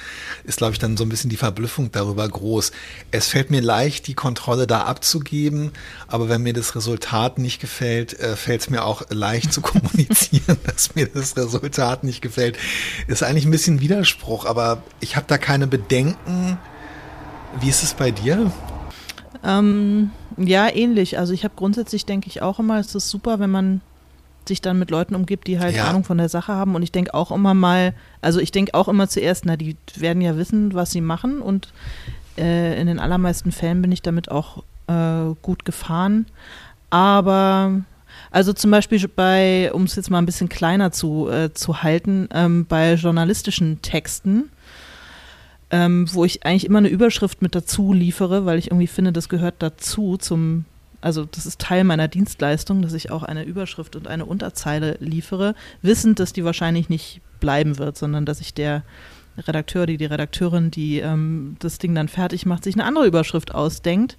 ist, 0.44 0.58
glaube 0.58 0.74
ich, 0.74 0.80
dann 0.80 0.98
so 0.98 1.04
ein 1.04 1.10
bisschen 1.10 1.30
die 1.30 1.38
Verblüffung 1.38 1.92
darüber 1.92 2.28
groß. 2.28 2.72
Es 3.12 3.28
fällt 3.28 3.52
mir 3.52 3.62
leicht, 3.62 4.08
die 4.08 4.16
Kontrolle 4.16 4.66
da 4.66 4.84
abzugeben, 4.84 5.72
aber 6.08 6.28
wenn 6.30 6.42
mir 6.42 6.54
das 6.54 6.76
Resultat 6.76 7.38
nicht 7.38 7.62
gefällt, 7.62 8.20
äh, 8.20 8.36
fällt 8.36 8.62
es 8.62 8.70
mir 8.70 8.84
auch 8.84 9.04
leicht 9.10 9.54
zu 9.54 9.62
kommunizieren, 9.62 10.58
dass 10.66 10.96
mir 10.96 11.08
das 11.08 11.38
Resultat 11.38 12.04
nicht 12.04 12.22
gefällt. 12.22 12.58
Ist 13.08 13.22
eigentlich 13.22 13.46
ein 13.46 13.52
bisschen 13.52 13.82
Widerspruch, 13.82 14.46
aber 14.46 14.82
ich 15.00 15.16
habe 15.16 15.28
da 15.28 15.38
keine 15.38 15.68
Bedenken. 15.68 16.58
Wie 17.60 17.70
ist 17.70 17.84
es 17.84 17.94
bei 17.94 18.12
dir? 18.12 18.52
Ähm, 19.44 20.12
ja, 20.38 20.74
ähnlich. 20.74 21.18
Also 21.18 21.34
ich 21.34 21.44
habe 21.44 21.54
grundsätzlich, 21.56 22.06
denke 22.06 22.28
ich 22.28 22.42
auch 22.42 22.60
immer, 22.60 22.80
es 22.80 22.96
ist 22.96 23.10
super, 23.10 23.40
wenn 23.40 23.52
man 23.52 23.82
sich 24.48 24.62
dann 24.62 24.80
mit 24.80 24.90
Leuten 24.90 25.16
umgibt, 25.16 25.48
die 25.48 25.60
halt 25.60 25.76
ja. 25.76 25.86
Ahnung 25.86 26.04
von 26.04 26.18
der 26.18 26.30
Sache 26.30 26.54
haben. 26.54 26.76
Und 26.76 26.84
ich 26.84 26.92
denke 26.92 27.14
auch 27.14 27.32
immer 27.32 27.54
mal, 27.54 27.94
also 28.22 28.40
ich 28.40 28.52
denke 28.52 28.74
auch 28.74 28.88
immer 28.88 29.08
zuerst, 29.08 29.46
na, 29.46 29.56
die 29.56 29.78
werden 29.96 30.22
ja 30.22 30.38
wissen, 30.38 30.74
was 30.74 30.92
sie 30.92 31.02
machen. 31.02 31.42
Und 31.42 31.72
äh, 32.38 32.80
in 32.80 32.88
den 32.88 33.00
allermeisten 33.00 33.52
Fällen 33.52 33.82
bin 33.82 33.92
ich 33.92 34.02
damit 34.02 34.32
auch 34.32 34.64
äh, 34.88 35.36
gut 35.42 35.66
gefahren. 35.66 36.26
Aber 36.90 37.82
also 38.32 38.54
zum 38.54 38.72
Beispiel 38.72 39.08
bei, 39.08 39.72
um 39.74 39.84
es 39.84 39.96
jetzt 39.96 40.10
mal 40.10 40.18
ein 40.18 40.26
bisschen 40.26 40.50
kleiner 40.50 40.92
zu, 40.92 41.30
äh, 41.30 41.54
zu 41.54 41.82
halten, 41.84 42.28
ähm, 42.34 42.66
bei 42.66 42.94
journalistischen 42.94 43.82
Texten 43.82 44.50
ähm, 45.72 46.08
wo 46.14 46.26
ich 46.26 46.46
eigentlich 46.46 46.66
immer 46.66 46.80
eine 46.80 46.88
Überschrift 46.88 47.42
mit 47.42 47.56
dazu 47.56 47.94
liefere, 47.94 48.46
weil 48.46 48.58
ich 48.58 48.68
irgendwie 48.68 48.88
finde, 48.88 49.14
das 49.14 49.30
gehört 49.30 49.56
dazu 49.60 50.18
zum, 50.18 50.66
also 51.02 51.26
das 51.26 51.46
ist 51.46 51.62
Teil 51.62 51.84
meiner 51.84 52.08
Dienstleistung, 52.08 52.82
dass 52.82 52.94
ich 52.94 53.12
auch 53.12 53.24
eine 53.24 53.44
Überschrift 53.44 53.96
und 53.96 54.08
eine 54.08 54.26
Unterzeile 54.26 54.98
liefere, 55.00 55.56
wissend, 55.82 56.20
dass 56.20 56.34
die 56.34 56.44
wahrscheinlich 56.44 56.90
nicht 56.90 57.22
bleiben 57.40 57.78
wird, 57.78 57.98
sondern 57.98 58.26
dass 58.26 58.42
ich 58.42 58.54
der 58.54 58.84
Redakteur, 59.38 59.86
die, 59.86 59.98
die 59.98 60.06
Redakteurin, 60.06 60.72
die 60.72 61.00
ähm, 61.00 61.56
das 61.60 61.78
Ding 61.78 61.96
dann 61.96 62.08
fertig 62.08 62.46
macht, 62.46 62.64
sich 62.64 62.76
eine 62.76 62.86
andere 62.86 63.06
Überschrift 63.06 63.54
ausdenkt. 63.54 64.18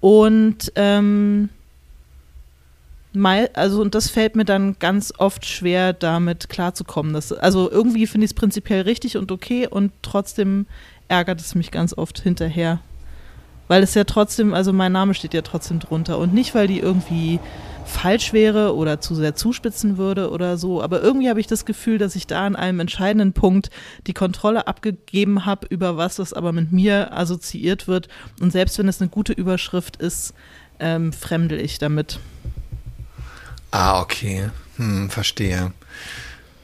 Und 0.00 0.72
ähm, 0.76 1.48
also 3.54 3.80
und 3.80 3.94
das 3.94 4.08
fällt 4.08 4.36
mir 4.36 4.44
dann 4.44 4.76
ganz 4.78 5.12
oft 5.18 5.44
schwer, 5.46 5.92
damit 5.92 6.48
klarzukommen. 6.48 7.12
Das, 7.12 7.32
also 7.32 7.70
irgendwie 7.70 8.06
finde 8.06 8.24
ich 8.24 8.30
es 8.30 8.34
prinzipiell 8.34 8.82
richtig 8.82 9.16
und 9.16 9.30
okay 9.30 9.66
und 9.66 9.92
trotzdem 10.02 10.66
ärgert 11.08 11.40
es 11.40 11.54
mich 11.54 11.70
ganz 11.70 11.96
oft 11.96 12.20
hinterher. 12.20 12.80
Weil 13.68 13.82
es 13.82 13.94
ja 13.94 14.04
trotzdem, 14.04 14.54
also 14.54 14.72
mein 14.72 14.92
Name 14.92 15.14
steht 15.14 15.34
ja 15.34 15.42
trotzdem 15.42 15.78
drunter. 15.78 16.18
Und 16.18 16.34
nicht, 16.34 16.54
weil 16.54 16.66
die 16.66 16.80
irgendwie 16.80 17.38
falsch 17.84 18.32
wäre 18.32 18.74
oder 18.74 19.00
zu 19.00 19.14
sehr 19.14 19.34
zuspitzen 19.34 19.98
würde 19.98 20.30
oder 20.30 20.56
so. 20.56 20.82
Aber 20.82 21.02
irgendwie 21.02 21.28
habe 21.28 21.40
ich 21.40 21.46
das 21.46 21.64
Gefühl, 21.64 21.98
dass 21.98 22.16
ich 22.16 22.26
da 22.26 22.44
an 22.44 22.56
einem 22.56 22.80
entscheidenden 22.80 23.32
Punkt 23.32 23.70
die 24.06 24.14
Kontrolle 24.14 24.66
abgegeben 24.66 25.46
habe, 25.46 25.66
über 25.68 25.96
was 25.96 26.16
das 26.16 26.32
aber 26.32 26.52
mit 26.52 26.72
mir 26.72 27.16
assoziiert 27.16 27.88
wird. 27.88 28.08
Und 28.40 28.52
selbst 28.52 28.78
wenn 28.78 28.88
es 28.88 29.00
eine 29.00 29.10
gute 29.10 29.32
Überschrift 29.32 29.96
ist, 29.96 30.34
ähm, 30.78 31.12
fremdel 31.12 31.60
ich 31.60 31.78
damit. 31.78 32.18
Ah, 33.72 34.02
okay. 34.02 34.50
Hm, 34.76 35.08
verstehe. 35.08 35.72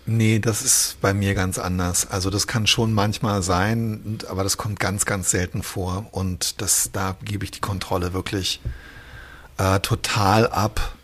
Nee, 0.04 0.38
das 0.38 0.62
ist 0.62 0.98
bei 1.00 1.14
mir 1.14 1.34
ganz 1.34 1.58
anders. 1.58 2.10
Also 2.10 2.28
das 2.28 2.46
kann 2.46 2.66
schon 2.66 2.92
manchmal 2.92 3.42
sein, 3.42 4.18
aber 4.28 4.44
das 4.44 4.58
kommt 4.58 4.78
ganz, 4.78 5.06
ganz 5.06 5.30
selten 5.30 5.62
vor. 5.62 6.06
Und 6.12 6.60
das, 6.60 6.90
da 6.92 7.16
gebe 7.24 7.44
ich 7.44 7.50
die 7.50 7.60
Kontrolle 7.60 8.12
wirklich 8.12 8.60
äh, 9.56 9.80
total 9.80 10.48
ab. 10.48 10.94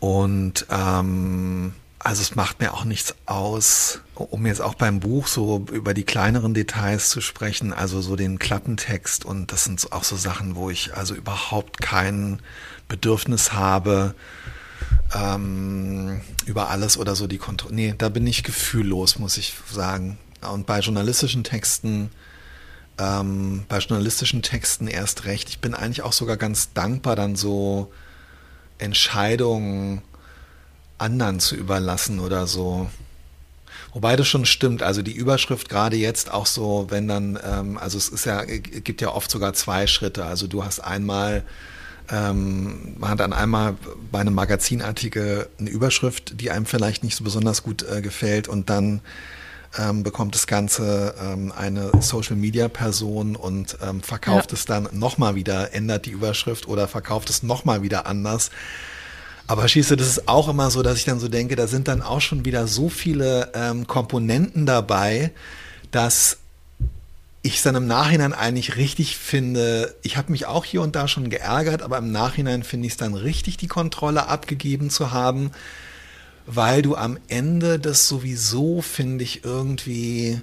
Und 0.00 0.66
ähm, 0.70 1.74
also 1.98 2.22
es 2.22 2.34
macht 2.34 2.60
mir 2.60 2.72
auch 2.72 2.84
nichts 2.84 3.14
aus, 3.26 4.00
um 4.14 4.46
jetzt 4.46 4.62
auch 4.62 4.74
beim 4.74 5.00
Buch 5.00 5.26
so 5.26 5.66
über 5.70 5.92
die 5.92 6.04
kleineren 6.04 6.54
Details 6.54 7.10
zu 7.10 7.20
sprechen, 7.20 7.74
also 7.74 8.00
so 8.00 8.16
den 8.16 8.38
Klappentext 8.38 9.26
und 9.26 9.52
das 9.52 9.64
sind 9.64 9.92
auch 9.92 10.04
so 10.04 10.16
Sachen, 10.16 10.56
wo 10.56 10.70
ich 10.70 10.94
also 10.96 11.14
überhaupt 11.14 11.82
kein 11.82 12.40
Bedürfnis 12.88 13.52
habe, 13.52 14.14
ähm, 15.14 16.20
über 16.46 16.70
alles 16.70 16.96
oder 16.96 17.16
so 17.16 17.26
die 17.26 17.38
Kontrolle. 17.38 17.74
Nee, 17.74 17.94
da 17.96 18.08
bin 18.08 18.26
ich 18.26 18.42
gefühllos, 18.42 19.18
muss 19.18 19.36
ich 19.36 19.54
sagen. 19.70 20.18
Und 20.52 20.66
bei 20.66 20.80
journalistischen 20.80 21.44
Texten, 21.44 22.10
ähm, 22.98 23.64
bei 23.68 23.78
journalistischen 23.78 24.42
Texten 24.42 24.86
erst 24.86 25.24
recht. 25.24 25.48
Ich 25.48 25.58
bin 25.58 25.74
eigentlich 25.74 26.02
auch 26.02 26.12
sogar 26.12 26.36
ganz 26.36 26.72
dankbar, 26.72 27.16
dann 27.16 27.36
so 27.36 27.92
Entscheidungen 28.78 30.02
anderen 30.98 31.40
zu 31.40 31.56
überlassen 31.56 32.20
oder 32.20 32.46
so. 32.46 32.90
Wobei 33.92 34.14
das 34.14 34.28
schon 34.28 34.46
stimmt, 34.46 34.82
also 34.82 35.02
die 35.02 35.12
Überschrift 35.12 35.68
gerade 35.68 35.96
jetzt 35.96 36.30
auch 36.32 36.46
so, 36.46 36.86
wenn 36.90 37.08
dann, 37.08 37.38
ähm, 37.44 37.76
also 37.76 37.98
es 37.98 38.08
ist 38.08 38.24
ja, 38.24 38.44
gibt 38.44 39.00
ja 39.00 39.12
oft 39.12 39.30
sogar 39.30 39.52
zwei 39.54 39.86
Schritte. 39.86 40.24
Also 40.24 40.46
du 40.46 40.64
hast 40.64 40.80
einmal 40.80 41.42
ähm, 42.10 42.96
man 42.98 43.10
hat 43.10 43.20
dann 43.20 43.32
einmal 43.32 43.76
bei 44.10 44.20
einem 44.20 44.34
Magazinartikel 44.34 45.48
eine 45.58 45.70
Überschrift, 45.70 46.40
die 46.40 46.50
einem 46.50 46.66
vielleicht 46.66 47.04
nicht 47.04 47.16
so 47.16 47.24
besonders 47.24 47.62
gut 47.62 47.84
äh, 47.88 48.02
gefällt 48.02 48.48
und 48.48 48.70
dann 48.70 49.00
ähm, 49.78 50.02
bekommt 50.02 50.34
das 50.34 50.46
Ganze 50.46 51.14
ähm, 51.22 51.52
eine 51.56 51.92
Social-Media-Person 52.00 53.36
und 53.36 53.78
ähm, 53.82 54.02
verkauft 54.02 54.50
ja. 54.50 54.56
es 54.56 54.64
dann 54.64 54.88
nochmal 54.92 55.36
wieder, 55.36 55.72
ändert 55.74 56.06
die 56.06 56.10
Überschrift 56.10 56.66
oder 56.66 56.88
verkauft 56.88 57.30
es 57.30 57.42
nochmal 57.42 57.82
wieder 57.82 58.06
anders. 58.06 58.50
Aber 59.46 59.66
schieße, 59.66 59.96
das 59.96 60.06
ist 60.08 60.28
auch 60.28 60.48
immer 60.48 60.70
so, 60.70 60.82
dass 60.82 60.96
ich 60.96 61.04
dann 61.04 61.20
so 61.20 61.28
denke, 61.28 61.56
da 61.56 61.66
sind 61.66 61.88
dann 61.88 62.02
auch 62.02 62.20
schon 62.20 62.44
wieder 62.44 62.66
so 62.66 62.88
viele 62.88 63.50
ähm, 63.54 63.86
Komponenten 63.86 64.66
dabei, 64.66 65.32
dass 65.90 66.38
ich 67.42 67.62
dann 67.62 67.74
im 67.74 67.86
Nachhinein 67.86 68.34
eigentlich 68.34 68.76
richtig 68.76 69.16
finde, 69.16 69.94
ich 70.02 70.16
habe 70.16 70.30
mich 70.30 70.46
auch 70.46 70.64
hier 70.64 70.82
und 70.82 70.94
da 70.94 71.08
schon 71.08 71.30
geärgert, 71.30 71.82
aber 71.82 71.98
im 71.98 72.12
Nachhinein 72.12 72.62
finde 72.62 72.86
ich 72.86 72.94
es 72.94 72.98
dann 72.98 73.14
richtig, 73.14 73.56
die 73.56 73.66
Kontrolle 73.66 74.26
abgegeben 74.26 74.90
zu 74.90 75.10
haben, 75.10 75.50
weil 76.46 76.82
du 76.82 76.96
am 76.96 77.18
Ende 77.28 77.78
das 77.78 78.08
sowieso, 78.08 78.82
finde 78.82 79.24
ich, 79.24 79.44
irgendwie 79.44 80.42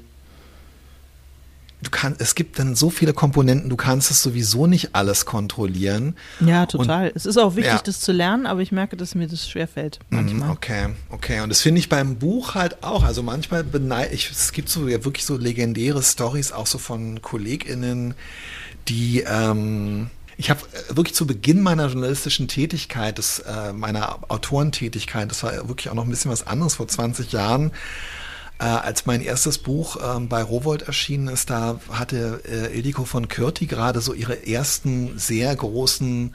du 1.81 1.91
kannst, 1.91 2.21
es 2.21 2.33
gibt 2.33 2.57
dann 2.57 2.75
so 2.75 2.89
viele 2.89 3.13
Komponenten, 3.13 3.69
du 3.69 3.75
kannst 3.75 4.09
es 4.09 4.23
sowieso 4.23 4.65
nicht 4.65 4.95
alles 4.95 5.25
kontrollieren. 5.25 6.15
Ja, 6.39 6.65
total. 6.65 7.09
Und, 7.09 7.15
es 7.15 7.25
ist 7.25 7.37
auch 7.37 7.55
wichtig, 7.55 7.73
ja. 7.73 7.81
das 7.83 7.99
zu 7.99 8.11
lernen, 8.11 8.47
aber 8.47 8.61
ich 8.61 8.71
merke, 8.71 8.97
dass 8.97 9.13
mir 9.13 9.27
das 9.27 9.47
schwerfällt 9.47 9.99
mhm, 10.09 10.17
manchmal. 10.17 10.49
Okay, 10.51 10.87
okay. 11.09 11.41
Und 11.41 11.49
das 11.49 11.61
finde 11.61 11.79
ich 11.79 11.89
beim 11.89 12.15
Buch 12.15 12.55
halt 12.55 12.83
auch. 12.83 13.03
Also 13.03 13.21
manchmal 13.21 13.63
beneide 13.63 14.13
ich, 14.13 14.31
es 14.31 14.51
gibt 14.51 14.69
so 14.69 14.87
ja 14.87 15.05
wirklich 15.05 15.25
so 15.25 15.37
legendäre 15.37 16.01
Stories 16.01 16.51
auch 16.51 16.67
so 16.67 16.77
von 16.77 17.21
KollegInnen, 17.21 18.15
die, 18.87 19.23
ähm, 19.27 20.09
ich 20.37 20.49
habe 20.49 20.61
äh, 20.61 20.95
wirklich 20.95 21.15
zu 21.15 21.27
Beginn 21.27 21.61
meiner 21.61 21.87
journalistischen 21.87 22.47
Tätigkeit, 22.47 23.19
das, 23.19 23.39
äh, 23.39 23.73
meiner 23.73 24.19
Autorentätigkeit, 24.29 25.29
das 25.29 25.43
war 25.43 25.67
wirklich 25.67 25.89
auch 25.89 25.95
noch 25.95 26.05
ein 26.05 26.09
bisschen 26.09 26.31
was 26.31 26.47
anderes 26.47 26.75
vor 26.75 26.87
20 26.87 27.31
Jahren, 27.31 27.71
äh, 28.59 28.63
als 28.63 29.05
mein 29.05 29.21
erstes 29.21 29.57
Buch 29.57 29.97
ähm, 30.03 30.29
bei 30.29 30.41
Rowold 30.41 30.83
erschienen 30.83 31.27
ist, 31.27 31.49
da 31.49 31.79
hatte 31.91 32.41
äh, 32.45 32.75
Ildiko 32.75 33.05
von 33.05 33.27
Kürti 33.27 33.67
gerade 33.67 34.01
so 34.01 34.13
ihre 34.13 34.47
ersten 34.47 35.17
sehr 35.19 35.55
großen 35.55 36.33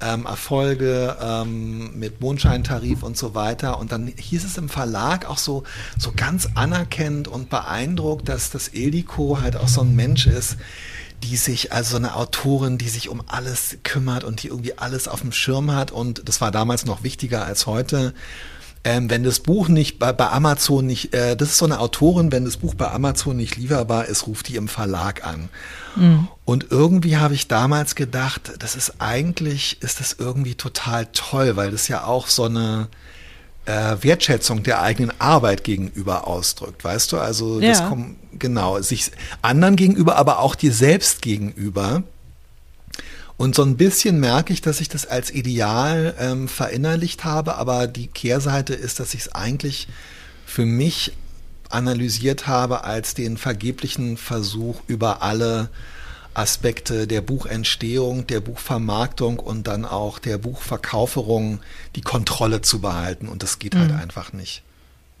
ähm, 0.00 0.26
Erfolge 0.26 1.16
ähm, 1.20 1.98
mit 1.98 2.20
Mondscheintarif 2.20 3.02
und 3.02 3.16
so 3.16 3.34
weiter. 3.34 3.78
Und 3.78 3.92
dann 3.92 4.06
hieß 4.06 4.44
es 4.44 4.56
im 4.56 4.68
Verlag 4.68 5.28
auch 5.28 5.38
so, 5.38 5.64
so 5.98 6.12
ganz 6.14 6.48
anerkennend 6.54 7.28
und 7.28 7.50
beeindruckt, 7.50 8.28
dass 8.28 8.50
das 8.50 8.68
Ildiko 8.68 9.40
halt 9.40 9.56
auch 9.56 9.68
so 9.68 9.80
ein 9.80 9.94
Mensch 9.94 10.26
ist, 10.26 10.56
die 11.24 11.36
sich, 11.36 11.72
also 11.72 11.96
eine 11.96 12.14
Autorin, 12.14 12.78
die 12.78 12.88
sich 12.88 13.08
um 13.08 13.22
alles 13.26 13.78
kümmert 13.82 14.22
und 14.22 14.42
die 14.42 14.48
irgendwie 14.48 14.78
alles 14.78 15.08
auf 15.08 15.20
dem 15.20 15.32
Schirm 15.32 15.72
hat. 15.72 15.90
Und 15.90 16.28
das 16.28 16.40
war 16.40 16.50
damals 16.52 16.86
noch 16.86 17.02
wichtiger 17.02 17.44
als 17.44 17.66
heute. 17.66 18.14
Ähm, 18.84 19.10
wenn 19.10 19.24
das 19.24 19.40
Buch 19.40 19.68
nicht 19.68 19.98
bei, 19.98 20.12
bei 20.12 20.28
Amazon 20.28 20.86
nicht, 20.86 21.12
äh, 21.12 21.36
das 21.36 21.50
ist 21.50 21.58
so 21.58 21.64
eine 21.64 21.80
Autorin, 21.80 22.30
wenn 22.32 22.44
das 22.44 22.58
Buch 22.58 22.74
bei 22.74 22.90
Amazon 22.90 23.36
nicht 23.36 23.56
lieferbar 23.56 24.06
ist, 24.06 24.26
ruft 24.26 24.48
die 24.48 24.56
im 24.56 24.68
Verlag 24.68 25.26
an. 25.26 25.48
Mhm. 25.96 26.28
Und 26.44 26.66
irgendwie 26.70 27.16
habe 27.16 27.34
ich 27.34 27.48
damals 27.48 27.94
gedacht, 27.96 28.52
das 28.60 28.76
ist 28.76 28.94
eigentlich, 29.00 29.82
ist 29.82 30.00
das 30.00 30.16
irgendwie 30.18 30.54
total 30.54 31.06
toll, 31.12 31.56
weil 31.56 31.70
das 31.70 31.88
ja 31.88 32.04
auch 32.04 32.28
so 32.28 32.44
eine, 32.44 32.88
äh, 33.66 33.96
Wertschätzung 34.00 34.62
der 34.62 34.80
eigenen 34.80 35.12
Arbeit 35.20 35.62
gegenüber 35.64 36.26
ausdrückt, 36.26 36.82
weißt 36.84 37.12
du? 37.12 37.18
Also 37.18 37.60
das 37.60 37.80
Ja. 37.80 37.88
kommt 37.88 38.16
genau 38.38 38.80
sich 38.80 39.10
anderen 39.42 39.76
gegenüber, 39.76 40.16
aber 40.16 40.38
auch 40.38 40.54
dir 40.54 40.72
selbst 40.72 41.20
gegenüber. 41.20 42.02
Und 43.38 43.54
so 43.54 43.62
ein 43.62 43.76
bisschen 43.76 44.18
merke 44.18 44.52
ich, 44.52 44.60
dass 44.60 44.80
ich 44.80 44.88
das 44.88 45.06
als 45.06 45.30
Ideal 45.30 46.14
ähm, 46.18 46.48
verinnerlicht 46.48 47.24
habe, 47.24 47.54
aber 47.54 47.86
die 47.86 48.08
Kehrseite 48.08 48.74
ist, 48.74 48.98
dass 48.98 49.14
ich 49.14 49.20
es 49.20 49.32
eigentlich 49.32 49.86
für 50.44 50.66
mich 50.66 51.12
analysiert 51.70 52.48
habe 52.48 52.82
als 52.84 53.14
den 53.14 53.36
vergeblichen 53.36 54.16
Versuch 54.16 54.80
über 54.88 55.22
alle 55.22 55.70
Aspekte 56.34 57.06
der 57.06 57.20
Buchentstehung, 57.20 58.26
der 58.26 58.40
Buchvermarktung 58.40 59.38
und 59.38 59.68
dann 59.68 59.84
auch 59.84 60.18
der 60.18 60.38
Buchverkauferung 60.38 61.60
die 61.94 62.00
Kontrolle 62.00 62.60
zu 62.62 62.80
behalten. 62.80 63.28
Und 63.28 63.42
das 63.42 63.60
geht 63.60 63.76
halt 63.76 63.92
einfach 63.92 64.32
nicht. 64.32 64.62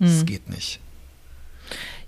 Das 0.00 0.24
geht 0.26 0.48
nicht. 0.48 0.80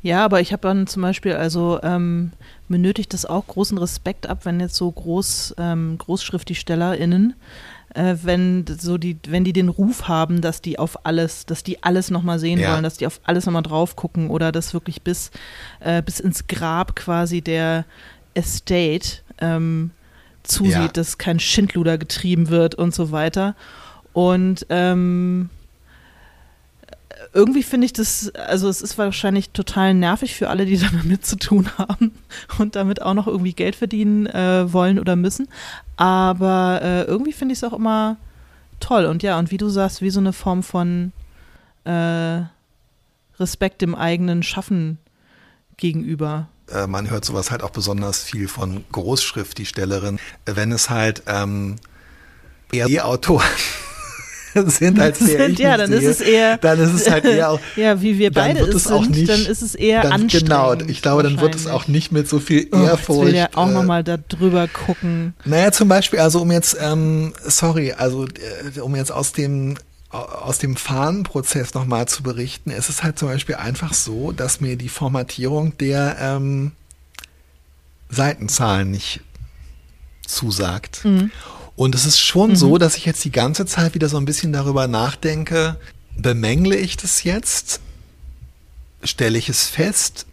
Ja, 0.02 0.24
aber 0.24 0.40
ich 0.40 0.52
habe 0.52 0.62
dann 0.62 0.86
zum 0.86 1.02
Beispiel, 1.02 1.34
also 1.34 1.80
ähm, 1.82 2.32
mir 2.70 2.78
nötigt 2.78 3.12
das 3.12 3.26
auch 3.26 3.46
großen 3.46 3.76
Respekt 3.78 4.26
ab, 4.28 4.44
wenn 4.44 4.60
jetzt 4.60 4.76
so 4.76 4.90
groß, 4.90 5.54
ähm, 5.58 5.98
GroßschriftstellerInnen, 5.98 7.34
äh, 7.94 8.14
wenn 8.22 8.64
so 8.66 8.98
die, 8.98 9.18
wenn 9.28 9.44
die 9.44 9.52
den 9.52 9.68
Ruf 9.68 10.08
haben, 10.08 10.40
dass 10.40 10.62
die 10.62 10.78
auf 10.78 11.04
alles, 11.04 11.46
dass 11.46 11.62
die 11.64 11.82
alles 11.82 12.10
nochmal 12.10 12.38
sehen 12.38 12.60
Ja. 12.60 12.72
wollen, 12.72 12.82
dass 12.84 12.96
die 12.96 13.06
auf 13.06 13.20
alles 13.24 13.46
nochmal 13.46 13.62
drauf 13.62 13.96
gucken 13.96 14.30
oder 14.30 14.52
das 14.52 14.72
wirklich 14.74 15.02
bis, 15.02 15.30
äh, 15.80 16.02
bis 16.02 16.20
ins 16.20 16.46
Grab 16.46 16.94
quasi 16.96 17.40
der 17.42 17.84
Estate 18.34 19.18
ähm, 19.40 19.90
zusieht, 20.42 20.72
Ja. 20.74 20.88
dass 20.88 21.18
kein 21.18 21.40
Schindluder 21.40 21.98
getrieben 21.98 22.48
wird 22.48 22.74
und 22.76 22.94
so 22.94 23.10
weiter. 23.10 23.54
Und 24.12 24.66
ähm, 24.70 25.50
irgendwie 27.32 27.62
finde 27.62 27.86
ich 27.86 27.92
das, 27.92 28.32
also 28.34 28.68
es 28.68 28.82
ist 28.82 28.98
wahrscheinlich 28.98 29.50
total 29.50 29.94
nervig 29.94 30.34
für 30.34 30.48
alle, 30.48 30.66
die 30.66 30.78
damit 30.92 31.24
zu 31.24 31.36
tun 31.36 31.68
haben 31.78 32.12
und 32.58 32.76
damit 32.76 33.02
auch 33.02 33.14
noch 33.14 33.26
irgendwie 33.26 33.52
Geld 33.52 33.76
verdienen 33.76 34.26
äh, 34.26 34.72
wollen 34.72 34.98
oder 34.98 35.16
müssen. 35.16 35.48
Aber 35.96 36.80
äh, 36.82 37.02
irgendwie 37.02 37.32
finde 37.32 37.52
ich 37.52 37.58
es 37.58 37.64
auch 37.64 37.76
immer 37.76 38.16
toll. 38.80 39.06
Und 39.06 39.22
ja, 39.22 39.38
und 39.38 39.50
wie 39.50 39.58
du 39.58 39.68
sagst, 39.68 40.02
wie 40.02 40.11
so 40.11 40.20
eine 40.20 40.32
Form 40.32 40.62
von 40.62 41.12
äh, 41.84 42.42
Respekt 43.38 43.82
dem 43.82 43.94
eigenen 43.94 44.42
Schaffen 44.42 44.98
gegenüber. 45.76 46.48
äh, 46.70 46.86
man 46.86 47.11
hört 47.11 47.24
sowas 47.24 47.50
halt 47.50 47.62
auch 47.62 47.70
besonders 47.70 48.22
viel 48.22 48.48
von 48.48 48.84
Großschriftstellerinnen, 48.92 50.20
wenn 50.44 50.72
es 50.72 50.90
halt 50.90 51.22
ähm, 51.26 51.76
eher 52.72 52.86
die 52.86 53.00
Autoren 53.00 53.46
sind, 54.66 54.98
als 55.01 55.18
der 55.18 55.26
Sind, 55.28 55.53
ich 55.53 55.59
ja, 55.61 55.76
dann 55.76 55.92
ist 55.92 56.01
sehe, 56.01 56.11
es 56.11 56.20
eher- 56.20 56.57
dann 56.59 56.78
ist 56.80 56.92
es 56.92 57.11
halt 57.11 57.24
eher 57.24 57.51
auch, 57.51 57.61
Ja, 57.76 58.01
wie 58.03 58.18
wir 58.18 58.30
dann 58.30 58.48
beide 58.48 58.61
wird 58.61 58.74
es 58.74 58.86
es 58.86 58.90
auch 58.92 59.03
sind, 59.05 59.16
nicht, 59.16 59.28
dann 59.28 59.44
ist 59.46 59.62
es 59.62 59.74
eher 59.74 60.03
dann, 60.03 60.12
anstrengend. 60.12 60.48
Genau, 60.48 60.74
ich 60.88 61.03
glaube, 61.03 61.22
dann 61.22 61.40
wird 61.40 61.55
es 61.55 61.66
auch 61.66 61.86
nicht 61.88 62.11
mit 62.12 62.28
so 62.28 62.38
viel 62.40 62.68
Oh, 62.72 62.82
Ehrfurcht. 62.82 63.26
will 63.28 63.34
er 63.34 63.51
auch 63.55 63.68
äh, 63.68 63.72
nochmal 63.72 64.03
da 64.05 64.16
drüber 64.16 64.66
gucken. 64.68 65.34
Naja, 65.44 65.72
zum 65.72 65.88
Beispiel, 65.88 66.18
also 66.20 66.40
um 66.42 66.51
jetzt, 66.51 66.76
ähm, 66.80 67.32
sorry, 67.44 67.92
also 67.92 68.24
äh, 68.26 68.80
um 68.80 68.96
jetzt 68.96 69.12
aus 69.12 69.32
dem 69.32 69.76
aus 70.12 70.59
dem 70.59 70.74
Fahnenprozess 70.74 71.72
nochmal 71.74 72.09
zu 72.09 72.24
berichten, 72.24 72.72
es 72.72 72.88
ist 72.88 73.05
halt 73.05 73.16
zum 73.16 73.28
Beispiel 73.28 73.55
einfach 73.55 73.94
so, 73.94 74.32
dass 74.32 74.61
mir 74.61 74.74
die 74.76 74.88
Formatierung 74.88 75.78
der 75.78 76.16
ähm, 76.20 76.72
Seitenzahlen 78.09 78.90
nicht 78.90 79.20
zusagt. 80.26 81.03
Und 81.80 81.94
es 81.94 82.04
ist 82.04 82.20
schon 82.20 82.56
so, 82.56 82.76
dass 82.76 82.98
ich 82.98 83.06
jetzt 83.06 83.24
die 83.24 83.32
ganze 83.32 83.64
Zeit 83.64 83.94
wieder 83.94 84.10
so 84.10 84.18
ein 84.18 84.26
bisschen 84.26 84.52
darüber 84.52 84.86
nachdenke, 84.86 85.76
bemängle 86.14 86.76
ich 86.76 86.98
das 86.98 87.24
jetzt? 87.24 87.80
Stelle 89.02 89.38
ich 89.38 89.48
es 89.48 89.64
fest? 89.64 90.26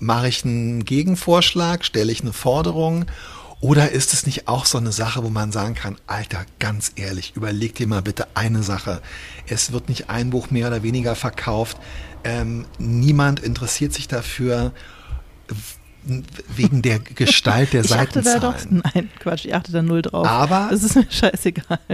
Mache 0.00 0.28
ich 0.28 0.42
einen 0.46 0.86
Gegenvorschlag? 0.86 1.84
Stelle 1.84 2.10
ich 2.10 2.22
eine 2.22 2.32
Forderung? 2.32 3.04
Oder 3.60 3.92
ist 3.92 4.14
es 4.14 4.24
nicht 4.24 4.48
auch 4.48 4.64
so 4.64 4.78
eine 4.78 4.90
Sache, 4.90 5.22
wo 5.22 5.28
man 5.28 5.52
sagen 5.52 5.74
kann, 5.74 5.96
Alter, 6.06 6.46
ganz 6.60 6.92
ehrlich, 6.96 7.34
überleg 7.36 7.74
dir 7.74 7.86
mal 7.86 8.00
bitte 8.00 8.26
eine 8.32 8.62
Sache. 8.62 9.02
Es 9.46 9.72
wird 9.72 9.90
nicht 9.90 10.08
ein 10.08 10.30
Buch 10.30 10.50
mehr 10.50 10.68
oder 10.68 10.82
weniger 10.82 11.14
verkauft. 11.14 11.76
Ähm, 12.24 12.64
niemand 12.78 13.40
interessiert 13.40 13.92
sich 13.92 14.08
dafür 14.08 14.72
wegen 16.54 16.82
der 16.82 16.98
Gestalt 16.98 17.72
der 17.72 17.84
Ich 17.84 17.94
achte 17.94 18.22
da 18.22 18.38
Seitenzahlen. 18.40 18.82
doch, 18.84 18.92
nein, 18.94 19.10
Quatsch, 19.20 19.44
ich 19.44 19.54
achte 19.54 19.72
da 19.72 19.82
null 19.82 20.02
drauf. 20.02 20.26
Aber- 20.26 20.70
Es 20.72 20.82
ist 20.82 20.96
mir 20.96 21.06
scheißegal. 21.10 21.78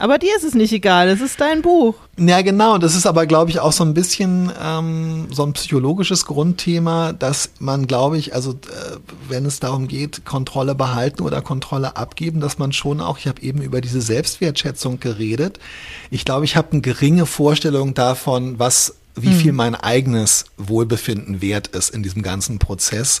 Aber 0.00 0.18
dir 0.18 0.36
ist 0.36 0.44
es 0.44 0.54
nicht 0.54 0.72
egal, 0.72 1.08
es 1.08 1.20
ist 1.20 1.40
dein 1.40 1.60
Buch. 1.60 1.96
Ja, 2.16 2.40
genau. 2.42 2.78
Das 2.78 2.94
ist 2.94 3.04
aber, 3.04 3.26
glaube 3.26 3.50
ich, 3.50 3.58
auch 3.58 3.72
so 3.72 3.82
ein 3.82 3.94
bisschen 3.94 4.48
ähm, 4.62 5.26
so 5.32 5.44
ein 5.44 5.54
psychologisches 5.54 6.24
Grundthema, 6.24 7.12
dass 7.12 7.50
man, 7.58 7.88
glaube 7.88 8.16
ich, 8.16 8.32
also 8.32 8.52
äh, 8.52 8.96
wenn 9.28 9.44
es 9.44 9.58
darum 9.58 9.88
geht, 9.88 10.24
Kontrolle 10.24 10.76
behalten 10.76 11.22
oder 11.22 11.42
Kontrolle 11.42 11.96
abgeben, 11.96 12.38
dass 12.38 12.58
man 12.58 12.70
schon 12.72 13.00
auch, 13.00 13.18
ich 13.18 13.26
habe 13.26 13.42
eben 13.42 13.60
über 13.60 13.80
diese 13.80 14.00
Selbstwertschätzung 14.00 15.00
geredet. 15.00 15.58
Ich 16.12 16.24
glaube, 16.24 16.44
ich 16.44 16.54
habe 16.54 16.70
eine 16.70 16.80
geringe 16.80 17.26
Vorstellung 17.26 17.94
davon, 17.94 18.56
was, 18.60 18.94
wie 19.22 19.34
viel 19.34 19.52
mein 19.52 19.74
eigenes 19.74 20.46
Wohlbefinden 20.56 21.40
wert 21.40 21.68
ist 21.68 21.90
in 21.90 22.02
diesem 22.02 22.22
ganzen 22.22 22.58
Prozess. 22.58 23.20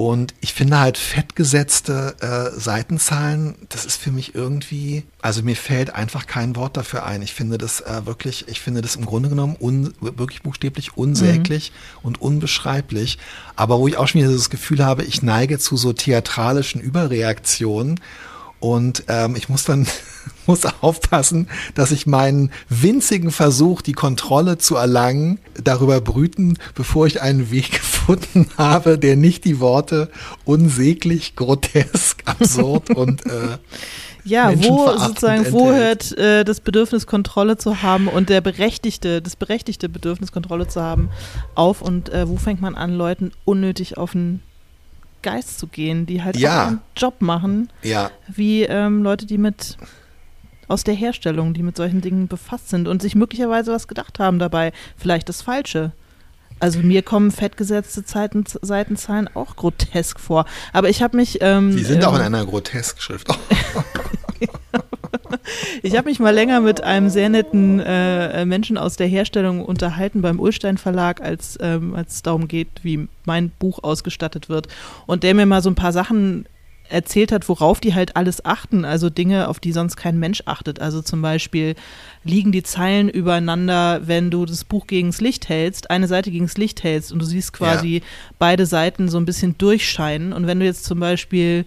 Und 0.00 0.32
ich 0.40 0.54
finde 0.54 0.80
halt 0.80 0.96
fettgesetzte 0.96 2.16
äh, 2.22 2.58
Seitenzahlen, 2.58 3.56
das 3.68 3.84
ist 3.84 4.00
für 4.00 4.10
mich 4.10 4.34
irgendwie, 4.34 5.02
also 5.20 5.42
mir 5.42 5.56
fällt 5.56 5.94
einfach 5.94 6.26
kein 6.26 6.56
Wort 6.56 6.78
dafür 6.78 7.04
ein. 7.04 7.20
Ich 7.20 7.34
finde 7.34 7.58
das 7.58 7.82
äh, 7.82 8.06
wirklich, 8.06 8.48
ich 8.48 8.62
finde 8.62 8.80
das 8.80 8.96
im 8.96 9.04
Grunde 9.04 9.28
genommen 9.28 9.56
un, 9.60 9.92
wirklich 10.00 10.42
buchstäblich 10.42 10.96
unsäglich 10.96 11.72
und 12.02 12.18
unbeschreiblich. 12.18 13.18
Aber 13.56 13.78
wo 13.78 13.88
ich 13.88 13.98
auch 13.98 14.08
schon 14.08 14.22
wieder 14.22 14.32
das 14.32 14.48
Gefühl 14.48 14.82
habe, 14.82 15.04
ich 15.04 15.22
neige 15.22 15.58
zu 15.58 15.76
so 15.76 15.92
theatralischen 15.92 16.80
Überreaktionen. 16.80 18.00
Und 18.58 19.04
ähm, 19.08 19.36
ich 19.36 19.50
muss 19.50 19.64
dann 19.64 19.86
muss 20.50 20.62
aufpassen, 20.80 21.48
dass 21.74 21.92
ich 21.92 22.06
meinen 22.06 22.50
winzigen 22.68 23.30
Versuch, 23.30 23.82
die 23.82 23.92
Kontrolle 23.92 24.58
zu 24.58 24.76
erlangen, 24.76 25.38
darüber 25.62 26.00
brüten, 26.00 26.58
bevor 26.74 27.06
ich 27.06 27.22
einen 27.22 27.50
Weg 27.50 27.70
gefunden 27.80 28.46
habe, 28.58 28.98
der 28.98 29.16
nicht 29.16 29.44
die 29.44 29.60
Worte 29.60 30.10
unsäglich, 30.44 31.36
grotesk, 31.36 32.22
absurd 32.26 32.90
und 32.90 33.24
äh, 33.26 33.58
Ja, 34.24 34.52
wo 34.62 34.88
sozusagen, 34.98 35.52
wo 35.52 35.70
enthält. 35.70 36.10
hört 36.12 36.18
äh, 36.18 36.44
das 36.44 36.60
Bedürfnis 36.60 37.06
Kontrolle 37.06 37.56
zu 37.56 37.82
haben 37.82 38.08
und 38.08 38.28
der 38.28 38.40
berechtigte, 38.40 39.22
das 39.22 39.36
berechtigte 39.36 39.88
Bedürfnis 39.88 40.32
Kontrolle 40.32 40.66
zu 40.68 40.82
haben 40.82 41.08
auf 41.54 41.80
und 41.82 42.08
äh, 42.10 42.28
wo 42.28 42.36
fängt 42.36 42.60
man 42.60 42.74
an, 42.74 42.94
Leuten 42.94 43.32
unnötig 43.44 43.96
auf 43.96 44.12
den 44.12 44.42
Geist 45.22 45.58
zu 45.58 45.66
gehen, 45.66 46.06
die 46.06 46.22
halt 46.22 46.36
Ja. 46.36 46.62
auch 46.64 46.66
einen 46.68 46.80
Job 46.96 47.20
machen, 47.20 47.70
ja, 47.82 48.10
wie 48.28 48.62
ähm, 48.62 49.02
Leute, 49.02 49.26
die 49.26 49.36
mit 49.38 49.76
aus 50.70 50.84
der 50.84 50.94
Herstellung, 50.94 51.54
die 51.54 51.62
mit 51.62 51.76
solchen 51.76 52.00
Dingen 52.00 52.28
befasst 52.28 52.68
sind 52.68 52.88
und 52.88 53.02
sich 53.02 53.14
möglicherweise 53.14 53.72
was 53.72 53.88
gedacht 53.88 54.18
haben 54.18 54.38
dabei, 54.38 54.72
vielleicht 54.96 55.28
das 55.28 55.42
Falsche. 55.42 55.92
Also 56.60 56.80
mir 56.80 57.02
kommen 57.02 57.30
fettgesetzte 57.30 58.04
Zeiten, 58.04 58.44
Seitenzahlen 58.46 59.28
auch 59.34 59.56
grotesk 59.56 60.20
vor. 60.20 60.44
Aber 60.72 60.90
ich 60.90 61.02
habe 61.02 61.16
mich. 61.16 61.38
Ähm, 61.40 61.74
die 61.74 61.84
sind 61.84 62.02
ähm, 62.02 62.08
auch 62.08 62.14
in 62.14 62.20
einer 62.20 62.44
Grotesk-Schrift. 62.44 63.28
Ich 65.82 65.96
habe 65.96 66.08
mich 66.08 66.20
mal 66.20 66.34
länger 66.34 66.60
mit 66.60 66.82
einem 66.82 67.08
sehr 67.08 67.28
netten 67.28 67.80
äh, 67.80 68.44
Menschen 68.44 68.76
aus 68.78 68.96
der 68.96 69.06
Herstellung 69.06 69.64
unterhalten 69.64 70.22
beim 70.22 70.40
Ulstein 70.40 70.78
Verlag, 70.78 71.20
als 71.20 71.58
ähm, 71.60 71.94
als 71.94 72.14
es 72.14 72.22
darum 72.22 72.48
geht, 72.48 72.68
wie 72.82 73.08
mein 73.24 73.50
Buch 73.50 73.82
ausgestattet 73.82 74.48
wird. 74.48 74.68
Und 75.06 75.22
der 75.22 75.34
mir 75.34 75.46
mal 75.46 75.62
so 75.62 75.70
ein 75.70 75.74
paar 75.74 75.92
Sachen 75.92 76.46
erzählt 76.90 77.32
hat, 77.32 77.48
worauf 77.48 77.80
die 77.80 77.94
halt 77.94 78.16
alles 78.16 78.44
achten, 78.44 78.84
also 78.84 79.10
Dinge, 79.10 79.48
auf 79.48 79.60
die 79.60 79.72
sonst 79.72 79.96
kein 79.96 80.18
Mensch 80.18 80.42
achtet. 80.46 80.80
Also 80.80 81.02
zum 81.02 81.22
Beispiel 81.22 81.74
liegen 82.24 82.52
die 82.52 82.62
Zeilen 82.62 83.08
übereinander, 83.08 84.02
wenn 84.06 84.30
du 84.30 84.44
das 84.44 84.64
Buch 84.64 84.86
gegens 84.86 85.20
Licht 85.20 85.48
hältst, 85.48 85.90
eine 85.90 86.08
Seite 86.08 86.30
gegens 86.30 86.58
Licht 86.58 86.82
hältst 86.82 87.12
und 87.12 87.20
du 87.20 87.26
siehst 87.26 87.52
quasi 87.52 88.02
beide 88.38 88.66
Seiten 88.66 89.08
so 89.08 89.18
ein 89.18 89.24
bisschen 89.24 89.56
durchscheinen. 89.56 90.32
Und 90.32 90.46
wenn 90.46 90.60
du 90.60 90.66
jetzt 90.66 90.84
zum 90.84 91.00
Beispiel 91.00 91.64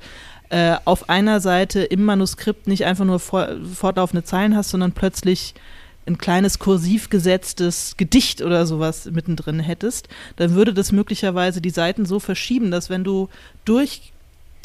äh, 0.50 0.76
auf 0.86 1.10
einer 1.10 1.40
Seite 1.40 1.82
im 1.82 2.06
Manuskript 2.06 2.68
nicht 2.68 2.86
einfach 2.86 3.06
nur 3.06 3.20
vor, 3.20 3.48
fortlaufende 3.74 4.24
Zeilen 4.24 4.56
hast, 4.56 4.70
sondern 4.70 4.92
plötzlich 4.92 5.56
ein 6.06 6.18
kleines 6.18 6.60
kursiv 6.60 7.10
gesetztes 7.10 7.96
Gedicht 7.98 8.42
oder 8.42 8.66
sowas 8.66 9.10
mittendrin 9.12 9.60
hättest, 9.60 10.10
dann 10.36 10.54
würde 10.54 10.74
das 10.74 10.92
möglicherweise 10.92 11.62
die 11.62 11.70
Seiten 11.70 12.06
so 12.06 12.20
verschieben, 12.20 12.72
dass 12.72 12.90
wenn 12.90 13.04
du 13.04 13.30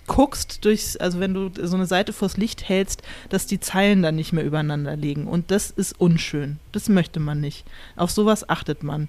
durchguckst, 0.09 0.65
durchs, 0.65 0.97
also 0.97 1.21
wenn 1.21 1.35
du 1.35 1.51
so 1.63 1.77
eine 1.77 1.87
Seite 1.87 2.13
vors 2.13 2.37
Licht 2.37 2.69
hältst, 2.69 3.03
dass 3.29 3.47
die 3.47 3.61
Zeilen 3.61 4.03
dann 4.03 4.17
nicht 4.17 4.33
mehr 4.33 4.45
übereinander 4.45 4.97
liegen. 4.97 5.27
Und 5.27 5.51
das 5.51 5.71
ist 5.71 6.01
unschön. 6.01 6.59
Das 6.73 6.89
möchte 6.89 7.21
man 7.21 7.41
nicht. 7.41 7.65
Auf 7.97 8.11
sowas 8.11 8.49
achtet 8.49 8.83
man. 8.83 9.09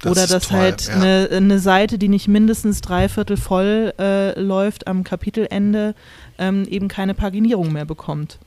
Das 0.00 0.12
Oder 0.12 0.26
dass 0.26 0.48
toll, 0.48 0.58
halt 0.58 0.88
ja. 0.88 0.94
eine, 0.94 1.28
eine, 1.30 1.58
Seite, 1.60 1.96
die 1.96 2.08
nicht 2.08 2.26
mindestens 2.26 2.80
dreiviertel 2.80 3.36
voll 3.36 3.94
äh, 4.00 4.38
läuft 4.38 4.88
am 4.88 5.04
Kapitelende, 5.04 5.94
ähm, 6.38 6.66
eben 6.68 6.88
keine 6.88 7.14
Paginierung 7.14 7.72
mehr 7.72 7.84
bekommt. 7.84 8.38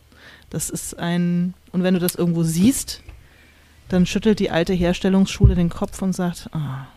Das 0.49 0.69
ist 0.69 0.99
ein, 0.99 1.53
und 1.71 1.83
wenn 1.83 1.93
du 1.93 1.99
das 2.01 2.15
irgendwo 2.15 2.43
siehst, 2.43 3.01
dann 3.87 4.05
schüttelt 4.05 4.39
die 4.39 4.51
alte 4.51 4.73
Herstellungsschule 4.73 5.55
den 5.55 5.69
Kopf 5.69 6.01
und 6.01 6.13
sagt, 6.13 6.49
ah, 6.51 6.87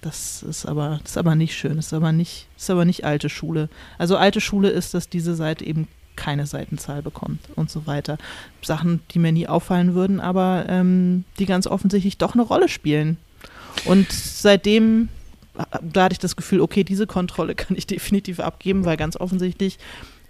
das 0.00 0.42
ist 0.42 0.66
aber, 0.66 1.00
das 1.02 1.12
ist 1.12 1.18
aber 1.18 1.34
nicht 1.34 1.56
schön, 1.56 1.76
das 1.76 1.86
ist 1.86 1.92
aber 1.92 2.12
nicht, 2.12 2.46
ist 2.56 2.70
aber 2.70 2.84
nicht 2.84 3.04
alte 3.04 3.28
Schule. 3.28 3.68
Also 3.98 4.16
alte 4.16 4.40
Schule 4.40 4.70
ist, 4.70 4.94
dass 4.94 5.08
diese 5.08 5.34
Seite 5.34 5.64
eben 5.64 5.88
keine 6.16 6.46
Seitenzahl 6.46 7.00
bekommt 7.00 7.40
und 7.54 7.70
so 7.70 7.86
weiter. 7.86 8.18
Sachen, 8.62 9.00
die 9.12 9.18
mir 9.18 9.32
nie 9.32 9.46
auffallen 9.46 9.94
würden, 9.94 10.20
aber 10.20 10.66
ähm, 10.68 11.24
die 11.38 11.46
ganz 11.46 11.66
offensichtlich 11.66 12.18
doch 12.18 12.34
eine 12.34 12.42
Rolle 12.42 12.68
spielen. 12.68 13.18
Und 13.84 14.10
seitdem, 14.10 15.08
da 15.80 16.04
hatte 16.04 16.14
ich 16.14 16.18
das 16.18 16.34
Gefühl, 16.34 16.60
okay, 16.60 16.82
diese 16.82 17.06
Kontrolle 17.06 17.54
kann 17.56 17.76
ich 17.76 17.86
definitiv 17.86 18.40
abgeben, 18.40 18.84
weil 18.84 18.96
ganz 18.96 19.16
offensichtlich 19.16 19.78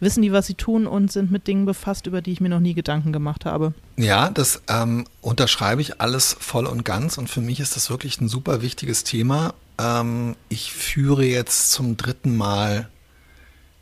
wissen 0.00 0.22
die, 0.22 0.32
was 0.32 0.46
sie 0.46 0.54
tun 0.54 0.86
und 0.86 1.10
sind 1.10 1.30
mit 1.30 1.46
Dingen 1.46 1.64
befasst, 1.64 2.06
über 2.06 2.22
die 2.22 2.32
ich 2.32 2.40
mir 2.40 2.48
noch 2.48 2.60
nie 2.60 2.74
Gedanken 2.74 3.12
gemacht 3.12 3.44
habe. 3.44 3.74
Ja, 3.96 4.30
das 4.30 4.62
ähm, 4.68 5.06
unterschreibe 5.20 5.80
ich 5.82 6.00
alles 6.00 6.36
voll 6.38 6.66
und 6.66 6.84
ganz 6.84 7.18
und 7.18 7.28
für 7.28 7.40
mich 7.40 7.60
ist 7.60 7.76
das 7.76 7.90
wirklich 7.90 8.20
ein 8.20 8.28
super 8.28 8.62
wichtiges 8.62 9.04
Thema. 9.04 9.54
Ähm, 9.78 10.36
ich 10.48 10.72
führe 10.72 11.24
jetzt 11.24 11.72
zum 11.72 11.96
dritten 11.96 12.36
Mal 12.36 12.88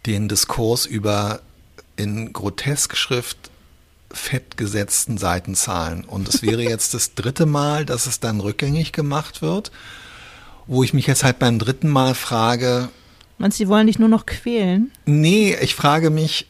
den 0.06 0.28
Diskurs 0.28 0.86
über 0.86 1.40
in 1.96 2.32
Groteskschrift 2.32 3.50
fettgesetzten 4.10 5.18
Seitenzahlen. 5.18 6.04
Und 6.04 6.28
es 6.28 6.42
wäre 6.42 6.62
jetzt 6.68 6.94
das 6.94 7.14
dritte 7.14 7.46
Mal, 7.46 7.84
dass 7.84 8.06
es 8.06 8.20
dann 8.20 8.40
rückgängig 8.40 8.92
gemacht 8.92 9.42
wird, 9.42 9.72
wo 10.66 10.82
ich 10.82 10.94
mich 10.94 11.06
jetzt 11.06 11.24
halt 11.24 11.38
beim 11.38 11.58
dritten 11.58 11.88
Mal 11.88 12.14
frage, 12.14 12.88
Meinst 13.39 13.59
du, 13.59 13.64
die 13.64 13.68
wollen 13.68 13.87
dich 13.87 13.99
nur 13.99 14.09
noch 14.09 14.26
quälen? 14.26 14.91
Nee, 15.05 15.57
ich 15.61 15.74
frage 15.74 16.11
mich, 16.11 16.47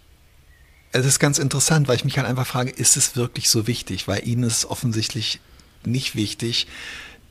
es 0.93 1.05
ist 1.05 1.19
ganz 1.19 1.39
interessant, 1.39 1.89
weil 1.89 1.97
ich 1.97 2.05
mich 2.05 2.17
halt 2.17 2.29
einfach 2.29 2.47
frage, 2.47 2.71
ist 2.71 2.97
es 2.97 3.17
wirklich 3.17 3.51
so 3.51 3.67
wichtig? 3.67 4.09
Weil 4.09 4.27
ihnen 4.27 4.45
ist 4.45 4.59
es 4.59 4.71
offensichtlich 4.71 5.41
nicht 5.85 6.15
wichtig. 6.15 6.67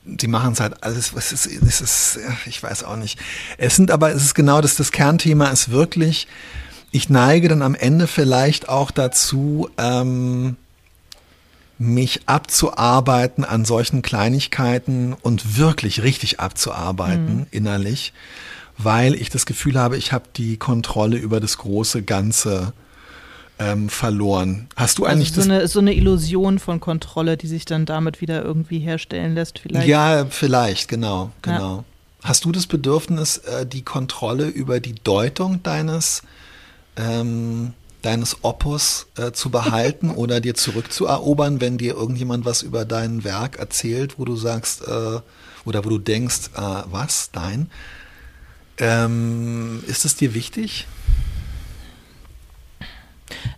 Sie 0.04 0.28
machen 0.28 0.52
es 0.52 0.60
halt 0.60 0.84
alles, 0.84 1.14
was 1.14 1.32
ist, 1.32 1.46
es 1.46 1.80
ist, 1.80 2.18
ich 2.46 2.62
weiß 2.62 2.84
auch 2.84 2.96
nicht. 2.96 3.18
Es 3.58 3.76
sind 3.76 3.90
aber, 3.90 4.12
es 4.12 4.22
ist 4.22 4.34
genau 4.34 4.60
das, 4.60 4.76
das 4.76 4.92
Kernthema 4.92 5.48
ist 5.48 5.70
wirklich, 5.70 6.28
ich 6.92 7.08
neige 7.08 7.48
dann 7.48 7.62
am 7.62 7.74
Ende 7.74 8.06
vielleicht 8.06 8.68
auch 8.68 8.90
dazu, 8.90 9.68
ähm, 9.78 10.56
mich 11.78 12.22
abzuarbeiten 12.26 13.44
an 13.44 13.64
solchen 13.64 14.00
Kleinigkeiten 14.00 15.12
und 15.12 15.58
wirklich 15.58 16.02
richtig 16.02 16.40
abzuarbeiten 16.40 17.38
mhm. 17.38 17.46
innerlich 17.50 18.12
weil 18.78 19.14
ich 19.14 19.30
das 19.30 19.46
Gefühl 19.46 19.78
habe, 19.78 19.96
ich 19.96 20.12
habe 20.12 20.24
die 20.36 20.56
Kontrolle 20.56 21.16
über 21.16 21.40
das 21.40 21.58
große 21.58 22.02
Ganze 22.02 22.72
ähm, 23.58 23.88
verloren. 23.88 24.68
Hast 24.76 24.98
du 24.98 25.04
also 25.04 25.16
eigentlich 25.16 25.32
so 25.32 25.40
eine, 25.40 25.68
so 25.68 25.78
eine 25.78 25.94
Illusion 25.94 26.58
von 26.58 26.80
Kontrolle, 26.80 27.36
die 27.36 27.46
sich 27.46 27.64
dann 27.64 27.86
damit 27.86 28.20
wieder 28.20 28.42
irgendwie 28.42 28.78
herstellen 28.78 29.34
lässt, 29.34 29.58
vielleicht? 29.58 29.88
Ja, 29.88 30.26
vielleicht, 30.28 30.88
genau, 30.88 31.30
genau. 31.42 31.76
Ja. 31.78 31.84
Hast 32.22 32.44
du 32.44 32.52
das 32.52 32.66
Bedürfnis, 32.66 33.38
äh, 33.38 33.66
die 33.66 33.82
Kontrolle 33.82 34.48
über 34.48 34.80
die 34.80 34.94
Deutung 34.94 35.62
deines 35.62 36.22
ähm, 36.96 37.72
deines 38.02 38.38
Opus 38.42 39.06
äh, 39.16 39.32
zu 39.32 39.50
behalten 39.50 40.10
oder 40.14 40.40
dir 40.40 40.54
zurückzuerobern, 40.54 41.60
wenn 41.60 41.78
dir 41.78 41.94
irgendjemand 41.94 42.44
was 42.44 42.62
über 42.62 42.84
dein 42.84 43.24
Werk 43.24 43.58
erzählt, 43.58 44.18
wo 44.18 44.24
du 44.24 44.36
sagst 44.36 44.82
äh, 44.82 45.20
oder 45.64 45.84
wo 45.84 45.88
du 45.88 45.98
denkst, 45.98 46.50
äh, 46.56 46.60
was, 46.90 47.30
dein? 47.32 47.70
Ähm, 48.78 49.82
ist 49.86 50.04
es 50.04 50.16
dir 50.16 50.34
wichtig? 50.34 50.86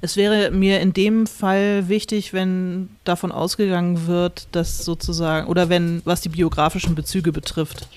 Es 0.00 0.16
wäre 0.16 0.50
mir 0.50 0.80
in 0.80 0.92
dem 0.92 1.26
Fall 1.26 1.88
wichtig, 1.88 2.32
wenn 2.32 2.88
davon 3.04 3.32
ausgegangen 3.32 4.06
wird, 4.06 4.46
dass 4.52 4.84
sozusagen, 4.84 5.48
oder 5.48 5.68
wenn, 5.68 6.02
was 6.04 6.20
die 6.20 6.28
biografischen 6.28 6.94
Bezüge 6.94 7.32
betrifft. 7.32 7.88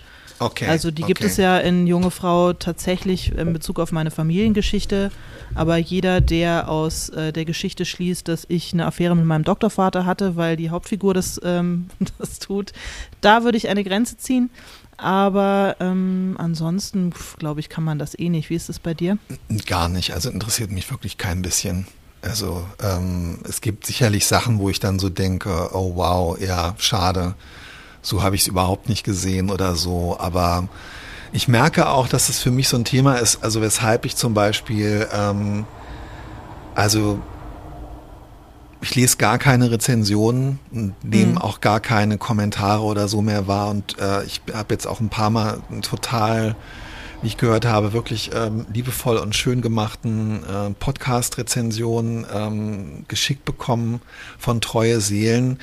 Okay. 0.41 0.65
Also 0.67 0.89
die 0.89 1.03
okay. 1.03 1.13
gibt 1.13 1.23
es 1.23 1.37
ja 1.37 1.59
in 1.59 1.85
Junge 1.85 2.09
Frau 2.09 2.53
tatsächlich 2.53 3.31
in 3.31 3.53
Bezug 3.53 3.79
auf 3.79 3.91
meine 3.91 4.09
Familiengeschichte, 4.09 5.11
aber 5.53 5.77
jeder, 5.77 6.19
der 6.19 6.67
aus 6.67 7.09
äh, 7.09 7.31
der 7.31 7.45
Geschichte 7.45 7.85
schließt, 7.85 8.27
dass 8.27 8.45
ich 8.49 8.73
eine 8.73 8.87
Affäre 8.87 9.15
mit 9.15 9.25
meinem 9.25 9.43
Doktorvater 9.43 10.07
hatte, 10.07 10.35
weil 10.37 10.57
die 10.57 10.71
Hauptfigur 10.71 11.13
das, 11.13 11.39
ähm, 11.43 11.89
das 12.17 12.39
tut, 12.39 12.73
da 13.21 13.43
würde 13.43 13.57
ich 13.57 13.69
eine 13.69 13.83
Grenze 13.83 14.17
ziehen. 14.17 14.49
Aber 14.97 15.77
ähm, 15.79 16.35
ansonsten, 16.37 17.13
glaube 17.37 17.59
ich, 17.59 17.69
kann 17.69 17.83
man 17.83 17.97
das 17.97 18.17
eh 18.17 18.29
nicht. 18.29 18.49
Wie 18.49 18.55
ist 18.55 18.69
es 18.69 18.79
bei 18.79 18.93
dir? 18.93 19.17
Gar 19.65 19.89
nicht. 19.89 20.13
Also 20.13 20.29
interessiert 20.29 20.71
mich 20.71 20.89
wirklich 20.91 21.17
kein 21.17 21.41
bisschen. 21.41 21.87
Also 22.21 22.63
ähm, 22.83 23.39
es 23.47 23.61
gibt 23.61 23.85
sicherlich 23.85 24.27
Sachen, 24.27 24.59
wo 24.59 24.69
ich 24.69 24.79
dann 24.79 24.99
so 24.99 25.09
denke, 25.09 25.69
oh 25.73 25.95
wow, 25.95 26.39
ja, 26.39 26.75
schade. 26.77 27.35
So 28.01 28.23
habe 28.23 28.35
ich 28.35 28.41
es 28.41 28.47
überhaupt 28.47 28.89
nicht 28.89 29.03
gesehen 29.03 29.49
oder 29.49 29.75
so. 29.75 30.17
Aber 30.19 30.67
ich 31.31 31.47
merke 31.47 31.89
auch, 31.89 32.07
dass 32.07 32.29
es 32.29 32.39
für 32.39 32.51
mich 32.51 32.67
so 32.67 32.77
ein 32.77 32.85
Thema 32.85 33.15
ist, 33.15 33.43
also 33.43 33.61
weshalb 33.61 34.05
ich 34.05 34.15
zum 34.15 34.33
Beispiel, 34.33 35.07
ähm, 35.13 35.65
also 36.75 37.19
ich 38.81 38.95
lese 38.95 39.17
gar 39.17 39.37
keine 39.37 39.71
Rezensionen, 39.71 40.59
nehme 41.03 41.33
mhm. 41.33 41.37
auch 41.37 41.61
gar 41.61 41.79
keine 41.79 42.17
Kommentare 42.17 42.81
oder 42.81 43.07
so 43.07 43.21
mehr 43.21 43.47
wahr 43.47 43.69
und 43.69 43.97
äh, 43.99 44.23
ich 44.23 44.41
habe 44.53 44.73
jetzt 44.73 44.87
auch 44.87 44.99
ein 44.99 45.09
paar 45.09 45.29
Mal 45.29 45.59
total, 45.83 46.55
wie 47.21 47.27
ich 47.27 47.37
gehört 47.37 47.65
habe, 47.65 47.93
wirklich 47.93 48.31
ähm, 48.33 48.65
liebevoll 48.73 49.17
und 49.17 49.35
schön 49.35 49.61
gemachten 49.61 50.43
äh, 50.43 50.71
Podcast-Rezensionen 50.71 52.25
ähm, 52.33 53.05
geschickt 53.07 53.45
bekommen 53.45 54.01
von 54.39 54.59
treue 54.59 54.99
Seelen. 54.99 55.59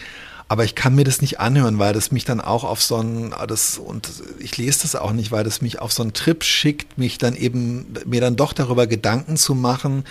Aber 0.50 0.64
ich 0.64 0.74
kann 0.74 0.94
mir 0.94 1.04
das 1.04 1.20
nicht 1.20 1.40
anhören, 1.40 1.78
weil 1.78 1.92
das 1.92 2.10
mich 2.10 2.24
dann 2.24 2.40
auch 2.40 2.64
auf 2.64 2.80
so 2.80 2.96
ein, 2.96 3.34
das, 3.46 3.76
und 3.76 4.08
ich 4.38 4.56
lese 4.56 4.80
das 4.82 4.96
auch 4.96 5.12
nicht, 5.12 5.30
weil 5.30 5.44
das 5.44 5.60
mich 5.60 5.78
auf 5.78 5.92
so 5.92 6.02
einen 6.02 6.14
Trip 6.14 6.42
schickt, 6.42 6.96
mich 6.96 7.18
dann 7.18 7.36
eben, 7.36 7.92
mir 8.06 8.22
dann 8.22 8.36
doch 8.36 8.54
darüber 8.54 8.86
Gedanken 8.86 9.36
zu 9.36 9.54
machen. 9.54 10.04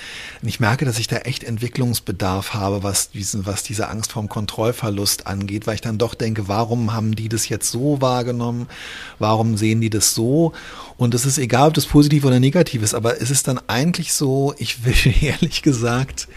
Und 0.44 0.48
ich 0.48 0.60
merke, 0.60 0.86
dass 0.86 1.00
ich 1.00 1.08
da 1.08 1.18
echt 1.18 1.44
Entwicklungsbedarf 1.44 2.54
habe, 2.54 2.84
was 2.84 3.10
diesen, 3.10 3.48
was 3.48 3.64
diese 3.64 3.90
Angst 3.90 4.12
vorm 4.12 4.30
Kontrollverlust 4.30 5.26
angeht, 5.26 5.66
weil 5.66 5.74
ich 5.74 5.82
dann 5.82 5.98
doch 5.98 6.14
denke, 6.14 6.48
warum 6.48 6.94
haben 6.94 7.16
die 7.16 7.30
das 7.30 7.50
jetzt 7.50 7.72
so 7.72 8.00
wahrgenommen? 8.00 8.68
Warum 9.18 9.58
sehen 9.58 9.82
die 9.82 9.90
das 9.90 10.14
so? 10.14 10.54
Und 10.98 11.14
es 11.14 11.26
ist 11.26 11.38
egal, 11.38 11.68
ob 11.68 11.74
das 11.76 11.86
positiv 11.86 12.26
oder 12.26 12.40
negativ 12.40 12.82
ist, 12.82 12.96
aber 12.96 13.22
es 13.22 13.30
ist 13.30 13.48
dann 13.48 13.60
eigentlich 13.68 14.14
so, 14.14 14.56
ich 14.58 14.84
will 14.84 14.96
ehrlich 15.22 15.62
gesagt, 15.62 16.28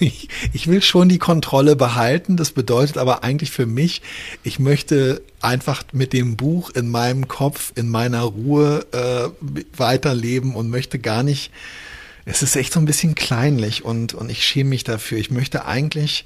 ich, 0.00 0.66
will 0.66 0.80
schon 0.80 1.10
die 1.10 1.18
Kontrolle 1.18 1.76
behalten. 1.76 2.38
Das 2.38 2.52
bedeutet 2.52 2.96
aber 2.96 3.22
eigentlich 3.22 3.50
für 3.50 3.66
mich, 3.66 4.00
ich 4.42 4.58
möchte 4.58 5.20
einfach 5.42 5.82
mit 5.92 6.14
dem 6.14 6.36
Buch 6.36 6.70
in 6.70 6.90
meinem 6.90 7.28
Kopf, 7.28 7.72
in 7.74 7.90
meiner 7.90 8.22
Ruhe 8.22 8.86
äh, 8.92 9.28
weiterleben 9.76 10.54
und 10.54 10.70
möchte 10.70 10.98
gar 10.98 11.22
nicht, 11.22 11.50
es 12.24 12.42
ist 12.42 12.56
echt 12.56 12.72
so 12.72 12.80
ein 12.80 12.86
bisschen 12.86 13.14
kleinlich 13.14 13.84
und, 13.84 14.14
und 14.14 14.30
ich 14.30 14.44
schäme 14.44 14.70
mich 14.70 14.84
dafür. 14.84 15.18
Ich 15.18 15.30
möchte 15.30 15.66
eigentlich 15.66 16.24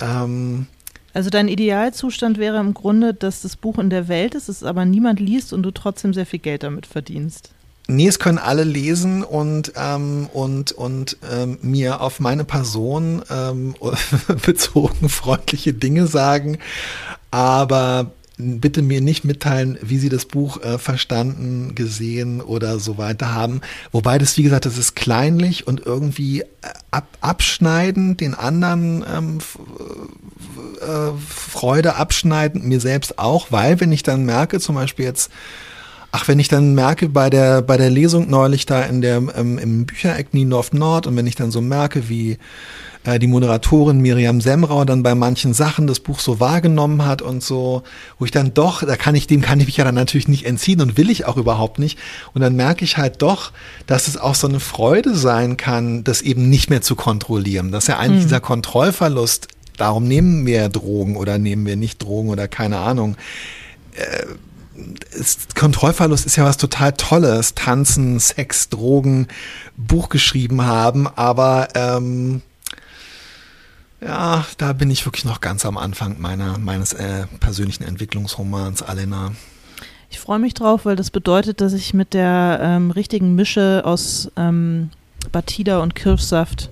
ähm, 0.00 0.66
also 1.14 1.30
dein 1.30 1.48
Idealzustand 1.48 2.38
wäre 2.38 2.58
im 2.58 2.74
Grunde, 2.74 3.14
dass 3.14 3.42
das 3.42 3.56
Buch 3.56 3.78
in 3.78 3.90
der 3.90 4.08
Welt 4.08 4.34
ist, 4.34 4.48
es 4.48 4.62
aber 4.62 4.84
niemand 4.84 5.20
liest 5.20 5.52
und 5.52 5.62
du 5.62 5.70
trotzdem 5.70 6.14
sehr 6.14 6.26
viel 6.26 6.38
Geld 6.38 6.62
damit 6.62 6.86
verdienst. 6.86 7.50
Nee, 7.88 8.06
es 8.06 8.18
können 8.18 8.38
alle 8.38 8.64
lesen 8.64 9.24
und, 9.24 9.72
ähm, 9.76 10.28
und, 10.32 10.72
und 10.72 11.16
ähm, 11.30 11.58
mir 11.62 12.00
auf 12.00 12.20
meine 12.20 12.44
Person 12.44 13.22
ähm, 13.28 13.74
bezogen 14.46 15.08
freundliche 15.08 15.74
Dinge 15.74 16.06
sagen, 16.06 16.58
aber 17.30 18.12
bitte 18.38 18.82
mir 18.82 19.00
nicht 19.00 19.24
mitteilen, 19.24 19.78
wie 19.82 19.98
Sie 19.98 20.08
das 20.08 20.24
Buch 20.24 20.62
äh, 20.62 20.78
verstanden, 20.78 21.74
gesehen 21.74 22.40
oder 22.40 22.78
so 22.78 22.98
weiter 22.98 23.34
haben. 23.34 23.60
Wobei 23.90 24.18
das, 24.18 24.36
wie 24.36 24.42
gesagt, 24.42 24.66
das 24.66 24.78
ist 24.78 24.96
kleinlich 24.96 25.66
und 25.66 25.84
irgendwie 25.84 26.40
äh, 26.40 26.46
ab, 26.90 27.06
abschneiden, 27.20 28.16
den 28.16 28.34
anderen 28.34 29.04
ähm, 29.12 29.38
äh, 30.80 31.12
Freude 31.28 31.96
abschneiden, 31.96 32.66
mir 32.66 32.80
selbst 32.80 33.18
auch, 33.18 33.48
weil 33.50 33.80
wenn 33.80 33.92
ich 33.92 34.02
dann 34.02 34.24
merke, 34.24 34.60
zum 34.60 34.74
Beispiel 34.74 35.04
jetzt 35.04 35.30
ach, 36.12 36.28
wenn 36.28 36.38
ich 36.38 36.48
dann 36.48 36.74
merke 36.74 37.08
bei 37.08 37.30
der, 37.30 37.62
bei 37.62 37.78
der 37.78 37.90
Lesung 37.90 38.28
neulich 38.28 38.66
da 38.66 38.82
in 38.82 39.00
der, 39.00 39.16
ähm, 39.34 39.58
im 39.58 39.86
Büchereck 39.86 40.34
Niendorf 40.34 40.72
Nord 40.72 41.06
und 41.06 41.16
wenn 41.16 41.26
ich 41.26 41.36
dann 41.36 41.50
so 41.50 41.60
merke, 41.60 42.08
wie 42.08 42.38
äh, 43.04 43.18
die 43.18 43.26
Moderatorin 43.26 44.00
Miriam 44.00 44.40
Semrau 44.40 44.84
dann 44.84 45.02
bei 45.02 45.14
manchen 45.14 45.54
Sachen 45.54 45.86
das 45.86 46.00
Buch 46.00 46.20
so 46.20 46.40
wahrgenommen 46.40 47.04
hat 47.04 47.22
und 47.22 47.42
so, 47.42 47.82
wo 48.18 48.24
ich 48.24 48.30
dann 48.30 48.54
doch, 48.54 48.84
da 48.84 48.96
kann 48.96 49.14
ich, 49.14 49.26
dem 49.26 49.40
kann 49.40 49.60
ich 49.60 49.66
mich 49.66 49.76
ja 49.76 49.84
dann 49.84 49.94
natürlich 49.94 50.28
nicht 50.28 50.46
entziehen 50.46 50.80
und 50.80 50.96
will 50.96 51.10
ich 51.10 51.26
auch 51.26 51.36
überhaupt 51.36 51.78
nicht. 51.78 51.98
Und 52.34 52.42
dann 52.42 52.54
merke 52.54 52.84
ich 52.84 52.96
halt 52.96 53.22
doch, 53.22 53.52
dass 53.86 54.08
es 54.08 54.16
auch 54.16 54.34
so 54.34 54.48
eine 54.48 54.60
Freude 54.60 55.16
sein 55.16 55.56
kann, 55.56 56.04
das 56.04 56.22
eben 56.22 56.48
nicht 56.48 56.70
mehr 56.70 56.82
zu 56.82 56.94
kontrollieren. 56.94 57.72
Dass 57.72 57.86
ja 57.86 57.98
eigentlich 57.98 58.24
mhm. 58.24 58.28
dieser 58.28 58.40
Kontrollverlust, 58.40 59.48
darum 59.76 60.04
nehmen 60.04 60.46
wir 60.46 60.68
Drogen 60.68 61.16
oder 61.16 61.38
nehmen 61.38 61.66
wir 61.66 61.76
nicht 61.76 62.02
Drogen 62.02 62.28
oder 62.28 62.46
keine 62.48 62.78
Ahnung. 62.78 63.16
Äh, 63.94 64.26
ist, 65.14 65.54
Kontrollverlust 65.54 66.24
ist 66.24 66.36
ja 66.36 66.44
was 66.44 66.56
total 66.56 66.92
Tolles. 66.92 67.54
Tanzen, 67.54 68.18
Sex, 68.20 68.68
Drogen, 68.68 69.28
Buch 69.76 70.08
geschrieben 70.08 70.62
haben, 70.64 71.08
aber 71.08 71.68
ähm, 71.74 72.42
ja, 74.04 74.44
da 74.58 74.72
bin 74.72 74.90
ich 74.90 75.04
wirklich 75.06 75.24
noch 75.24 75.40
ganz 75.40 75.64
am 75.64 75.78
Anfang 75.78 76.20
meiner, 76.20 76.58
meines 76.58 76.92
äh, 76.92 77.26
persönlichen 77.40 77.84
Entwicklungsromans, 77.84 78.82
Alena. 78.82 79.32
Ich 80.10 80.18
freue 80.18 80.38
mich 80.38 80.54
drauf, 80.54 80.84
weil 80.84 80.96
das 80.96 81.10
bedeutet, 81.10 81.60
dass 81.60 81.72
ich 81.72 81.94
mit 81.94 82.12
der 82.12 82.60
ähm, 82.62 82.90
richtigen 82.90 83.34
Mische 83.34 83.82
aus 83.84 84.30
ähm, 84.36 84.90
Batida 85.30 85.78
und 85.78 85.94
Kirschsaft 85.94 86.70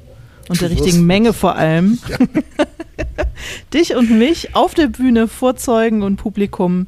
und 0.49 0.61
der 0.61 0.71
richtigen 0.71 1.07
Menge 1.07 1.33
vor 1.33 1.57
allem 1.57 1.99
ja. 2.09 2.19
dich 3.73 3.95
und 3.95 4.11
mich 4.11 4.55
auf 4.55 4.75
der 4.75 4.89
Bühne 4.89 5.29
vor 5.29 5.57
Zeugen 5.57 6.03
und 6.03 6.17
Publikum 6.17 6.87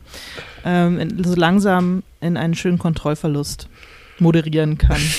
ähm, 0.65 0.99
in, 0.99 1.25
so 1.25 1.35
langsam 1.35 2.03
in 2.21 2.37
einen 2.37 2.55
schönen 2.55 2.79
Kontrollverlust 2.79 3.69
moderieren 4.19 4.79
kann. 4.79 5.01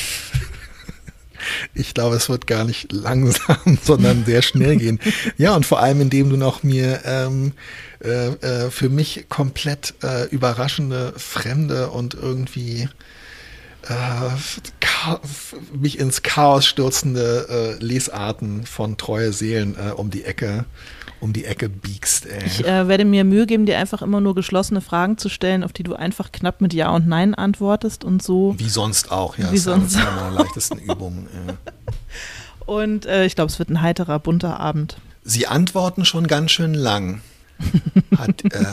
Ich 1.73 1.93
glaube, 1.93 2.15
es 2.15 2.29
wird 2.29 2.47
gar 2.47 2.63
nicht 2.63 2.91
langsam, 2.91 3.77
sondern 3.83 4.25
sehr 4.25 4.41
schnell 4.41 4.77
gehen. 4.77 4.99
Ja, 5.37 5.55
und 5.55 5.65
vor 5.65 5.79
allem, 5.79 6.01
indem 6.01 6.29
du 6.29 6.37
noch 6.37 6.63
mir 6.63 7.01
ähm, 7.05 7.53
äh, 8.03 8.27
äh, 8.27 8.69
für 8.71 8.89
mich 8.89 9.25
komplett 9.29 9.93
äh, 10.03 10.27
überraschende, 10.29 11.13
fremde 11.17 11.89
und 11.89 12.15
irgendwie 12.15 12.89
äh, 13.87 15.15
mich 15.73 15.99
ins 15.99 16.21
Chaos 16.21 16.65
stürzende 16.65 17.77
äh, 17.79 17.83
Lesarten 17.83 18.65
von 18.65 18.97
treue 18.97 19.33
Seelen 19.33 19.75
um 19.95 20.09
die 20.09 20.23
Ecke 20.23 20.65
um 21.23 21.31
die 21.31 21.45
Ecke 21.45 21.69
biegst. 21.69 22.25
Ey. 22.25 22.43
Ich 22.45 22.65
äh, 22.65 22.87
werde 22.87 23.05
mir 23.05 23.23
Mühe 23.23 23.45
geben, 23.45 23.65
dir 23.65 23.79
einfach 23.79 24.01
immer 24.01 24.19
nur 24.19 24.35
geschlossene 24.35 24.81
Fragen 24.81 25.17
zu 25.17 25.29
stellen, 25.29 25.63
auf 25.63 25.71
die 25.71 25.83
du 25.83 25.95
einfach 25.95 26.31
knapp 26.31 26.59
mit 26.59 26.73
Ja 26.73 26.89
und 26.89 27.07
Nein 27.07 27.33
antwortest 27.33 28.03
und 28.03 28.21
so. 28.21 28.55
Wie 28.57 28.69
sonst 28.69 29.11
auch, 29.11 29.37
ja. 29.37 29.51
Wie 29.51 29.57
sonst 29.57 29.95
auch. 29.97 30.27
Eine 30.27 30.35
leichtesten 30.35 30.79
Übungen. 30.79 31.27
Ja. 31.47 31.53
Und 32.65 33.05
äh, 33.05 33.25
ich 33.25 33.35
glaube, 33.35 33.51
es 33.51 33.59
wird 33.59 33.69
ein 33.69 33.81
heiterer, 33.81 34.19
bunter 34.19 34.57
Abend. 34.57 34.95
Sie 35.25 35.47
antworten 35.47 36.05
schon 36.05 36.27
ganz 36.27 36.51
schön 36.51 36.73
lang, 36.73 37.21
hat 38.17 38.45
äh, 38.45 38.63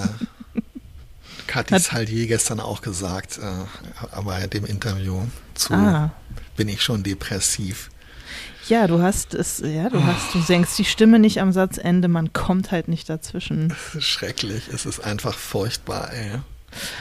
Kathi 1.49 1.77
Salier 1.81 2.29
gestern 2.29 2.61
auch 2.61 2.83
gesagt, 2.83 3.39
äh, 3.39 4.07
aber 4.13 4.39
dem 4.47 4.65
Interview 4.65 5.23
zu 5.55 5.75
ah. 5.75 6.13
bin 6.57 6.69
ich 6.69 6.83
schon 6.83 7.03
depressiv. 7.03 7.91
Ja, 8.71 8.87
du 8.87 9.03
hast 9.03 9.35
es, 9.35 9.59
ja, 9.59 9.89
du 9.89 10.05
hast, 10.05 10.33
du 10.33 10.41
senkst 10.41 10.79
die 10.79 10.85
Stimme 10.85 11.19
nicht 11.19 11.41
am 11.41 11.51
Satzende, 11.51 12.07
man 12.07 12.33
kommt 12.33 12.71
halt 12.71 12.87
nicht 12.87 13.11
dazwischen. 13.11 13.75
Es 13.89 13.97
ist 13.97 14.05
schrecklich, 14.05 14.63
es 14.73 14.87
ist 14.87 15.01
einfach 15.01 15.35
furchtbar, 15.35 16.13
ey. 16.13 16.39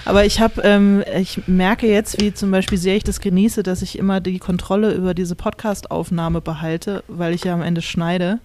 Aber 0.03 0.25
ich 0.25 0.39
habe, 0.39 0.63
ähm, 0.63 1.03
ich 1.15 1.47
merke 1.47 1.85
jetzt, 1.85 2.19
wie 2.19 2.33
zum 2.33 2.49
Beispiel 2.49 2.79
sehr 2.79 2.95
ich 2.95 3.03
das 3.03 3.19
genieße, 3.19 3.61
dass 3.61 3.83
ich 3.83 3.99
immer 3.99 4.19
die 4.19 4.39
Kontrolle 4.39 4.93
über 4.93 5.13
diese 5.13 5.35
Podcast-Aufnahme 5.35 6.41
behalte, 6.41 7.03
weil 7.07 7.35
ich 7.35 7.43
ja 7.43 7.53
am 7.53 7.61
Ende 7.61 7.83
schneide 7.83 8.39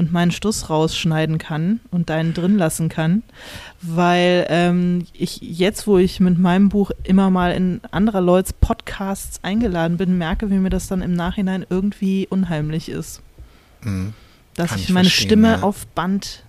und 0.00 0.12
meinen 0.12 0.30
Stuss 0.30 0.70
rausschneiden 0.70 1.36
kann 1.36 1.80
und 1.90 2.08
deinen 2.08 2.32
drin 2.32 2.56
lassen 2.56 2.88
kann, 2.88 3.22
weil 3.82 4.46
ähm, 4.48 5.06
ich 5.12 5.42
jetzt, 5.42 5.86
wo 5.86 5.98
ich 5.98 6.20
mit 6.20 6.38
meinem 6.38 6.70
Buch 6.70 6.90
immer 7.04 7.28
mal 7.28 7.52
in 7.52 7.82
anderer 7.90 8.22
Leute 8.22 8.54
Podcasts 8.58 9.40
eingeladen 9.44 9.98
bin, 9.98 10.16
merke, 10.16 10.50
wie 10.50 10.56
mir 10.56 10.70
das 10.70 10.88
dann 10.88 11.02
im 11.02 11.12
Nachhinein 11.12 11.66
irgendwie 11.68 12.26
unheimlich 12.30 12.88
ist. 12.88 13.20
Mhm. 13.82 14.14
Dass 14.54 14.74
ich 14.74 14.88
meine 14.88 15.10
Stimme 15.10 15.50
ja. 15.50 15.62
auf 15.62 15.86
Band 15.88 16.44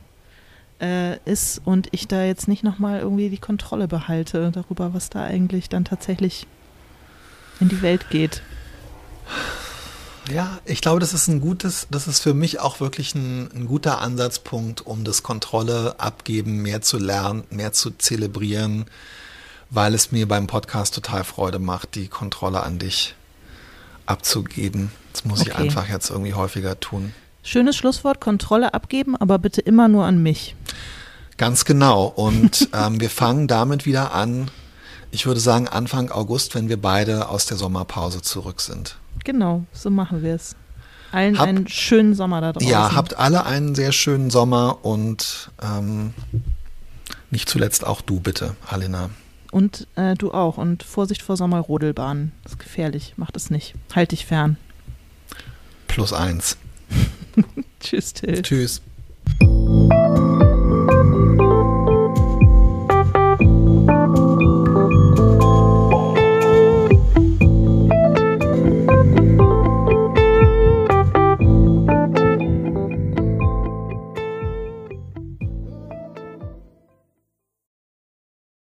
äh, 0.80 1.18
ist 1.26 1.62
und 1.66 1.90
ich 1.92 2.08
da 2.08 2.24
jetzt 2.24 2.48
nicht 2.48 2.64
nochmal 2.64 3.02
irgendwie 3.02 3.30
die 3.30 3.38
Kontrolle 3.38 3.90
behalte 3.90 4.50
darüber, 4.54 4.94
was 4.94 5.10
da 5.10 5.26
eigentlich 5.26 5.68
dann 5.68 5.84
tatsächlich 5.84 6.48
in 7.60 7.68
die 7.68 7.82
Welt 7.82 8.10
geht. 8.10 8.44
Ja, 10.30 10.60
ich 10.66 10.82
glaube, 10.82 11.00
das 11.00 11.14
ist 11.14 11.28
ein 11.28 11.42
gutes, 11.42 11.88
das 11.90 12.08
ist 12.08 12.20
für 12.20 12.34
mich 12.34 12.60
auch 12.60 12.80
wirklich 12.80 13.16
ein, 13.16 13.50
ein, 13.54 13.66
guter 13.66 14.00
Ansatzpunkt, 14.00 14.86
um 14.86 15.04
das 15.04 15.24
Kontrolle 15.24 16.00
abgeben, 16.00 16.62
mehr 16.62 16.82
zu 16.82 16.98
lernen, 17.00 17.44
mehr 17.50 17.74
zu 17.74 17.92
zelebrieren, 17.92 18.86
weil 19.70 19.96
es 19.96 20.12
mir 20.12 20.28
beim 20.28 20.48
Podcast 20.48 20.94
total 20.94 21.24
Freude 21.24 21.60
macht, 21.60 21.96
die 21.96 22.08
Kontrolle 22.08 22.62
an 22.62 22.78
dich 22.78 23.16
abzugeben. 24.06 24.92
Das 25.12 25.26
muss 25.26 25.42
okay. 25.42 25.50
ich 25.50 25.56
einfach 25.58 25.90
jetzt 25.90 26.10
irgendwie 26.10 26.34
häufiger 26.34 26.80
tun. 26.80 27.14
Schönes 27.44 27.76
Schlusswort, 27.76 28.22
Kontrolle 28.22 28.74
abgeben, 28.74 29.16
aber 29.16 29.40
bitte 29.40 29.62
immer 29.62 29.88
nur 29.88 30.06
an 30.06 30.22
mich. 30.22 30.56
Ganz 31.38 31.66
genau. 31.66 32.06
Und 32.06 32.70
ähm, 32.74 33.00
wir 33.02 33.10
fangen 33.10 33.48
damit 33.48 33.86
wieder 33.86 34.14
an, 34.14 34.52
ich 35.10 35.26
würde 35.26 35.40
sagen 35.40 35.68
Anfang 35.68 36.10
August, 36.12 36.56
wenn 36.56 36.70
wir 36.70 36.80
beide 36.80 37.28
aus 37.28 37.46
der 37.46 37.58
Sommerpause 37.58 38.22
zurück 38.22 38.62
sind. 38.62 38.96
Genau, 39.24 39.66
so 39.72 39.90
machen 39.90 40.24
wir 40.24 40.36
es. 40.36 40.56
Allen 41.12 41.38
Hab, 41.38 41.48
einen 41.48 41.68
schönen 41.68 42.16
Sommer 42.16 42.42
da 42.42 42.54
draußen. 42.54 42.70
Ja, 42.70 42.96
habt 42.96 43.18
alle 43.18 43.46
einen 43.46 43.76
sehr 43.76 43.92
schönen 43.92 44.30
Sommer 44.30 44.86
und 44.86 45.52
ähm, 45.62 46.14
nicht 47.30 47.50
zuletzt 47.50 47.86
auch 47.86 48.02
du 48.02 48.20
bitte, 48.20 48.56
Alina. 48.68 49.10
Und 49.52 49.88
äh, 49.96 50.16
du 50.16 50.32
auch. 50.32 50.58
Und 50.58 50.84
Vorsicht 50.84 51.22
vor 51.22 51.36
Sommerrodelbahnen. 51.36 52.32
Das 52.44 52.54
ist 52.54 52.60
gefährlich. 52.60 53.14
Mach 53.18 53.32
das 53.32 53.50
nicht. 53.50 53.76
Halt 53.94 54.14
dich 54.14 54.26
fern. 54.26 54.58
Plus 55.88 56.14
eins. 56.14 56.58
Tschüss, 57.82 58.14
Till. 58.14 58.42
Tschüss. 58.42 58.82